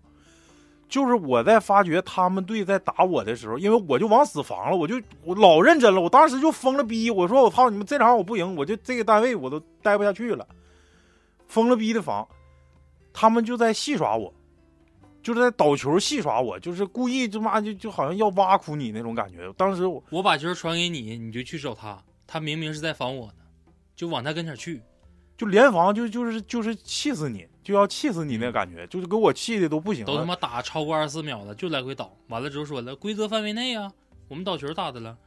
[0.88, 10.46] 就是我在发觉他们队在打我的时候，因为我就往死防了，我就我老认真了，我当时就疯了逼，我说我操你们这场我不赢，我就这个单位我都待不下去了，
[11.48, 12.28] 疯了逼的防，
[13.14, 14.34] 他们就在戏耍我，
[15.22, 19.52] 就是在倒球戏耍我，就是故意他妈就就好像要挖苦你那种感觉。
[19.54, 23.34] 当时我我把球传给你，你就去找他，他明明是在防我呢，
[23.96, 24.82] 就往他跟前去。
[25.38, 30.08] 就连防就就是就是气死你，就要气死你那感觉，就是给我气的都不行了。
[30.12, 32.16] 都他妈打超过二十四秒了，就来回倒。
[32.28, 33.92] 完了之后说了，规则范围内啊，
[34.28, 35.18] 我们倒球咋的了。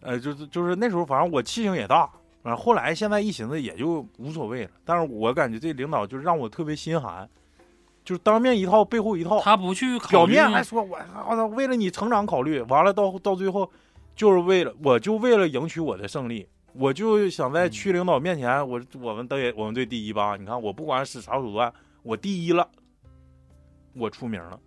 [0.00, 2.10] 呃，就是就是那时候，反正我气性也大。
[2.42, 7.28] 反正后来现在一寻思也就无所谓了，但是我感觉这领导就让我特别心寒，
[8.08, 10.98] 就是当面一套背后一套，他不去考虑表面还说我
[11.28, 13.70] 我操为了你成长考虑，完了到到最后
[14.16, 21.70] 就是为了我就为了赢取我的胜利，我就想在区领导面前，我我们队我们队第一吧，你看我不管使啥手段，
[22.02, 22.66] 我第一了，
[23.92, 24.58] 我出名了。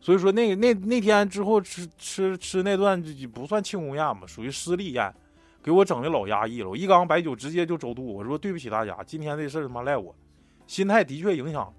[0.00, 5.14] 所以说那那那天之后吃吃吃那段就不算庆功宴吧，属于失利宴，
[5.62, 6.70] 给我整的老压抑了。
[6.70, 10.14] 我一缸白酒直接就周肚，我说对不起大家，今天这事儿他妈赖我，
[10.66, 11.74] 心态的确影响了。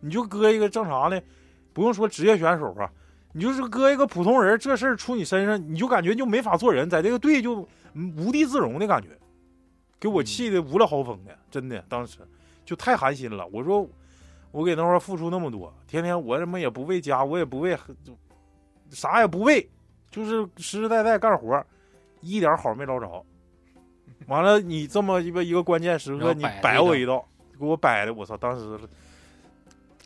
[0.00, 1.22] 你就搁一个正常的，
[1.72, 2.90] 不用说职业选手啊，
[3.32, 9.08] 你就是搁一个普通人，这事儿出你身上，你就感觉就没法做人，在这个队就嗯无地自容的感觉，
[9.98, 12.18] 给我气的无了豪风的，真的，当时
[12.64, 13.46] 就太寒心了。
[13.52, 13.88] 我说
[14.50, 18.16] 我给那块儿付出那么多，天天我他妈也不为家，我也不为，就
[18.90, 19.68] 啥也不为，
[20.10, 21.64] 就是实实在在干活，
[22.20, 23.24] 一点好没捞着。
[24.26, 27.24] 完了，你这么一个一个关键时刻，你摆我一道，
[27.58, 28.36] 给我摆的，我操！
[28.36, 28.78] 当时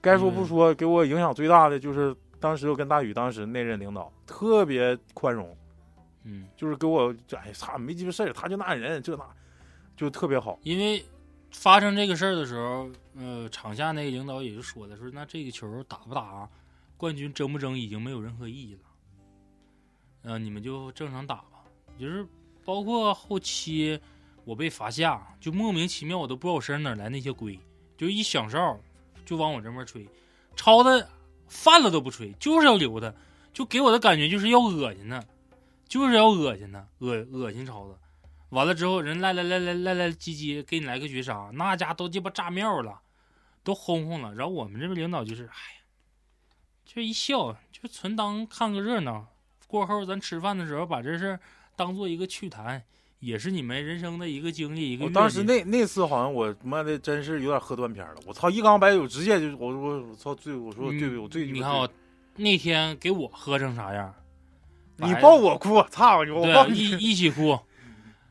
[0.05, 5.56] 该说不说，给我影响最大的就是当时我跟大宇当时那任领导特别宽容，
[6.24, 9.24] 嗯，就是给我哎操没鸡巴事儿，他就那人这那，
[9.97, 10.59] 就特别好。
[10.62, 11.02] 因为
[11.51, 16.48] 发生这个事儿的时候，呃，场下那个领导也就说了，说那这个球打不打，
[16.97, 18.81] 冠军争不争已经没有任何意义了，
[20.24, 21.64] 呃，你们就正常打吧。
[21.98, 22.26] 就是
[22.64, 23.98] 包括后期
[24.44, 27.59] 我被罚下，就莫名其妙我都不知道我身上哪来那些龟，
[27.97, 28.78] 就一响哨
[29.25, 30.09] 就往我这边吹，
[30.57, 31.09] 超的
[31.49, 33.15] 犯了都不吹，就是要留他，
[33.53, 35.25] 就给我的感觉就是要恶心他，
[35.89, 37.97] 就是要恶心他，恶恶心超子。
[38.51, 43.01] 完了之后，人赖赖赖赖赖赖唧唧给你来个绝杀，那家都鸡巴炸庙了，
[43.65, 44.35] 都轰轰了。
[44.35, 45.83] 然后我们这边领导就是，哎呀，
[46.85, 49.27] 就一笑，就纯当看个热闹。
[49.67, 51.41] 过后咱吃饭的时候把这事
[51.75, 52.85] 当做一个趣谈，
[53.25, 55.05] 也是你们人生的一个经历，一个。
[55.07, 61.89] 我当时那那次好像我妈的真是有点喝断片了，我操一缸白酒直接就我我我操醉，我说对不起我醉你看我
[62.37, 64.15] 那天给我喝成啥样？
[64.97, 66.31] 你抱我哭，操你！
[66.31, 66.79] 我抱，你。
[67.01, 67.59] 一一起哭，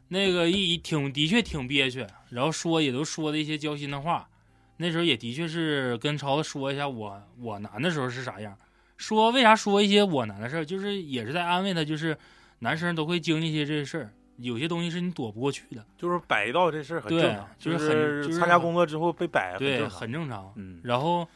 [0.09, 4.29] 那个一挺的确挺憋屈，然后说也都说的一些交心的话。
[4.77, 8.57] 那时候也的确是跟超子说一下我我难的时候是啥样，
[8.97, 12.17] 说为啥说一些我难的事儿，就是也是在安慰他，就是
[12.59, 14.13] 男生都会经历一些这些事儿，
[14.43, 20.53] 有些东西是你躲不过去的，就是摆一道这事儿很对正常，就是很就是参加工作之后被摆，对，很正常。
[20.55, 21.27] 嗯，然后，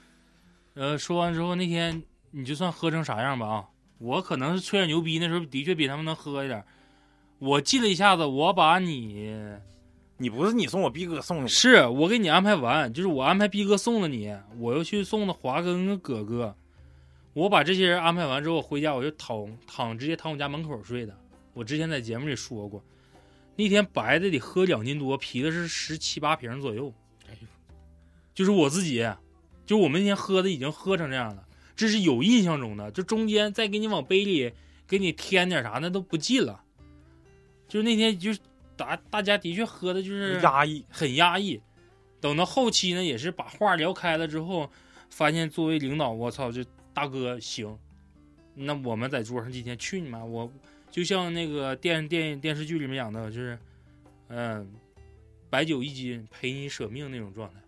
[0.74, 3.66] 呃，说完之后那天你就算喝成啥样吧啊，
[4.00, 6.64] 我可能是吹点牛逼，那时候的确比他们能喝一点。
[7.40, 9.34] 我记了一下子，我把你
[10.18, 16.56] 你不是你送我逼哥送的，是我给你安排完，就是我安排逼哥送的你，我又去送的华哥跟葛哥。
[17.34, 21.16] 我把这些人安排完之后，我回家我就躺躺直接躺我家门口睡的。
[21.54, 22.84] 我之前在节目里说过，
[23.58, 26.94] 那天白的得喝两斤多，啤的是十七八瓶左右。
[27.28, 27.48] 哎呦，
[28.34, 29.06] 就是我自己，
[29.66, 32.90] 就我们那天喝的已经喝成这样了，这是有印象中的。
[32.92, 34.54] 就中间再给你往杯里
[34.88, 36.64] 给你添点啥，那都不记了。
[37.68, 38.40] 就是那天就是
[38.78, 41.60] 大大家的确喝的就是压抑，很压抑。
[42.22, 44.70] 等到后期呢，也是把话聊开了之后，
[45.10, 46.64] 发现作为领导，我操，这
[46.94, 47.78] 大哥行。
[48.54, 50.24] 那我们在桌上今天去你妈！
[50.24, 50.52] 我
[50.98, 53.60] 就像那个电电电视剧里面讲的，就是，
[54.30, 54.68] 嗯，
[55.48, 57.60] 白酒一斤陪你舍命那种状态，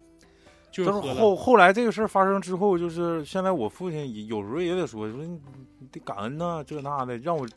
[0.71, 5.39] 就是后后来这个事儿发生之后，就是现在我父亲有时候也得说说你
[5.77, 7.47] 你得感恩呐，这那的，让我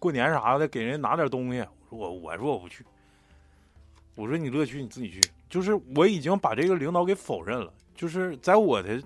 [0.00, 1.64] 过年啥的给人拿点东西。
[1.88, 2.84] 我说我我说我不去，
[4.16, 5.20] 我说你乐去你自己去。
[5.48, 9.00] 就是我已经把这个领导给否认了，就是在我的，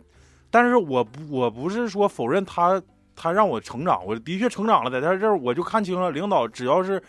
[0.51, 2.83] 但是我不我不是说否认他
[3.17, 7.03] 他让我成长，我的确成长了，在他这儿我就看清了，领导只要是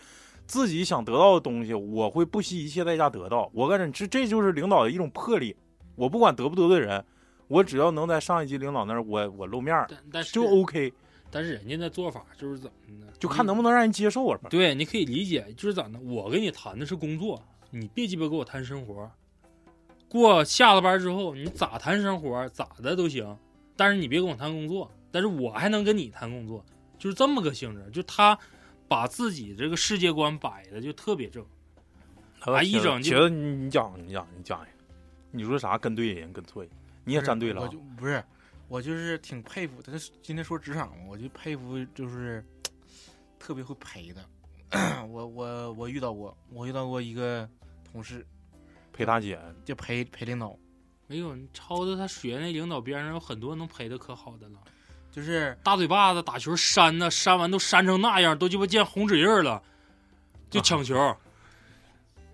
[0.46, 3.50] 自己想得到的东西，我会不惜一切代价得到。
[3.52, 5.54] 我感觉这这就是领导的一种魄力。
[5.94, 7.04] 我不管得不得罪人，
[7.48, 10.92] 我只要能在上一级领导那儿，我我露面儿但但是就 OK，
[11.30, 13.06] 但是人家那做法就是怎么呢？
[13.18, 14.48] 就看能不能让人接受我吧。
[14.48, 15.98] 对，你可以理解，就是咋的？
[16.00, 19.10] 我跟你谈的是工作，你别鸡巴跟我谈生活。
[20.08, 23.36] 过下了班之后，你咋谈生活咋的都行，
[23.76, 24.90] 但是你别跟我谈工作。
[25.10, 26.64] 但是我还能跟你谈工作，
[26.98, 27.90] 就是这么个性质。
[27.90, 28.38] 就他
[28.86, 31.44] 把自己这个世界观摆的就特别正。
[32.40, 34.66] 啊一整就茄子，你你讲你讲你讲
[35.30, 36.70] 你说啥跟对人跟错人，
[37.04, 38.24] 你也站对了啊我就不是，
[38.68, 39.92] 我就是挺佩服他。
[40.22, 42.44] 今天说职场嘛，我就佩服就是
[43.38, 44.24] 特别会陪的。
[45.08, 47.48] 我我我遇到过，我遇到过一个
[47.90, 48.24] 同事，
[48.92, 50.56] 陪大姐，就陪陪领导，
[51.06, 54.58] 没有，你超子他学那领导边上有很多能陪的可好的了，
[55.18, 59.60] 就是大嘴巴子打球扇呢，扇完都扇成那样，都鸡巴见红指印了，
[60.48, 61.16] 就抢球，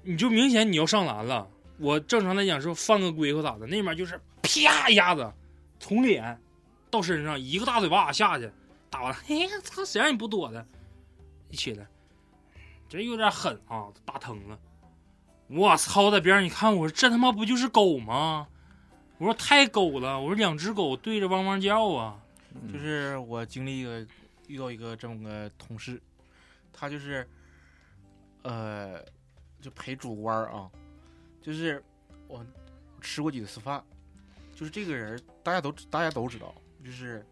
[0.02, 1.48] 你就明显你要上篮了。
[1.78, 5.32] 我正常来讲是犯个规或咋的，那边就是啪一下子
[5.80, 6.38] 从脸
[6.90, 8.52] 到身上一个大嘴巴下去，
[8.90, 10.66] 打完了，哎呀操，谁让你不躲的？
[11.48, 11.86] 一起来，
[12.86, 14.58] 这有点狠啊，打疼了。
[15.48, 18.46] 我操，在边上你看，我这他妈不就是狗吗？
[19.16, 22.18] 我说太狗了，我说两只狗对着汪汪叫啊。
[22.72, 24.06] 就是我经历一个
[24.46, 26.00] 遇到一个这么个同事，
[26.72, 27.26] 他就是
[28.42, 29.04] 呃
[29.60, 30.70] 就陪主官儿啊，
[31.40, 31.82] 就是
[32.28, 32.44] 我
[33.00, 33.84] 吃过几次饭，
[34.54, 36.54] 就是这个人大家都大家都知道，
[36.84, 37.24] 就是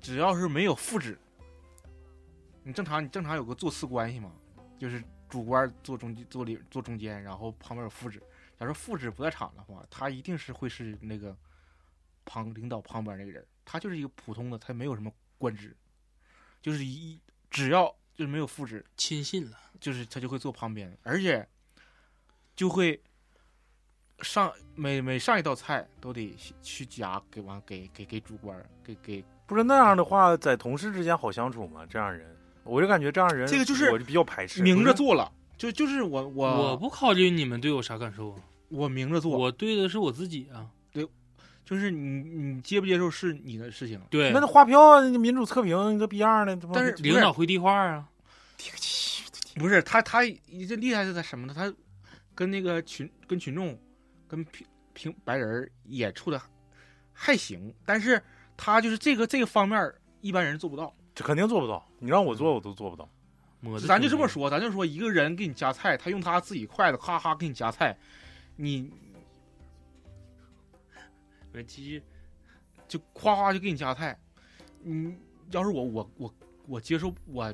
[0.00, 1.18] 只要是没有副职，
[2.62, 4.32] 你正常你正常有个座次关系嘛，
[4.78, 8.22] 就是主官坐中坐里坐中间，然后旁边有副职。
[8.58, 11.36] 假如副职不在场的话，他一定是会是那个
[12.24, 15.76] 旁领导旁边那个人，他就是一个普通的，他没有什么官职，
[16.62, 17.20] 就是一
[17.50, 21.46] 只要就是没有副职，亲信了，就是他就会坐旁边，而且
[22.54, 22.98] 就会
[24.20, 31.84] 上每每上一道菜都得去夹给完给给给主官儿给给不是那样的话，在同事之间好相处吗？
[31.90, 34.62] 这样人，我就感觉这样人，这个就是我就比较排斥。
[34.62, 40.70] 明着做了，就就是我我我不考虑你们对我啥感受啊，我明着做，我对的是我自己啊。
[41.66, 48.08] 就是你你接不接受是你的事情，对那，那划票啊，民主测评这逼样的，这不但是领导会递话啊。
[49.56, 51.52] 不是他他这厉害是在什么呢？
[51.54, 51.72] 他
[52.34, 53.78] 跟那个群跟群众
[54.28, 56.40] 跟平平白人也处的
[57.12, 58.22] 还行，但是
[58.56, 60.94] 他就是这个这个方面一般人做不到。
[61.14, 61.86] 这肯定做不到。
[61.98, 63.08] 你让我做，我都做不到。
[63.86, 67.98] 咱就这么说，咱就说一个人给你夹菜，他用他自己筷子咔咔给你夹菜，
[68.56, 68.92] 你
[71.56, 72.02] 我继续，
[72.86, 74.18] 就夸夸就给你夹菜。
[74.82, 75.16] 你
[75.50, 76.34] 要是我我我
[76.66, 77.52] 我接受我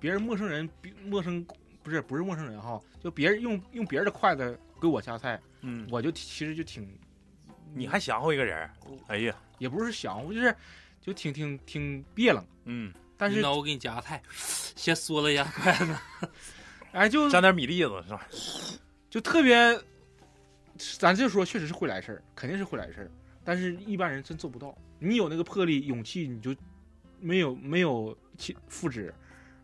[0.00, 0.68] 别人陌生人
[1.04, 1.46] 陌生
[1.84, 6.98] 不是不是陌生人哈，就别人用用别人的筷子给我夹菜，嗯，我就其实就挺
[7.72, 8.68] 你还想乎一个人？
[9.06, 10.54] 哎呀，也不是想，我就是
[11.00, 12.44] 就挺挺挺别冷。
[12.64, 15.96] 嗯，但是领导，我给你夹菜，先嗦了一下筷子。
[16.90, 18.26] 哎，就沾点米粒子是吧？
[19.08, 19.56] 就特别，
[20.98, 23.10] 咱就说确实是会来事儿，肯定是会来事儿，
[23.44, 24.76] 但是一般人真做不到。
[24.98, 26.54] 你有那个魄力、勇气，你就
[27.20, 29.12] 没有没有亲父职，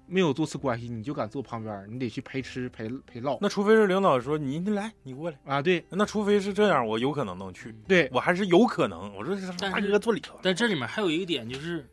[0.06, 5.38] 没有多次关系，你就敢坐旁边儿，你得去陪吃陪陪唠那除非是领导说你你来，你过来。
[5.44, 5.62] 啊！
[5.62, 9.14] 对那除非是这样，我有可能能去，对，我还是有可能。
[9.16, 11.88] 我说这大哥做里头，但这里面还有一个点就是，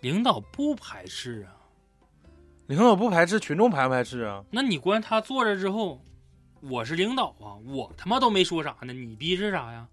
[0.00, 1.56] 领导不排斥啊。
[2.66, 4.44] 领导不排斥，群众排不排斥啊？
[4.50, 6.00] 那你关他坐着之后，
[6.60, 9.88] 我是领导啊，我他妈都没说啥呢，你逼是啥呀？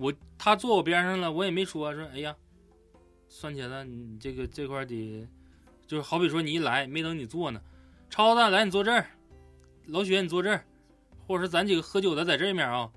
[0.00, 2.34] 我他坐我边上了，我也没说说，哎呀，
[3.28, 5.28] 算茄子，你这个这块得，
[5.86, 7.60] 就是好比说你一来没等你坐呢，
[8.08, 9.06] 超子来你坐这儿，
[9.88, 10.64] 老雪你坐这儿，
[11.26, 12.90] 或者是咱几个喝酒的在这面啊，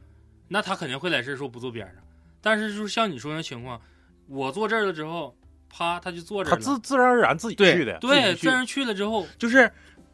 [0.48, 1.96] 那他肯定会来事说不坐边上。
[2.40, 3.82] 但是就是像你说那情况，
[4.28, 5.36] 我坐这儿了之后，
[5.68, 8.00] 啪他就坐这他儿了，自自然而然自己对去的。
[8.00, 9.70] 对，自然去了之后，就是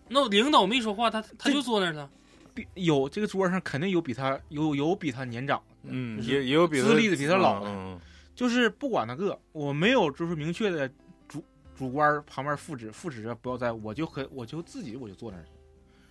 [0.07, 2.09] 那领导没说话，他他就坐那儿了。
[2.51, 7.99] 比有这个桌上肯定有比他有有比他年长的，嗯，也也有比他资历的比他老的嗯，
[8.35, 10.89] 就是不管那个，我没有就是明确的
[11.27, 11.43] 主
[11.75, 15.45] 主官旁边副职副职啊不要在，我就可我就自己我就坐那儿，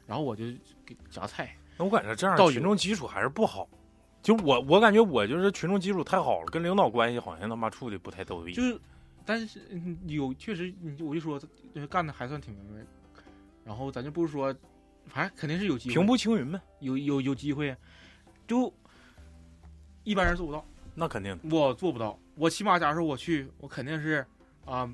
[0.07, 0.45] 然后我就
[0.87, 1.55] 给夹菜。
[1.77, 3.69] 那我感觉这样到群众基础还是不好。
[4.21, 8.53] 就我我感觉我就是群众基础太好了，跟领导关系好像他妈处的不太到位。
[8.53, 8.79] 就是，
[9.25, 12.85] 但是嗯有确实，你我就说就是干的还算挺明白。
[13.65, 14.53] 然后咱就不是说，
[15.07, 17.77] 反正肯定是有机会，平步青云呗，有有有机会，
[18.47, 18.73] 就
[20.05, 20.65] 一般人做不到，
[20.95, 21.39] 那肯定。
[21.51, 22.19] 我做不到。
[22.35, 24.25] 我起码假如说我去，我肯定是
[24.65, 24.91] 啊、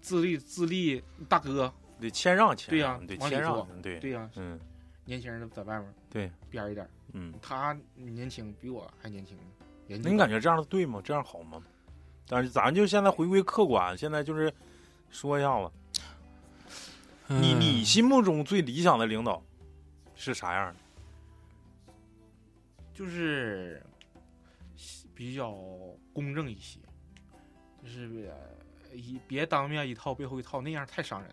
[0.00, 4.58] 自立自立大哥，得谦让谦对呀让，得谦让，对，对呀、嗯
[5.04, 7.34] 年轻人在外面对，边儿一点，嗯。
[7.42, 9.42] 他年轻比我还年轻呢。
[9.88, 11.00] 那你感觉这样的对吗？
[11.02, 11.60] 这样好吗？
[12.28, 14.52] 但是咱就现在回归客观，现在就是
[15.10, 15.70] 说一下子，
[17.26, 19.42] 你嗯你心目中最理想的领导
[20.14, 21.92] 是啥样的？
[22.94, 23.82] 就是
[25.20, 25.54] 比较
[26.14, 26.80] 公正一些，
[27.82, 28.32] 就是别
[28.94, 31.30] 一别当面一套背后一套，那样太伤人。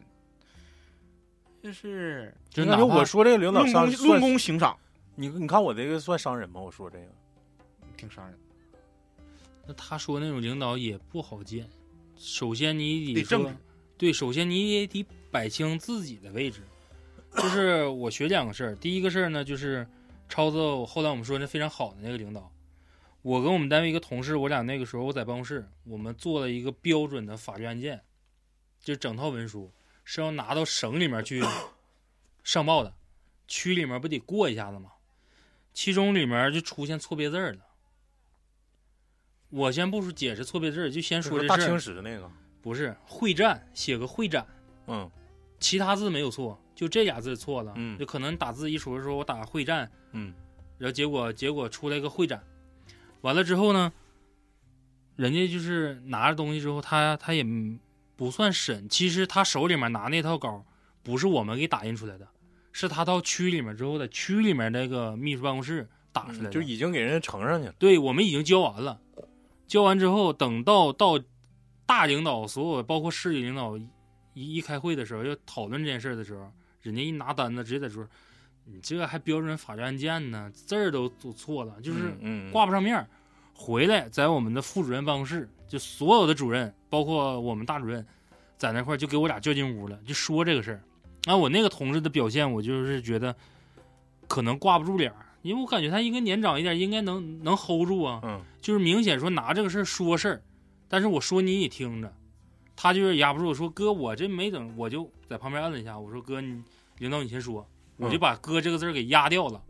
[1.63, 4.77] 就是你感觉就哪怕我说这个领导论伤功论功行赏，
[5.15, 6.59] 你你看我这个算伤人吗？
[6.59, 7.05] 我说这个，
[7.95, 8.37] 挺伤人。
[9.65, 11.65] 那他说那种领导也不好见。
[12.17, 13.55] 首先你说得正直
[13.97, 16.61] 对，首先你也得摆清自己的位置。
[17.37, 19.87] 就是我学两个事儿，第一个事儿呢，就是
[20.27, 22.51] 超子后来我们说那非常好的那个领导，
[23.21, 28.01] 我跟我们单位一个同事，我俩那个时候我在办公室，我们做了一个标准的法律案件，
[28.81, 29.71] 就整套文书
[30.03, 31.43] 是要拿到省里面去
[32.43, 32.93] 上报的，
[33.47, 34.93] 区里面不得过一下子吗？
[35.73, 37.65] 其中里面就出现错别字了。
[39.49, 42.31] 我先不说解释错别字，就先说就是大这事儿，清史那个，
[42.61, 44.45] 不是会战，写个会展，
[44.87, 45.09] 嗯
[45.59, 47.73] 其他字没有错，就这俩字错了。
[47.75, 50.33] 嗯就可能打字一说说我打会战，嗯
[50.77, 52.43] 然后结果结果出来个会展，
[53.21, 53.91] 完了之后呢，
[55.15, 57.45] 人家就是拿着东西之后，他他也
[58.15, 60.65] 不算审，其实他手里面拿那套稿
[61.03, 62.27] 不是我们给打印出来的，
[62.71, 67.73] 是他到区里面之后在区里面那个秘书办公室打出来的，就已经给人家呈上去了。
[67.77, 68.99] 对我们已经交完了，
[69.67, 71.19] 交完之后，等到到
[71.85, 73.77] 大领导所有包括市里领导
[74.33, 78.07] 一一开会的时候，要讨论这件事的时候，人家一拿单子直接在说
[78.71, 82.13] ：“你这还标准法律案件呢，字儿都都错了，就是
[82.51, 83.07] 挂不上面儿。”
[83.59, 88.05] 回来在我们的副主任办公室，就所有的主任，包括我们大主任，
[88.55, 90.81] 在那块儿就给我俩叫进屋了，就说这个事儿。
[91.25, 93.35] 啊，我那个同事的表现，我就是觉得
[94.27, 98.21] 可能挂不住脸儿，因为我感觉他应该年长一点，应该能能 hold 住啊。
[98.23, 100.41] 嗯就是明显说拿这个事儿说事儿，
[100.87, 102.13] 但是我说你也听着，
[102.75, 103.53] 他就是压不住。
[103.53, 105.97] 说哥，我这没等，我就在旁边摁了一下。
[105.97, 106.61] 我说哥，你
[106.99, 109.61] 领导你先说，我就把“哥”这个字儿给压掉了。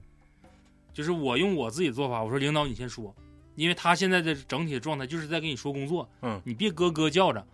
[0.93, 3.15] 就是我用我自己的做法，我说领导你先说，
[3.55, 7.45] 因为他现在的整体的状态就是在跟你说工作，嗯你别咯咯叫着。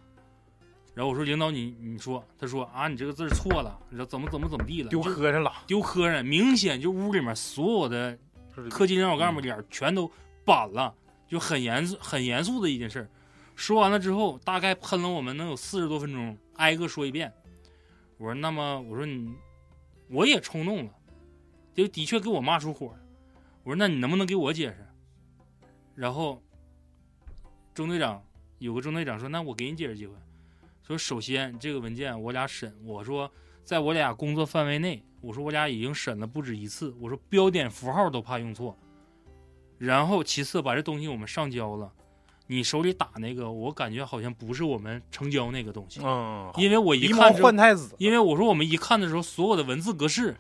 [0.95, 8.17] 然后我说领导你你说，他说啊你这个字儿错了，你说怎么怎么怎么地了，丢就磕碜了，丢磕碜，明显就屋里面所有的
[8.55, 10.09] 是科级领导干部脸全都
[10.45, 10.93] 板了，
[11.27, 13.09] 就很严肃、很严肃的一件事儿。
[13.55, 17.31] 说完了之后，大概喷了我们能有四十多分钟，挨个说一遍。
[18.17, 19.33] 我说：“那么，我说你，
[20.14, 20.91] 我也冲动了，
[21.73, 22.99] 就的确给我骂出火了。
[23.64, 24.88] 我说：那你能不能给我解释？”
[25.95, 26.41] 然后，
[27.73, 28.23] 中队长
[28.60, 30.14] 有个中队长说：“那我给你解释机会。
[30.84, 33.31] 说首先这个文件我俩审，我说
[33.64, 38.77] 在我俩工作范围内，我说我俩已经审了不止一次，我说标点符号都怕用错。
[39.77, 41.91] 然后其次把这东西我们上交了，
[42.48, 50.36] 你手里打那个，我感觉好像不是我们成交那个东西，嗯，因为我一看之后换太子，因为我说我们一看的时候，所有的文字格式，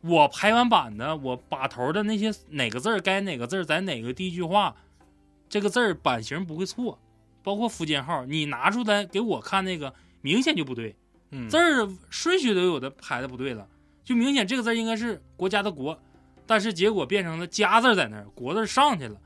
[0.00, 4.74] 我排完版的，我把头的那些哪个字儿该哪个字儿在哪个第一句话，
[5.48, 6.98] 这个字儿版型不会错，
[7.42, 10.96] 包括附件号，你拿出来给我看那个，明显就不对，
[11.30, 11.48] 嗯。
[11.48, 13.68] 字儿顺序都有的排的不对了，
[14.04, 15.96] 就明显这个字儿应该是国家的国，
[16.46, 19.16] 但是结果变成了家字在那儿，国字上去了。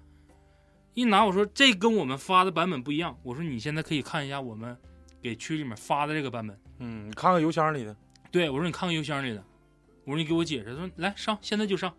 [0.95, 4.77] 一拿我说这跟我们发的版本不一样，我说你现在可以看一下我们
[5.21, 6.59] 给区里面发的这个版本。
[6.79, 7.97] 嗯，你看看邮箱里的，
[8.31, 9.45] 对我说你看看邮箱里的，
[10.05, 11.95] 我说你给我解释，他说来上，现在就上。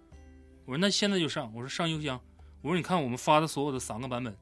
[0.65, 2.19] 我说那现在就上，我说上邮箱。
[2.61, 4.35] 我说你看我们发的所有的三个版本，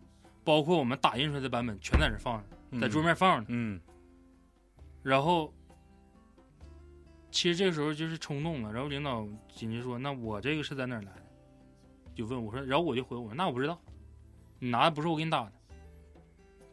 [0.44, 3.48] 包括我们打印出来的版本，全在这放着，在桌面放着呢。
[3.50, 3.82] 嗯
[5.02, 5.54] 然后，
[7.30, 8.72] 其实这个时候就是冲动了。
[8.72, 11.24] 然后领导紧接着说：“那我这个是在哪儿来的？”
[12.16, 13.78] 就问我说，然后我就回我说：“那我不知道，
[14.64, 15.52] 你拿的不是我给你打的。”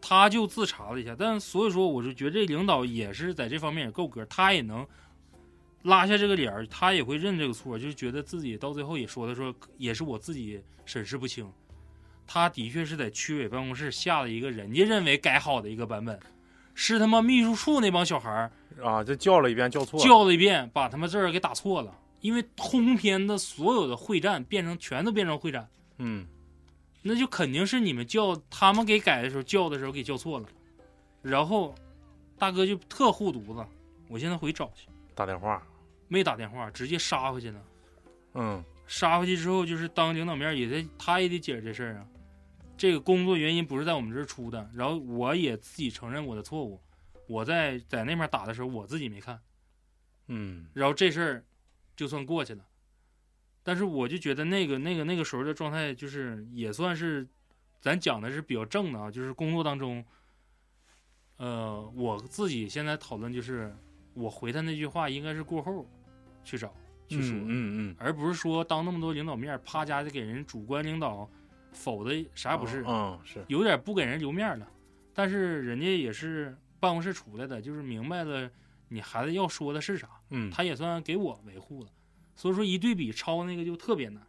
[0.00, 4.86] 他就自查了一下，但所以说我就觉得这领导也是在这方面也够格，他也能
[5.82, 11.46] 拉下这个脸儿，他也会认这个错，就是觉得自己到最后也说的说也是我自己审视不清。
[12.26, 16.18] 他的确是在区委办公室下了一个人家认为改好的一个版本，
[16.74, 18.50] 是他妈秘书处那帮小孩儿
[18.82, 21.94] 啊，就叫了一遍，叫错了，叫了一遍，把他们字儿给打错了。
[22.20, 25.68] 因为通篇的所有的会战变成全都变成会战，
[25.98, 26.26] 嗯
[27.02, 30.48] 那就肯定是你们叫他们给改的时候叫的时候给叫错了。
[31.22, 31.74] 然后
[32.38, 33.66] 大哥就特护犊子，
[34.08, 35.62] 我现在回去找去，打电话，
[36.08, 37.62] 没打电话，直接杀回去了。
[38.34, 42.06] 嗯杀回去之后，就是当领导面也得他也得解释这事儿啊。
[42.76, 46.80] 这个工作原因不是在我们这儿出的，然后我也自己承认我的错误。
[47.28, 49.38] 我在在那边打的时候，我自己没看，
[50.26, 51.44] 嗯然后这事儿
[51.94, 52.64] 就算过去了。
[53.62, 57.26] 但是我就觉得那个那个那个时候的状态，就是也算是
[57.80, 60.04] 咱讲的是比较正的啊，就是工作当中，
[61.36, 63.74] 呃，我自己现在讨论就是
[64.14, 65.86] 我回他那句话应该是过后
[66.42, 66.74] 去找
[67.08, 71.28] 去说，嗯嗯而不是说当那么多领导面儿啪家就给人主观领导
[71.72, 74.66] 否的啥也不是，嗯是，有点不给人留面了。
[75.12, 78.50] 但是人家也是办公室出来的，就是明白了
[78.88, 81.90] 你孩子要说的是啥，嗯他也算给我维护了。
[82.40, 84.26] 所以说一对比，超那个就特别难。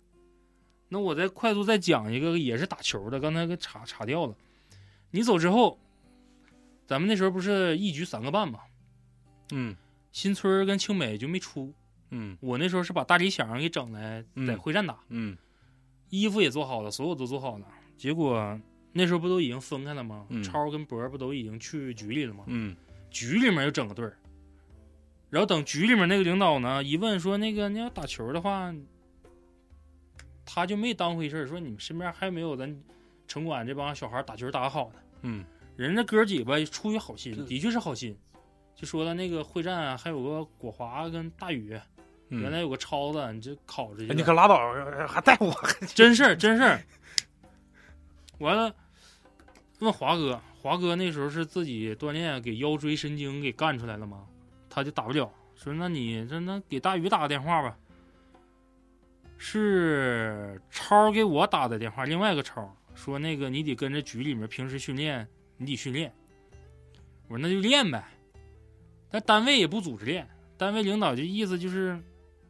[0.89, 4.35] 那我再快速再讲一个，也是打球的，刚才给查查掉了。
[5.11, 5.79] 你走之后，
[6.85, 8.59] 咱们那时候不是一局三个半吗？
[9.53, 9.73] 嗯
[10.11, 11.73] 新村跟青美就没出。
[12.09, 15.37] 嗯我那时候是把大理想给整来嗯在会战打，嗯
[16.09, 17.67] 衣服也做好了，所有都做好了。
[17.95, 18.59] 结果
[18.91, 20.25] 那时候不都已经分开了吗？
[20.27, 22.43] 嗯超跟博不都已经去局里了吗？
[22.47, 22.75] 嗯
[23.09, 24.17] 局里面又整个队儿，
[25.31, 28.71] 然后等局里面那个领导呢一问说那个你要打球的话，
[30.45, 32.77] 他就没当回事儿，说你们身边还有没有咱
[33.27, 34.95] 城管这帮小孩打球打的好的？
[35.21, 35.43] 嗯
[35.77, 38.15] 人家哥几个出于好心，的确是好心，
[38.75, 41.79] 就说了那个会战啊，还有个果华跟大宇，
[42.27, 44.11] 嗯，原来有个超子，你这考着去。
[44.11, 44.57] 哎你可拉倒，
[45.07, 45.51] 还带我，
[45.95, 46.83] 真事儿，真事儿。
[48.39, 48.75] 完了，
[49.79, 54.27] 问华哥，华哥那时候是自己锻炼给腰椎神经给干出来了吗？
[54.71, 57.77] 他就打不了，说那你这那给大宇打个电话吧。
[59.43, 65.27] 是超给我打的电话，另外一个超说那个你得跟着局里面平时训练，
[65.57, 66.13] 你得训练。
[67.27, 68.03] 我说那就练呗，
[69.09, 71.99] 但单位也不组织练，单位领导就意思就是，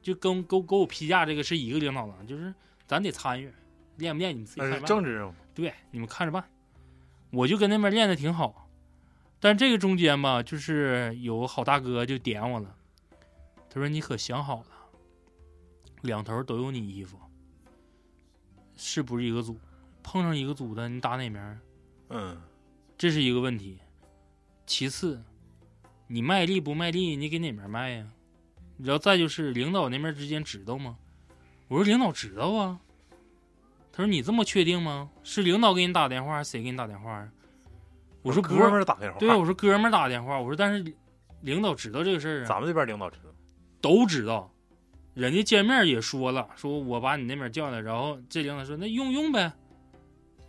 [0.02, 2.54] 就跟给我给我批假这个是一个领导了，就是
[2.86, 3.50] 咱得参与，
[3.96, 4.86] 练不练你们自己看着办。
[4.86, 6.44] 政治任务，对，你们看着办。
[7.32, 8.61] 我就跟那边练的挺好，
[9.42, 12.76] 但这个中间吧，就是有好大哥就点我了，
[13.70, 14.68] 他说你可想好了，
[16.02, 17.18] 两头都有你衣服，
[18.78, 19.60] 是不是一个组？
[20.04, 21.60] 碰上一个组的，你打哪面儿？
[22.10, 22.40] 嗯
[22.98, 23.80] 这是一个问题。
[24.68, 25.24] 其次，
[26.06, 28.08] 你卖力不卖力，你给哪面卖呀？
[28.78, 30.98] 然后再就是领导那边之间知道吗？
[31.68, 32.80] 我说领导知道啊。
[33.92, 35.10] 他说你这么确定吗？
[35.24, 37.32] 是领导给你打电话，还是谁给你打电话啊？
[38.22, 40.40] 我说哥们，儿打电话，对，我说哥们儿打电话。
[40.40, 40.94] 我说但是
[41.42, 43.30] 领导知道这个事儿啊，咱们这边领导知道，
[43.82, 44.52] 都知道。
[45.14, 49.52] 人家见面也说了，说我把你那边叫来，然后这领导说那用用呗，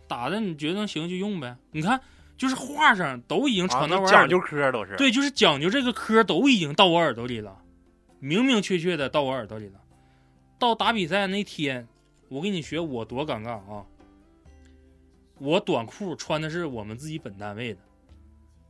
[0.07, 1.57] 打的你觉得行就用呗。
[1.71, 1.99] 你看，
[2.37, 7.57] 就是话上都已经啊传到我耳朵都讲究科都是，对，就是讲究这个科都已经到我耳朵里了，
[8.19, 9.79] 明明确确的到我耳朵里了。
[10.57, 11.85] 到打比赛那天，
[12.29, 13.83] 我跟你学我多尴尬啊！
[15.43, 17.79] 我短裤穿的是我们自己本单位的，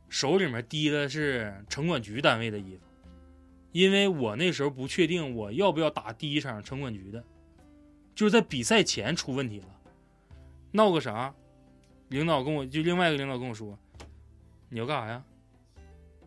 [0.08, 2.82] 手里面提的是城管局单位的衣服，
[3.70, 7.22] 因为我那时候不确定我要不要打第一场城管局的，
[8.12, 9.66] 就是在比赛前出问题了，
[10.72, 11.32] 闹个啥？
[12.08, 13.78] 领导跟我就另外一个领导跟我说，
[14.68, 15.24] 你要干啥呀？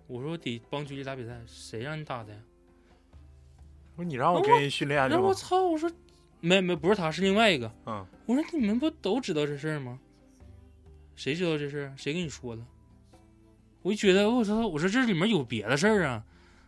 [0.07, 2.39] 我说我得帮局里打比赛，谁让你打的呀？
[3.97, 5.15] 我说你让我给你训练去吗？
[5.15, 5.61] 然后我操！
[5.63, 5.91] 我说
[6.39, 7.69] 没没不是他，是另外一个。
[7.85, 9.99] 嗯，我说你们不都知道这事儿吗？
[11.17, 11.93] 谁知道这事儿？
[11.97, 12.63] 谁跟你说的？
[13.81, 14.67] 我就觉得我操！
[14.67, 16.23] 我说这里面有别的事儿啊。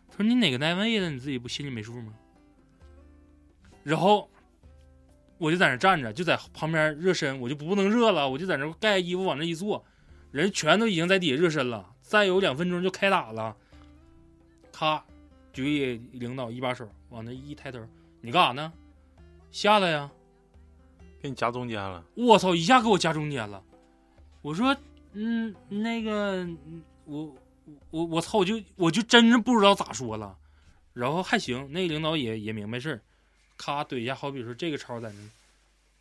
[0.09, 1.09] 他说你哪个单位的？
[1.11, 2.13] 你自己不心里没数吗？
[3.83, 4.27] 然后
[5.37, 9.85] 我就在那站着，就在旁边热身，我就不能热了，我就在那盖衣服往那一坐，
[10.31, 13.55] 人全都已经在底下热身了，再有两分钟就开打了。
[14.71, 15.05] 咔，
[15.53, 17.79] 局里领导一把手往那一抬头，
[18.21, 18.73] 你干啥呢？
[19.51, 20.09] 下来呀！
[21.21, 22.03] 给你夹中间了。
[22.15, 23.63] 我操，一下给我夹中间了。
[24.41, 24.75] 我说，
[25.13, 26.47] 嗯，那个，
[27.05, 27.35] 我
[27.89, 30.37] 我我操，我就我就真是不知道咋说了。
[30.93, 33.01] 然后还行，那个领导也也明白事儿，
[33.57, 35.29] 咔怼一下，好比说这个超在那，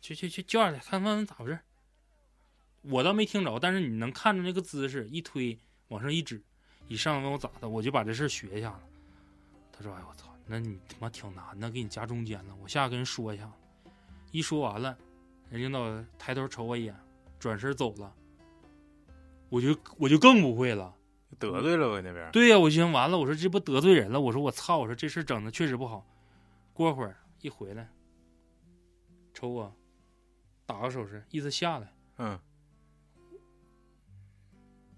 [0.01, 1.59] 去去去叫上来看看咋回事。
[2.81, 5.57] 我倒没听着，但是你能看着那个姿势，一推
[5.89, 6.41] 往上一指，
[6.87, 8.79] 一上问我咋的，我就把这事学一下子。
[9.71, 12.55] 他说：“哎我操，那你他妈挺难的，给你夹中间了。
[12.61, 13.51] 我下来跟人说一下。”
[14.31, 14.97] 一说完了，
[15.49, 16.95] 人领导抬头瞅我一眼，
[17.39, 18.13] 转身走了。
[19.49, 20.95] 我就我就更不会了。
[21.37, 22.29] 得罪了呗那边。
[22.31, 26.05] 对呀、我就寻思完了，我说这不得罪人了，我说我操，我说这事儿整的确实不好。
[26.73, 27.89] 过会儿一回来，
[29.33, 29.73] 瞅我，
[30.65, 32.37] 打个手势，意思下来，嗯，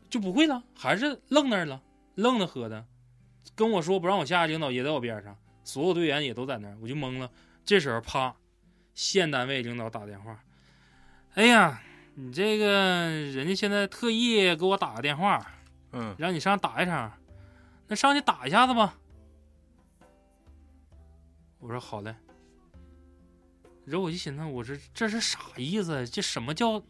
[0.10, 1.84] 就不会了，还是愣那儿了，
[2.15, 2.88] 愣的喝的，
[3.56, 7.30] 跟我说不让我下，领导也在我边上，所有队员也都在那儿，我就懵了。
[7.64, 8.36] 这时候啪，
[8.95, 10.44] 县单位领导打电话，
[11.36, 11.84] 哎呀，
[12.16, 15.46] 你这个人家现在特意给我打个电话，
[15.94, 17.12] 嗯，让你上打一场，
[17.88, 18.98] 那上去打一下子吧。
[21.60, 22.16] 我说好嘞。
[23.86, 26.08] 然后我就寻思，我说这是啥意思？
[26.08, 26.82] 这什么叫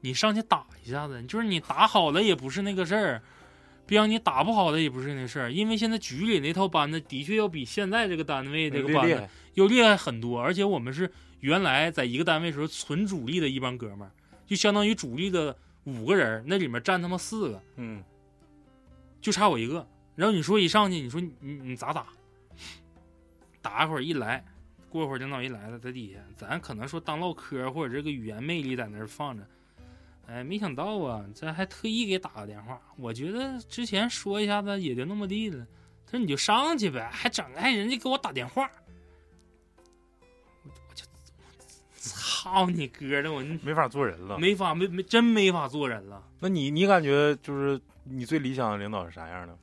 [0.00, 1.22] 你上去打一下子？
[1.24, 3.22] 就是你打好了也不是那个事儿，
[3.86, 5.52] 别让你打不好了也不是那事儿。
[5.52, 9.28] 因为现在局里那套班子的确要比现在这个单位这个班子。
[9.54, 11.10] 要厉害很多，而且我们是
[11.40, 14.10] 原来在一个单位时候纯主力的一帮哥们儿，
[14.50, 17.62] 就相当于主力的五个人，那里面占他妈四个。
[17.76, 18.02] 嗯，
[19.20, 19.86] 就差我一个。
[20.16, 22.08] 然后你说一上去，你说你你你咋打？
[23.62, 24.44] 打一会儿一来，
[24.88, 29.46] 过会儿领导一来了，在底下，咱可能说当唠嗑或者这个语言魅力在那儿放着。
[30.26, 32.82] 哎，没想到啊，这还特意给打个电话。
[32.96, 35.64] 我觉得之前说一下子也就那么地了。
[36.06, 38.68] 他说你就上去呗，还整个还人家给我打电话，
[42.40, 44.38] 操你哥的，我没法做人了。
[44.38, 46.22] 没法没没真没法做人了。
[46.38, 49.56] 那你你感觉就是你最理想的领导是啥样的？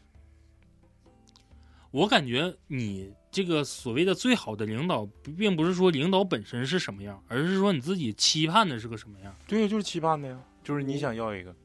[1.89, 5.05] 我感觉你这个所谓的最好的领导，
[5.37, 9.35] 并不是说领导本身是什么样，而是说你自己期盼的是个什么样。
[9.47, 11.55] 对，就是期盼的呀，就是你想要一个。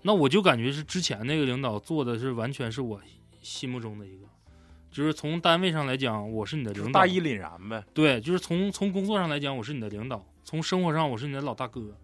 [0.00, 3.00] 那我就感觉是之前那个领导做的是完全是我
[3.42, 4.26] 心目中的一个，
[4.90, 7.84] 就是从单位上来讲，我是你的领导，大义凛然呗。
[7.92, 11.96] 对，就是从从工作上来讲，我是你的领导；从生活上，我是你的老大哥。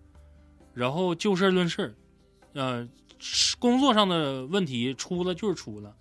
[0.74, 1.94] 然后就事论事，
[2.52, 2.88] 呃，
[3.58, 5.94] 工作上的问题出了就是出了。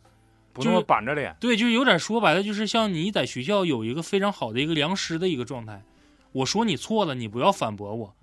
[0.54, 1.36] 不那么板着脸。
[1.40, 5.84] 对，就有点说白了，就是像你在学校有一个非常好的一个良师的一个状态。
[6.32, 8.16] 我说你错了，你不要反驳我，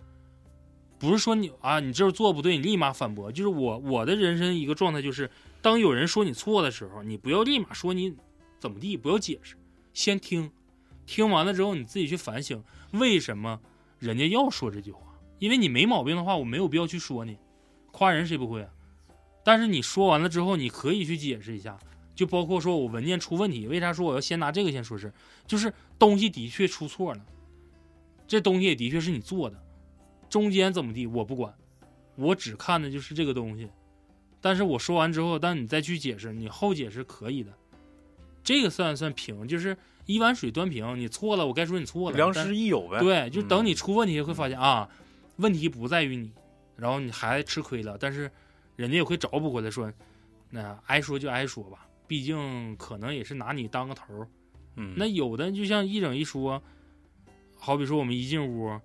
[0.99, 3.33] 不是说你啊，你这做不对，你立马反驳。
[3.33, 5.31] 就是我我的人生一个状态就是，
[5.61, 8.15] 当有人说你错的时候，你不要立马说你
[8.61, 9.57] 怎么地，不要解释，
[9.93, 10.51] 先听，
[11.07, 12.63] 听完了之后你自己去反省，
[12.93, 13.61] 为什么
[14.05, 15.01] 人家要说这句话？
[15.39, 17.39] 因为你没毛病的话，我没有必要去说你。
[17.91, 18.69] 夸人谁不会啊？
[19.43, 21.79] 但是你说完了之后，你可以去解释一下。
[22.15, 25.13] 就包括说我文件出问题，为啥说我要先拿这个先说事？
[25.47, 27.25] 就是东西的确出错了，
[28.29, 29.61] 这东西也的确是你做的，
[30.29, 31.53] 中间怎么地我不管，
[32.15, 33.69] 我只看的就是这个东西。
[34.41, 37.53] 但是我说完之后，但你再去解释，你后解释可以的，
[38.45, 39.77] 这个算算平，就是
[40.07, 40.99] 一碗水端平。
[40.99, 42.99] 你错了，我该说你错了，良师益友呗。
[43.01, 44.89] 对，就等嗯你出问题会发现、啊，
[45.37, 46.33] 问题不在于你，
[46.77, 48.31] 然后你孩子吃亏了，但是
[48.77, 49.93] 人家也会找补回来说，
[50.51, 54.29] 那挨说就挨说吧，毕竟可能也是拿你当个头儿。
[54.77, 56.63] 嗯，那有的就像一整一说，
[57.57, 58.79] 好比说我们一进屋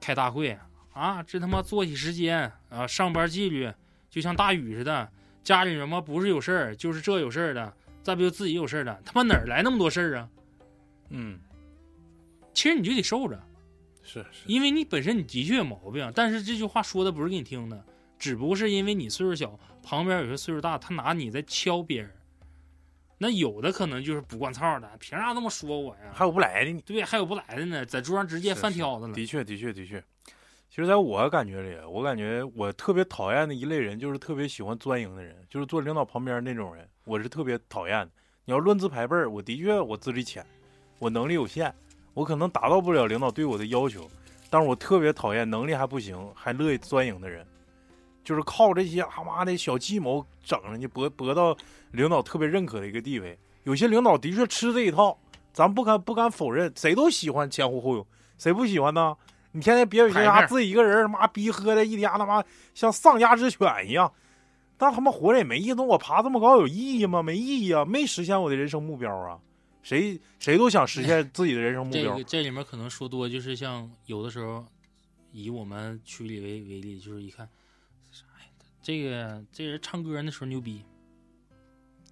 [0.00, 0.56] 开大会
[0.92, 3.70] 啊，这他妈作息时间啊，上班纪律
[4.08, 5.08] 就像大雨似的，
[5.42, 10.28] 家里人嘛不是有事儿就是这有事儿的，再不就自己有事儿的，他妈哪儿来那么多事儿啊？
[11.08, 11.38] 嗯，
[12.52, 13.40] 其实你就得受着。
[14.02, 17.84] 是是，因为你本身你的确有毛病，但是这句话说的不是给你听的，
[18.18, 22.10] 只不过是因为你岁数小，旁边有些岁数大，他拿你在敲别人。
[23.16, 26.12] 那有的可能就是不惯操的，凭啥那么说我呀？
[26.12, 26.82] 还有不来的呢。
[26.84, 29.14] 对，还有不来的呢，在桌上直接翻挑子了。
[29.14, 30.02] 的确，的确，的确。
[30.68, 38.10] 其实，在我感觉里，我感觉我特别讨厌的一类人，就是特别喜欢钻营的人，就是坐领导旁边那种人，我是特别讨厌的。
[38.44, 40.44] 你要论资排辈儿，我的确我资历浅，
[41.04, 41.70] 我能力有限，
[42.14, 44.08] 我可能达到不了领导对我的要求，
[44.48, 47.46] 但是我特别讨厌能力还不行，还乐意钻营的人，
[48.24, 51.54] 就是靠这些他妈的小计谋整上去，博博到
[51.90, 53.38] 领导特别认可的一个地位。
[53.64, 55.14] 有些领导的确吃这一套，
[55.52, 58.06] 咱不敢不敢否认，谁都喜欢前呼后拥，
[58.38, 59.14] 谁不喜欢呢？
[59.52, 62.42] 你天天别有些啥自己一个人他妈逼喝的一天他妈
[62.74, 64.10] 像丧家之犬一样，
[64.78, 65.82] 那他妈活着也没意思。
[65.82, 67.22] 我爬这么高有意义吗？
[67.22, 69.38] 没意义啊，没实现我的人生目标啊。
[69.84, 74.66] 谁谁都想实现自己的人生目标这个，这里面可能说多，就是像有的时候，
[75.30, 77.46] 以我们区里为为例，就是一看，
[78.36, 78.50] 哎，
[78.82, 80.82] 这个这人唱歌那时候牛逼，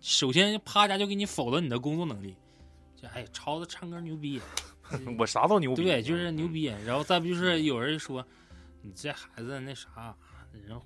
[0.03, 2.36] 首先啪家就给你否了你的工作能力，
[2.94, 4.39] 就哎，超子唱歌牛逼，
[5.19, 5.82] 我啥都牛逼。
[5.82, 6.65] 对，就是牛逼。
[6.85, 8.23] 然后再不就是有人说，
[8.82, 10.15] 你这孩子那啥，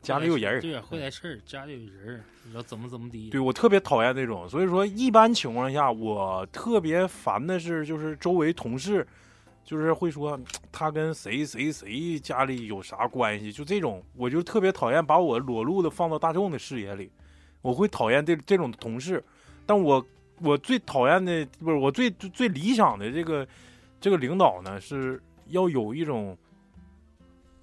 [0.02, 3.30] 家里有人儿对，会来事儿，家里有人儿，然后怎么怎么的。
[3.30, 9.06] 对我特别讨厌那种，所以说一般情况下，我特别烦的是，就是周围同事，
[9.64, 10.38] 就是会说
[10.70, 17.10] 他跟谁谁谁家里有啥关系，就这种，我就特别讨厌把我裸露的放到大众的视野里，
[17.62, 19.22] 我会讨厌这这种同事，
[19.64, 20.04] 但我
[20.40, 23.46] 我最讨厌的不是我最最最理想的这个
[24.00, 26.36] 这个领导呢，是要有一种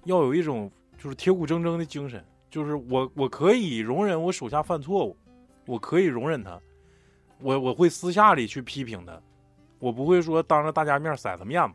[0.04, 0.70] 要有一种
[1.04, 2.24] 就是铁骨铮铮的精神。
[2.50, 5.14] 就是我，我可以容忍我手下犯错误，
[5.66, 6.58] 我可以容忍他，
[7.40, 9.20] 我我会私下里去批评他，
[9.78, 11.74] 我不会说当着大家面甩他面子，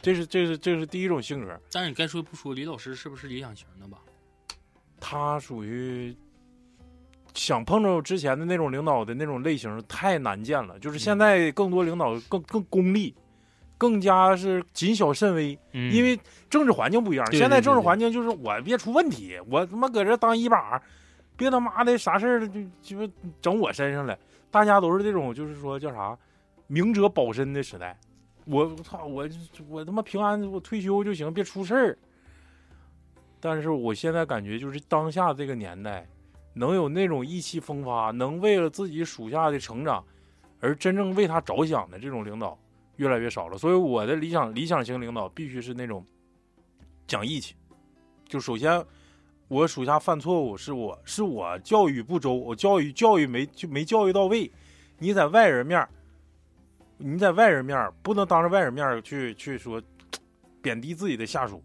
[0.00, 1.60] 这是这是这是第一种性格。
[1.70, 3.98] 但是你该说不说，李老师是不是理想型的吧？
[4.98, 6.16] 他属于
[7.34, 13.12] 想碰着之前的那种领导的那种类型太难见了，就是现在更多领导更更功利，
[13.82, 16.16] 更加是谨小慎微，嗯因为
[16.48, 17.26] 政治环境不一样。
[17.32, 20.80] 对现在政治环境就是我别出问题，我他妈搁这当一把，
[21.36, 24.16] 别他妈的啥事儿就鸡巴整我身上了。
[24.52, 26.16] 大家都是这种就是说叫啥，
[26.68, 27.98] 明哲保身的时代。
[28.44, 29.28] 我操，我
[29.68, 31.98] 我他妈平安，我退休就行，别出事儿。
[33.40, 36.06] 但是我现在感觉就是当下这个年代，
[36.54, 40.04] 能有那种意气风发，能为了自己属下的成长
[40.60, 42.56] 而真正为他着想的这种领导
[42.96, 43.58] 越来越少了。
[43.58, 46.04] 所以我的理想理想型领导必须是那种
[47.06, 47.54] 讲义气。
[48.26, 48.84] 就首先，
[49.48, 54.50] 我属下犯错误是我是我教育不周，我教育教育没就没教育到位。
[54.98, 55.86] 你在外人面，
[56.96, 59.82] 你在外人面不能当着外人面去去说
[60.62, 61.62] 贬低自己的下属。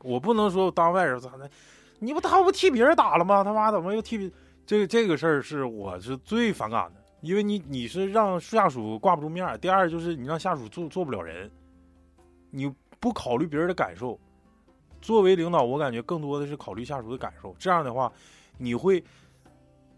[0.00, 1.50] 我不能说当外人咋的，
[1.98, 3.44] 你不他不替别人打了吗？
[3.44, 4.32] 他妈怎么又替
[4.64, 11.50] 这这个事儿是我是最反感的，因为你你是让下属挂不住面儿，第二就是你让下属做做不了人，
[12.50, 12.70] 你
[13.00, 14.18] 不考虑别人的感受。
[15.00, 18.12] 作为领导，我感觉更多的是考虑下属的感受，这样的话，
[18.58, 19.02] 你会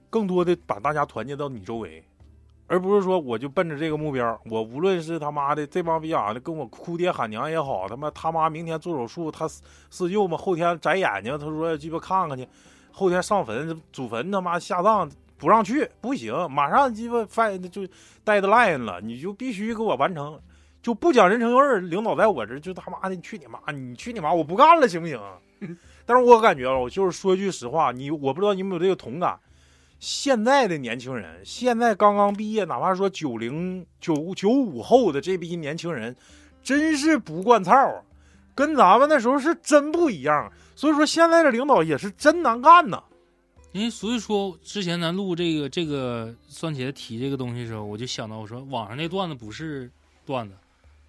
[0.08, 2.02] 更多的把大家团结到你周围，
[2.66, 9.46] 而不是说我就奔着这个目标，我无论是他妈的这帮逼养的跟我哭爹喊娘也好，他妈他妈明天做手术，他
[9.90, 12.46] 四舅嘛后天摘眼睛，他说鸡巴看看去，
[12.90, 17.82] 后天上坟祖坟他妈下葬不让去，不行，马上鸡巴翻就
[18.24, 20.40] deadline 了，你就必须给我完成，
[20.82, 25.00] 就不讲人情味儿，领导在我这就他妈的去你妈，你去你妈，我不干了行。
[25.00, 25.20] 不行？
[26.06, 29.38] 但是我感觉啊，我就是说句实话，你我不知道你有没有这个同感。
[29.98, 36.14] 现在的年轻人，现在刚刚毕业，哪怕说九零九九五后的这批年轻人，
[36.62, 38.04] 真是不惯操，
[38.54, 40.52] 跟咱们那时候是真不一样。
[40.76, 43.02] 所以说，现在的领导也是真难干呐。
[43.74, 49.90] 因为所以说，之前咱录这个这个酸茄提这个东西的时候，我就想到，我说网上那段子不是
[50.24, 50.54] 段子，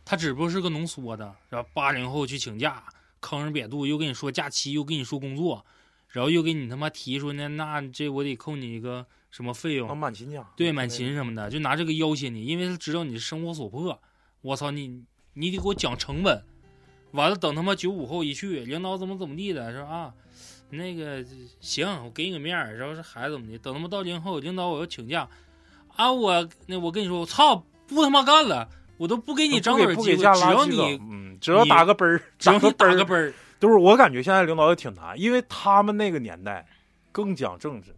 [0.03, 2.83] 它只不过是个浓缩的，然后八零后去请假，
[3.19, 5.63] 坑人瘪肚，又跟你说假期，又跟你说工作，
[6.07, 14.01] 然后又给你他妈提说那那这我得扣你一个什么费用啊，，满勤奖，对满勤什么的，就拿这个要挟你，因为他知道你是生活所迫。
[14.41, 16.43] 我操你，你得给我讲成本。
[17.11, 20.13] 完了，等他妈九五后一去，领导怎么怎么地的，说啊，
[20.77, 21.23] 那个
[21.59, 23.57] 行，我给你个面儿，然后是孩子怎么的。
[23.57, 25.27] 等他们到京后，领导我要请假，
[25.95, 36.65] 啊，我那我跟你说，我操，不他妈干了，我都不给你张不嘴机会，给不给假只要你嗯，只要打个奔儿，只要你打个奔儿，都是我感觉现在领导也挺难，因为他们那个年代
[37.11, 37.95] 更讲政治，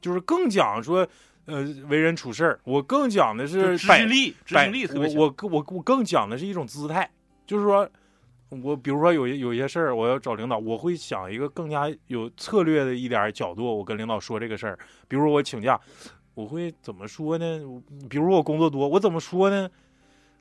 [0.00, 1.06] 就是更讲说
[1.46, 5.16] 呃为人处事儿，我更讲的就是执行力，执行力特别强。
[5.16, 7.10] 我我我我更讲的是一种姿态，
[7.46, 7.88] 就是说，
[8.50, 14.78] 我比如说有有些事儿，我要找领导，我会想一个更加有策略的一点儿角度，我跟领导说这个事儿。
[15.06, 15.80] 比如说我请假，
[16.34, 17.60] 我会怎么说呢？
[18.08, 19.70] 比如我工作多，我怎么说呢？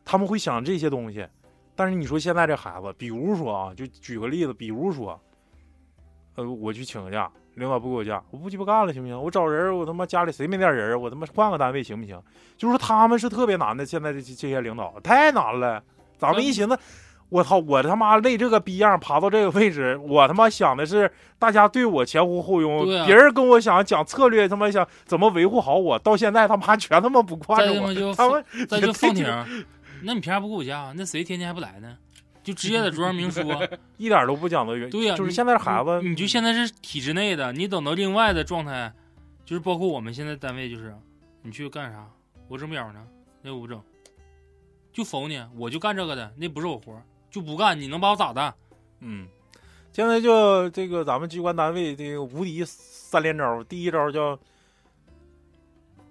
[0.04, 1.28] 他们会想这些东西，
[1.76, 5.22] 但是你说现在这孩子，比如说啊，就举个例子，比如说，
[6.34, 9.22] 呃，我去请个假，领导不给我假，我不鸡巴干了，行不行？
[9.22, 10.98] 我找人，我他妈家里谁没点人啊？
[10.98, 12.20] 我他妈换个单位行不行？
[12.58, 15.84] 就是说他们是特别难的，现在这这些领导太难了。
[16.18, 16.78] 咱们一寻思，
[17.30, 29.66] 我操，我他妈累这个逼样爬到这个位置，我他妈想的是大家对我前呼后拥，啊别人跟我想讲策略，他妈想怎么维护好我，到现在他妈全他妈不惯着我再他们再就也放这停。
[30.02, 30.94] 那你凭啥不给我加？
[30.96, 31.98] 那谁天天还不来呢？
[32.42, 33.44] 就直接在桌上明说。
[33.98, 38.92] 一点都不讲的原，对呀、就是现在孩子，你你就现在是体制内的，你等到另外的状态，
[39.46, 40.96] 就是包括我们现在单位，就是
[41.44, 42.08] 你去干啥，
[42.48, 43.06] 我整不了呢，
[43.42, 43.80] 那我不整，
[44.94, 48.54] 就否你，我就干这个的，那不是我活儿，就不干，你能把我咋的？
[49.02, 49.28] 嗯，
[49.94, 54.38] 现在就这个咱们机关单位这个无敌三连招，第一招叫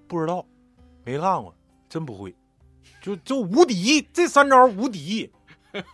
[0.07, 0.45] 不知道，
[1.05, 1.55] 没干过，
[1.89, 2.35] 真不会，
[3.03, 5.31] 就就无敌，这三招无敌，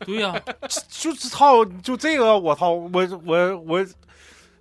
[0.06, 0.40] 对呀、
[0.88, 2.90] 就是操，就这个我操，我
[3.24, 3.86] 我我，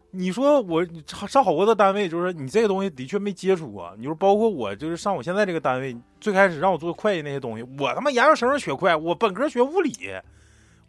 [0.09, 3.93] 你说我上上好多的单位，就是你这个东西的确没接触过。
[3.97, 9.91] 你说包括我，就是上我现在这个单位，最开始让我做会计那些东西，我他妈研究生学会，我本科学物理，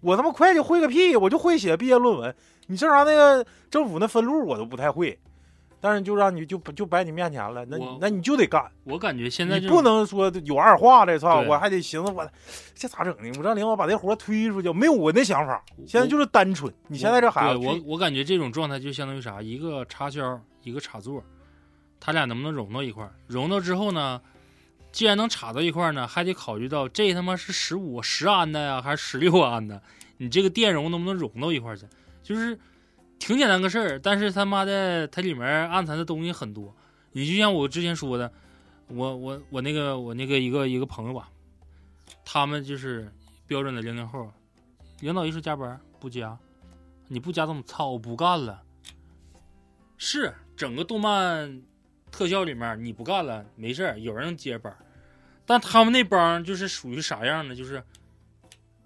[0.04, 2.34] 我他妈会计会个屁，我就会写毕业论文。
[2.66, 5.18] 你正常那个政府那分录我都不太会，
[5.80, 8.62] 但是就让你就就摆你面前了，那那你就得干。
[8.84, 11.40] 我感觉现在你不能说有二话的，操！
[11.42, 12.26] 我还得寻思我
[12.74, 13.32] 这咋整呢？
[13.38, 15.62] 我让领导把这活推出去，没有我那想法。
[15.86, 16.72] 现在就是单纯。
[16.88, 21.22] 你现在这孩子，对我我感觉这种状态就相当于啥，一个插销，一个插座，
[21.98, 23.12] 他俩能不能融到一块儿？
[23.26, 24.20] 融到之后呢，
[24.94, 29.82] 既然能插到一块儿呢，还得考虑到这他妈是十五十安的呀，还是十六安的？
[30.18, 31.84] 你这个电容能不能融到一块儿去？
[32.22, 32.56] 就是
[33.18, 36.72] 挺简单个事儿，但是他妈的它里面暗藏的东西很多。
[37.10, 38.32] 你就像我之前说的，
[38.86, 41.28] 我我我那个我那个一个一个朋友吧，
[42.24, 43.12] 他们就是
[43.48, 44.32] 标准的零零后，
[45.00, 46.38] 领导一说加班不加，
[47.08, 48.62] 你不加这么操，我不干了。
[49.98, 51.60] 是整个动漫
[52.12, 54.72] 特效里面你不干了没事儿有人接班，
[55.46, 57.54] 但他们那帮就是属于啥样的？
[57.54, 57.82] 就是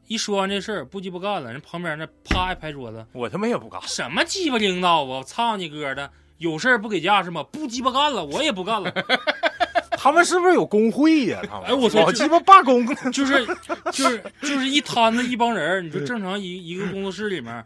[0.06, 3.80] 一说完这事儿不鸡巴干了，人旁边那啪一拍桌子，我他妈也不干。
[3.82, 5.02] 什么鸡巴领导啊！
[5.02, 6.10] 我操你哥的！
[6.39, 7.43] 有事儿不给假是吗？
[7.43, 8.93] 不鸡巴干了，我也不干了。
[10.01, 13.44] 他们是不是有工会呀、 他们哎我说老鸡巴罢工，就是
[13.93, 17.64] 就是就是一摊子一帮人，你说正常一一个工作室里面，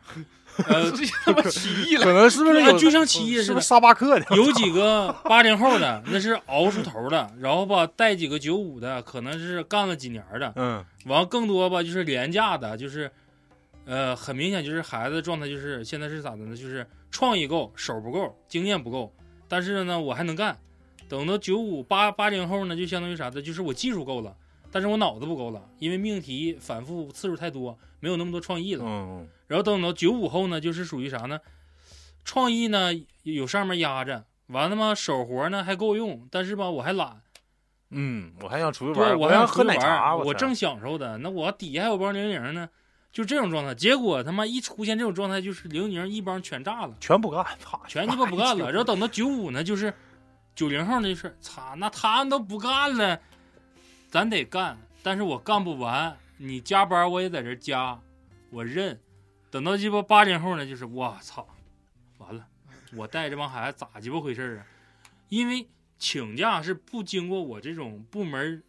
[0.66, 4.36] 呃，这他妈起义了，可能是不是就像起义似的是不是沙巴克的？
[4.36, 13.10] 有几个八零后的，那是熬出头的，然后吧带几个九五的，可能是干了几年的，嗯完更多吧就是廉价的，就是，
[13.86, 16.56] 呃，很明显就是孩子状态就是现在是咋的呢？
[16.56, 19.12] 就是创意够，手不够，经验不够，
[19.48, 20.56] 但是呢我还能干。
[21.08, 23.42] 等到九五八八零后呢，就相当于啥的？
[23.42, 24.34] 就是我技术够了，
[24.70, 28.84] 但是我脑子不够了，因为命题反复次数太多，没有那么多创意了。
[28.86, 31.38] 嗯然后等到九五后呢，就是属于啥呢？
[32.24, 32.88] 创意呢
[33.22, 37.20] 有上面压着，完了嘛手活呢还够用，但是吧我还懒，
[37.90, 42.66] 嗯，我还想出去对玩，我还想喝奶茶，我正享受的，那我底下还有帮零零呢，
[43.12, 43.74] 就这种状态。
[43.74, 48.70] 结果他妈一出现这种状态，就是零零一帮全炸了，全不干，操，全鸡巴不干了。
[48.72, 49.92] 然后等到九五呢，就是
[50.54, 53.20] 九零后那事，操，那他们都不干了，
[54.08, 58.00] 咱得干，但是我干不完，你加班我也在这加，
[58.48, 58.98] 我认。
[59.52, 61.46] 等到鸡巴八零后呢，就是我操，
[62.16, 62.46] 完了，
[62.94, 64.66] 我带这帮孩子咋鸡巴回事儿啊？
[65.28, 65.68] 因为
[65.98, 68.62] 请假是不经过我这种部门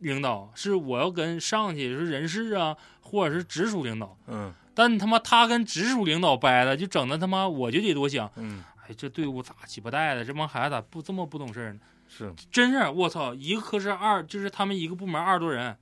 [0.00, 4.18] 领导，是我要跟上去是人事啊，或者是直属领导。
[4.26, 10.22] 嗯但他妈他跟直属领导掰了，就整的他妈我就得多想，嗯，哎，这队伍咋鸡巴带的？
[10.22, 11.80] 这帮孩子咋不这么不懂事儿呢？
[12.06, 15.74] 是真是我操，一个科室二就是他们一个部门二十多人，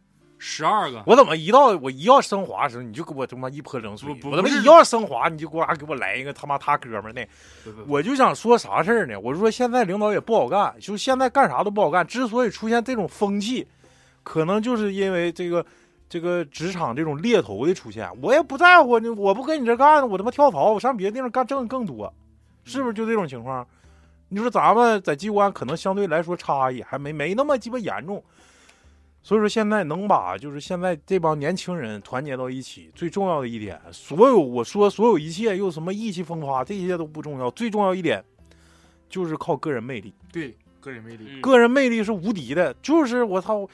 [0.47, 4.15] 十二个，我怎么一到我一要升华的时候，你就给我他妈一泼冷水？
[4.25, 7.27] 我他妈一要升华，你就给我给我来一个他妈他哥们儿那。
[7.87, 9.19] 我就想说啥事儿呢？
[9.19, 12.07] 我说现在领导也不好干，就现在干啥都不好干。
[12.07, 13.67] 之所以出现这种风气，
[14.23, 15.65] 可能就是因为这个
[16.11, 18.07] 这个职场这种猎头的出现。
[18.21, 22.13] 我也不在乎，我不跟你这干，我他妈跳槽，我上别的地方干挣更多，
[22.65, 23.67] 是不是就这种情况？
[24.29, 28.23] 你说咱们在机关可能相对来说差异还没没那么鸡巴严重，
[29.25, 38.23] 所以说现在能把就是现在这帮年轻人团结到一起，最重要的一点，所有我说所有一切又什么意气风发，这些都不重要，最重要一点
[39.09, 43.67] 就是靠个人魅力，对个人魅力，嗯个人魅力是无敌的，就是我操。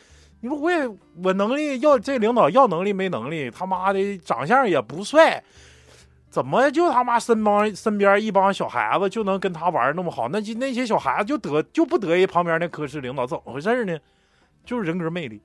[0.43, 0.89] 你说我也
[1.23, 5.45] 我能力要这领导要能力没能力，他妈的长相也不帅，
[6.31, 10.31] 怎么就他妈身帮身边一帮小孩子就能跟他玩那么好？
[10.31, 13.99] 那就那些小孩子就得就不得意旁边那科室领导，怎么回事呢？
[14.65, 15.41] 就是人格魅力。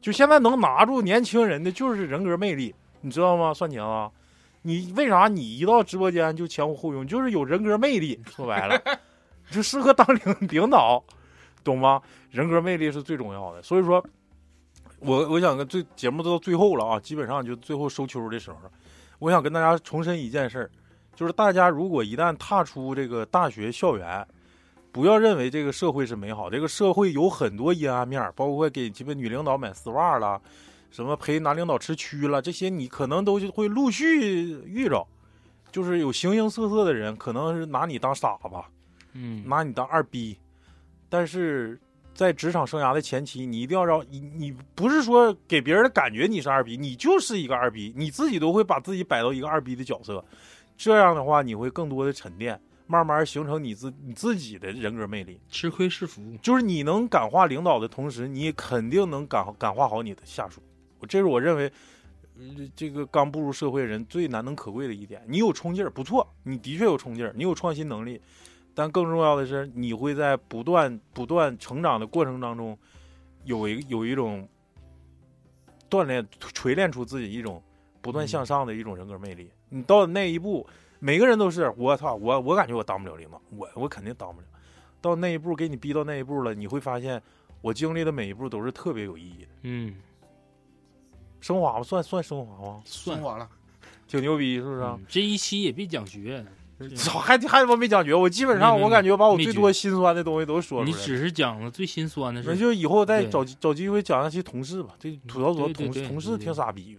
[0.00, 3.52] 就现在能拿住年轻人的就是人格魅力，你知道吗？
[3.52, 4.10] 算钱啊！
[4.62, 8.20] 你为啥你一到直播间就前呼后拥，就是有人格魅力。
[8.30, 8.80] 说白了，
[9.50, 11.02] 就适合当领领导，
[11.64, 12.00] 懂吗？
[12.30, 13.62] 人格魅力是最重要的。
[13.62, 14.04] 所以说，
[15.00, 18.58] 我我想跟最节目都到最后了啊，基本上就最后收秋的时候。
[19.18, 20.70] 我想跟大家重申一件事儿，
[21.14, 24.26] 就是大家如果一旦踏出这个大学校园，
[24.96, 30.40] 不要认为这个社会是美好，这个社会有很多阴暗面儿，包括给鸡巴女领导买丝袜了，
[30.90, 35.06] 什么陪男领导吃蛆了，这些你可能都会陆续遇着。
[35.70, 38.48] 就是有形形色色的人，可能是拿你当傻子，
[39.12, 40.34] 嗯，拿你当二逼，
[41.10, 41.78] 但是
[42.14, 50.24] 在职场生涯的前期，你一定要让你你不是说给别人的感觉你是二逼，你就是一个二逼，你自己都会把自己摆到一个二逼的角色，
[50.78, 55.40] 这样的话你会更多的沉淀，慢慢形成你自你自己的人格魅力。
[55.48, 56.22] 吃亏是福。
[56.40, 60.62] 就是你能感化领导的同时，你也肯定能感感化好你的下属。
[60.98, 61.70] 我这是我认为，
[62.38, 62.44] 呃
[62.74, 65.22] 这个刚步入社会人最难能可贵的一点。
[65.26, 68.20] 你有冲劲儿，不错，你的确有冲劲儿，你有创新能力，
[68.74, 72.78] 但更重要的是，你会在不断不断成长的过程当中，
[73.44, 74.48] 有一有一种
[75.90, 77.62] 锻炼锤炼出自己一种
[78.00, 79.50] 不断向上的一种人格魅力。
[79.68, 80.66] 你到了那一步，
[80.98, 84.46] 每个人都是我操，我我感觉我当不了领导，我我肯定当不了。
[85.00, 87.22] 到那一步，给你逼到那一步了，你会发现，
[87.60, 89.48] 我经历的每一步都是特别有意义的。
[89.62, 89.94] 嗯，
[91.40, 91.82] 升华吧？
[91.82, 92.82] 算算升华吗？
[92.84, 93.48] 算升华了，
[94.08, 94.96] 挺牛逼，是不是啊？
[94.98, 96.44] 嗯这一期也别讲学，
[96.96, 100.86] 操、还还他妈没讲绝，我基本上我感觉把我最多心酸的东西都说出来了。
[100.86, 102.56] 你只是讲了最心酸的事那。
[102.56, 104.94] 就以后再找找机会讲一些同事吧。
[104.98, 106.98] 这吐槽组同事同事挺傻逼，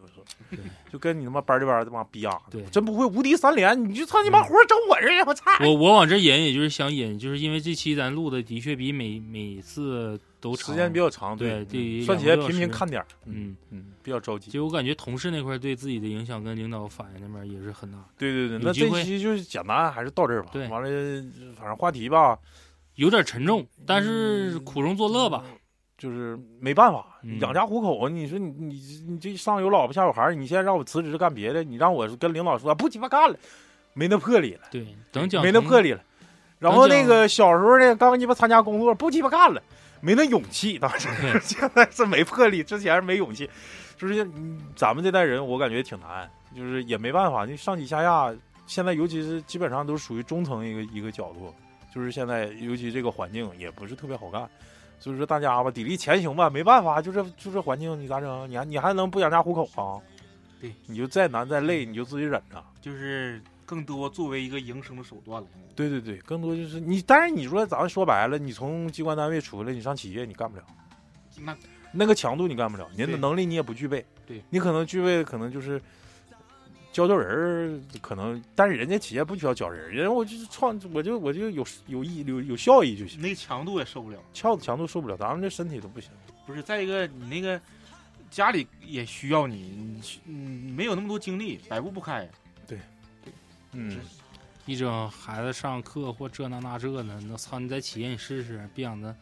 [0.92, 2.64] 就跟你他妈班里边他妈逼样，对。
[2.72, 5.52] 真不会无敌三连，你就操你妈嗯活整我这儿去，我操！
[5.62, 14.50] 我 我往这引，也就是想引，就是因为这期咱录的的确比每每次都长，时间比较长，对对，算起来频频看点儿，嗯，嗯，比较着急。
[14.50, 20.50] 就我感觉同事那块对自己的影响跟领导反应那边也是很大，对对对，那这期就是简单，还是到这儿吧。
[20.54, 20.68] 对。
[20.70, 20.90] 完了，
[21.58, 22.38] 反正话题吧，
[22.96, 25.44] 有点沉重，但是苦中作乐吧。
[25.98, 28.08] 就是没办法，嗯养家糊口。
[28.08, 33.36] 你说你你你这上有老婆下有孩儿，你现在让我辞职干别的，你让我跟领导说不鸡巴干了，
[33.94, 34.86] 没那魄力了，对，
[35.42, 36.02] 没那魄力了。
[36.60, 39.62] 然后那个小时候呢，刚鸡巴参加工作，不鸡巴干了，
[40.02, 40.78] 没那勇气。
[40.80, 41.08] 当时
[41.42, 43.50] 现在是没魄力，之前是没勇气。
[43.98, 48.32] 就是嗯咱们这代人，我感觉挺难，就是也没办法，就上挤下压。
[48.68, 51.52] 现在尤其是基本上都是属于中层一个一个角度，
[51.94, 54.48] 就是现在尤其这个环境也不是特别好干。
[55.00, 58.50] 所以说大家吧，砥砺前行吧，没办法，就这就这环境，你咋整？
[58.50, 60.02] 你还你还能不养家糊口啊？
[60.60, 62.64] 对，你就再难再累，你就自己忍着。
[62.82, 65.48] 就是更多作为一个营生的手段了。
[65.76, 70.64] 对对对，更多就是你，但是你说咱说白了，你从机关单位出来，你上企业你干不了，
[71.40, 71.56] 那
[71.92, 74.04] 那个强度你干不了，你的能力你也不具备。
[74.26, 75.80] 对你可能具备的可能就是
[76.98, 84.18] 教教人儿，可能，但是人家企业不需要教人儿，人家我就是创，我就我就有有意有有效益就行，那个强度也受不了。
[84.34, 86.10] 强强度受不了，咱们这身体都不行。
[86.48, 87.62] 不是，再一个你那个
[88.32, 92.28] 家里也需要你，你没有那么多精力，百步不开。
[92.66, 92.80] 对
[93.74, 94.00] 嗯，
[94.66, 99.16] 一整孩子上课或这那那这呢，那操你在企业你试试，别想着你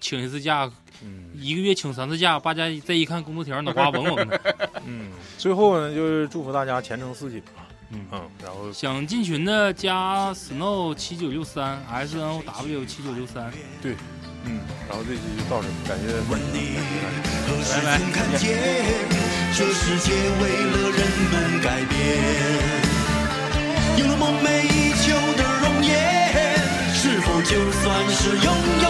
[0.00, 0.70] 请一次假，
[1.02, 4.40] 嗯一个月请三次假，大家再一看工作条，脑瓜嗡嗡的。
[4.86, 7.66] 嗯，最后呢，就是祝福大家前程似锦吧。
[7.92, 13.50] 嗯嗯，然后想进群的加 snow 七九六三 s n o w 七九六三，
[13.82, 13.96] 对
[14.44, 16.78] 嗯，然后这期就到这，感谢问你
[17.48, 18.56] 何时拜拜曾看见
[19.56, 21.00] 这世界为了人
[21.32, 21.98] 们改变？
[23.98, 25.92] 有了梦寐以求的容颜，
[26.94, 28.86] 是否就算是拥有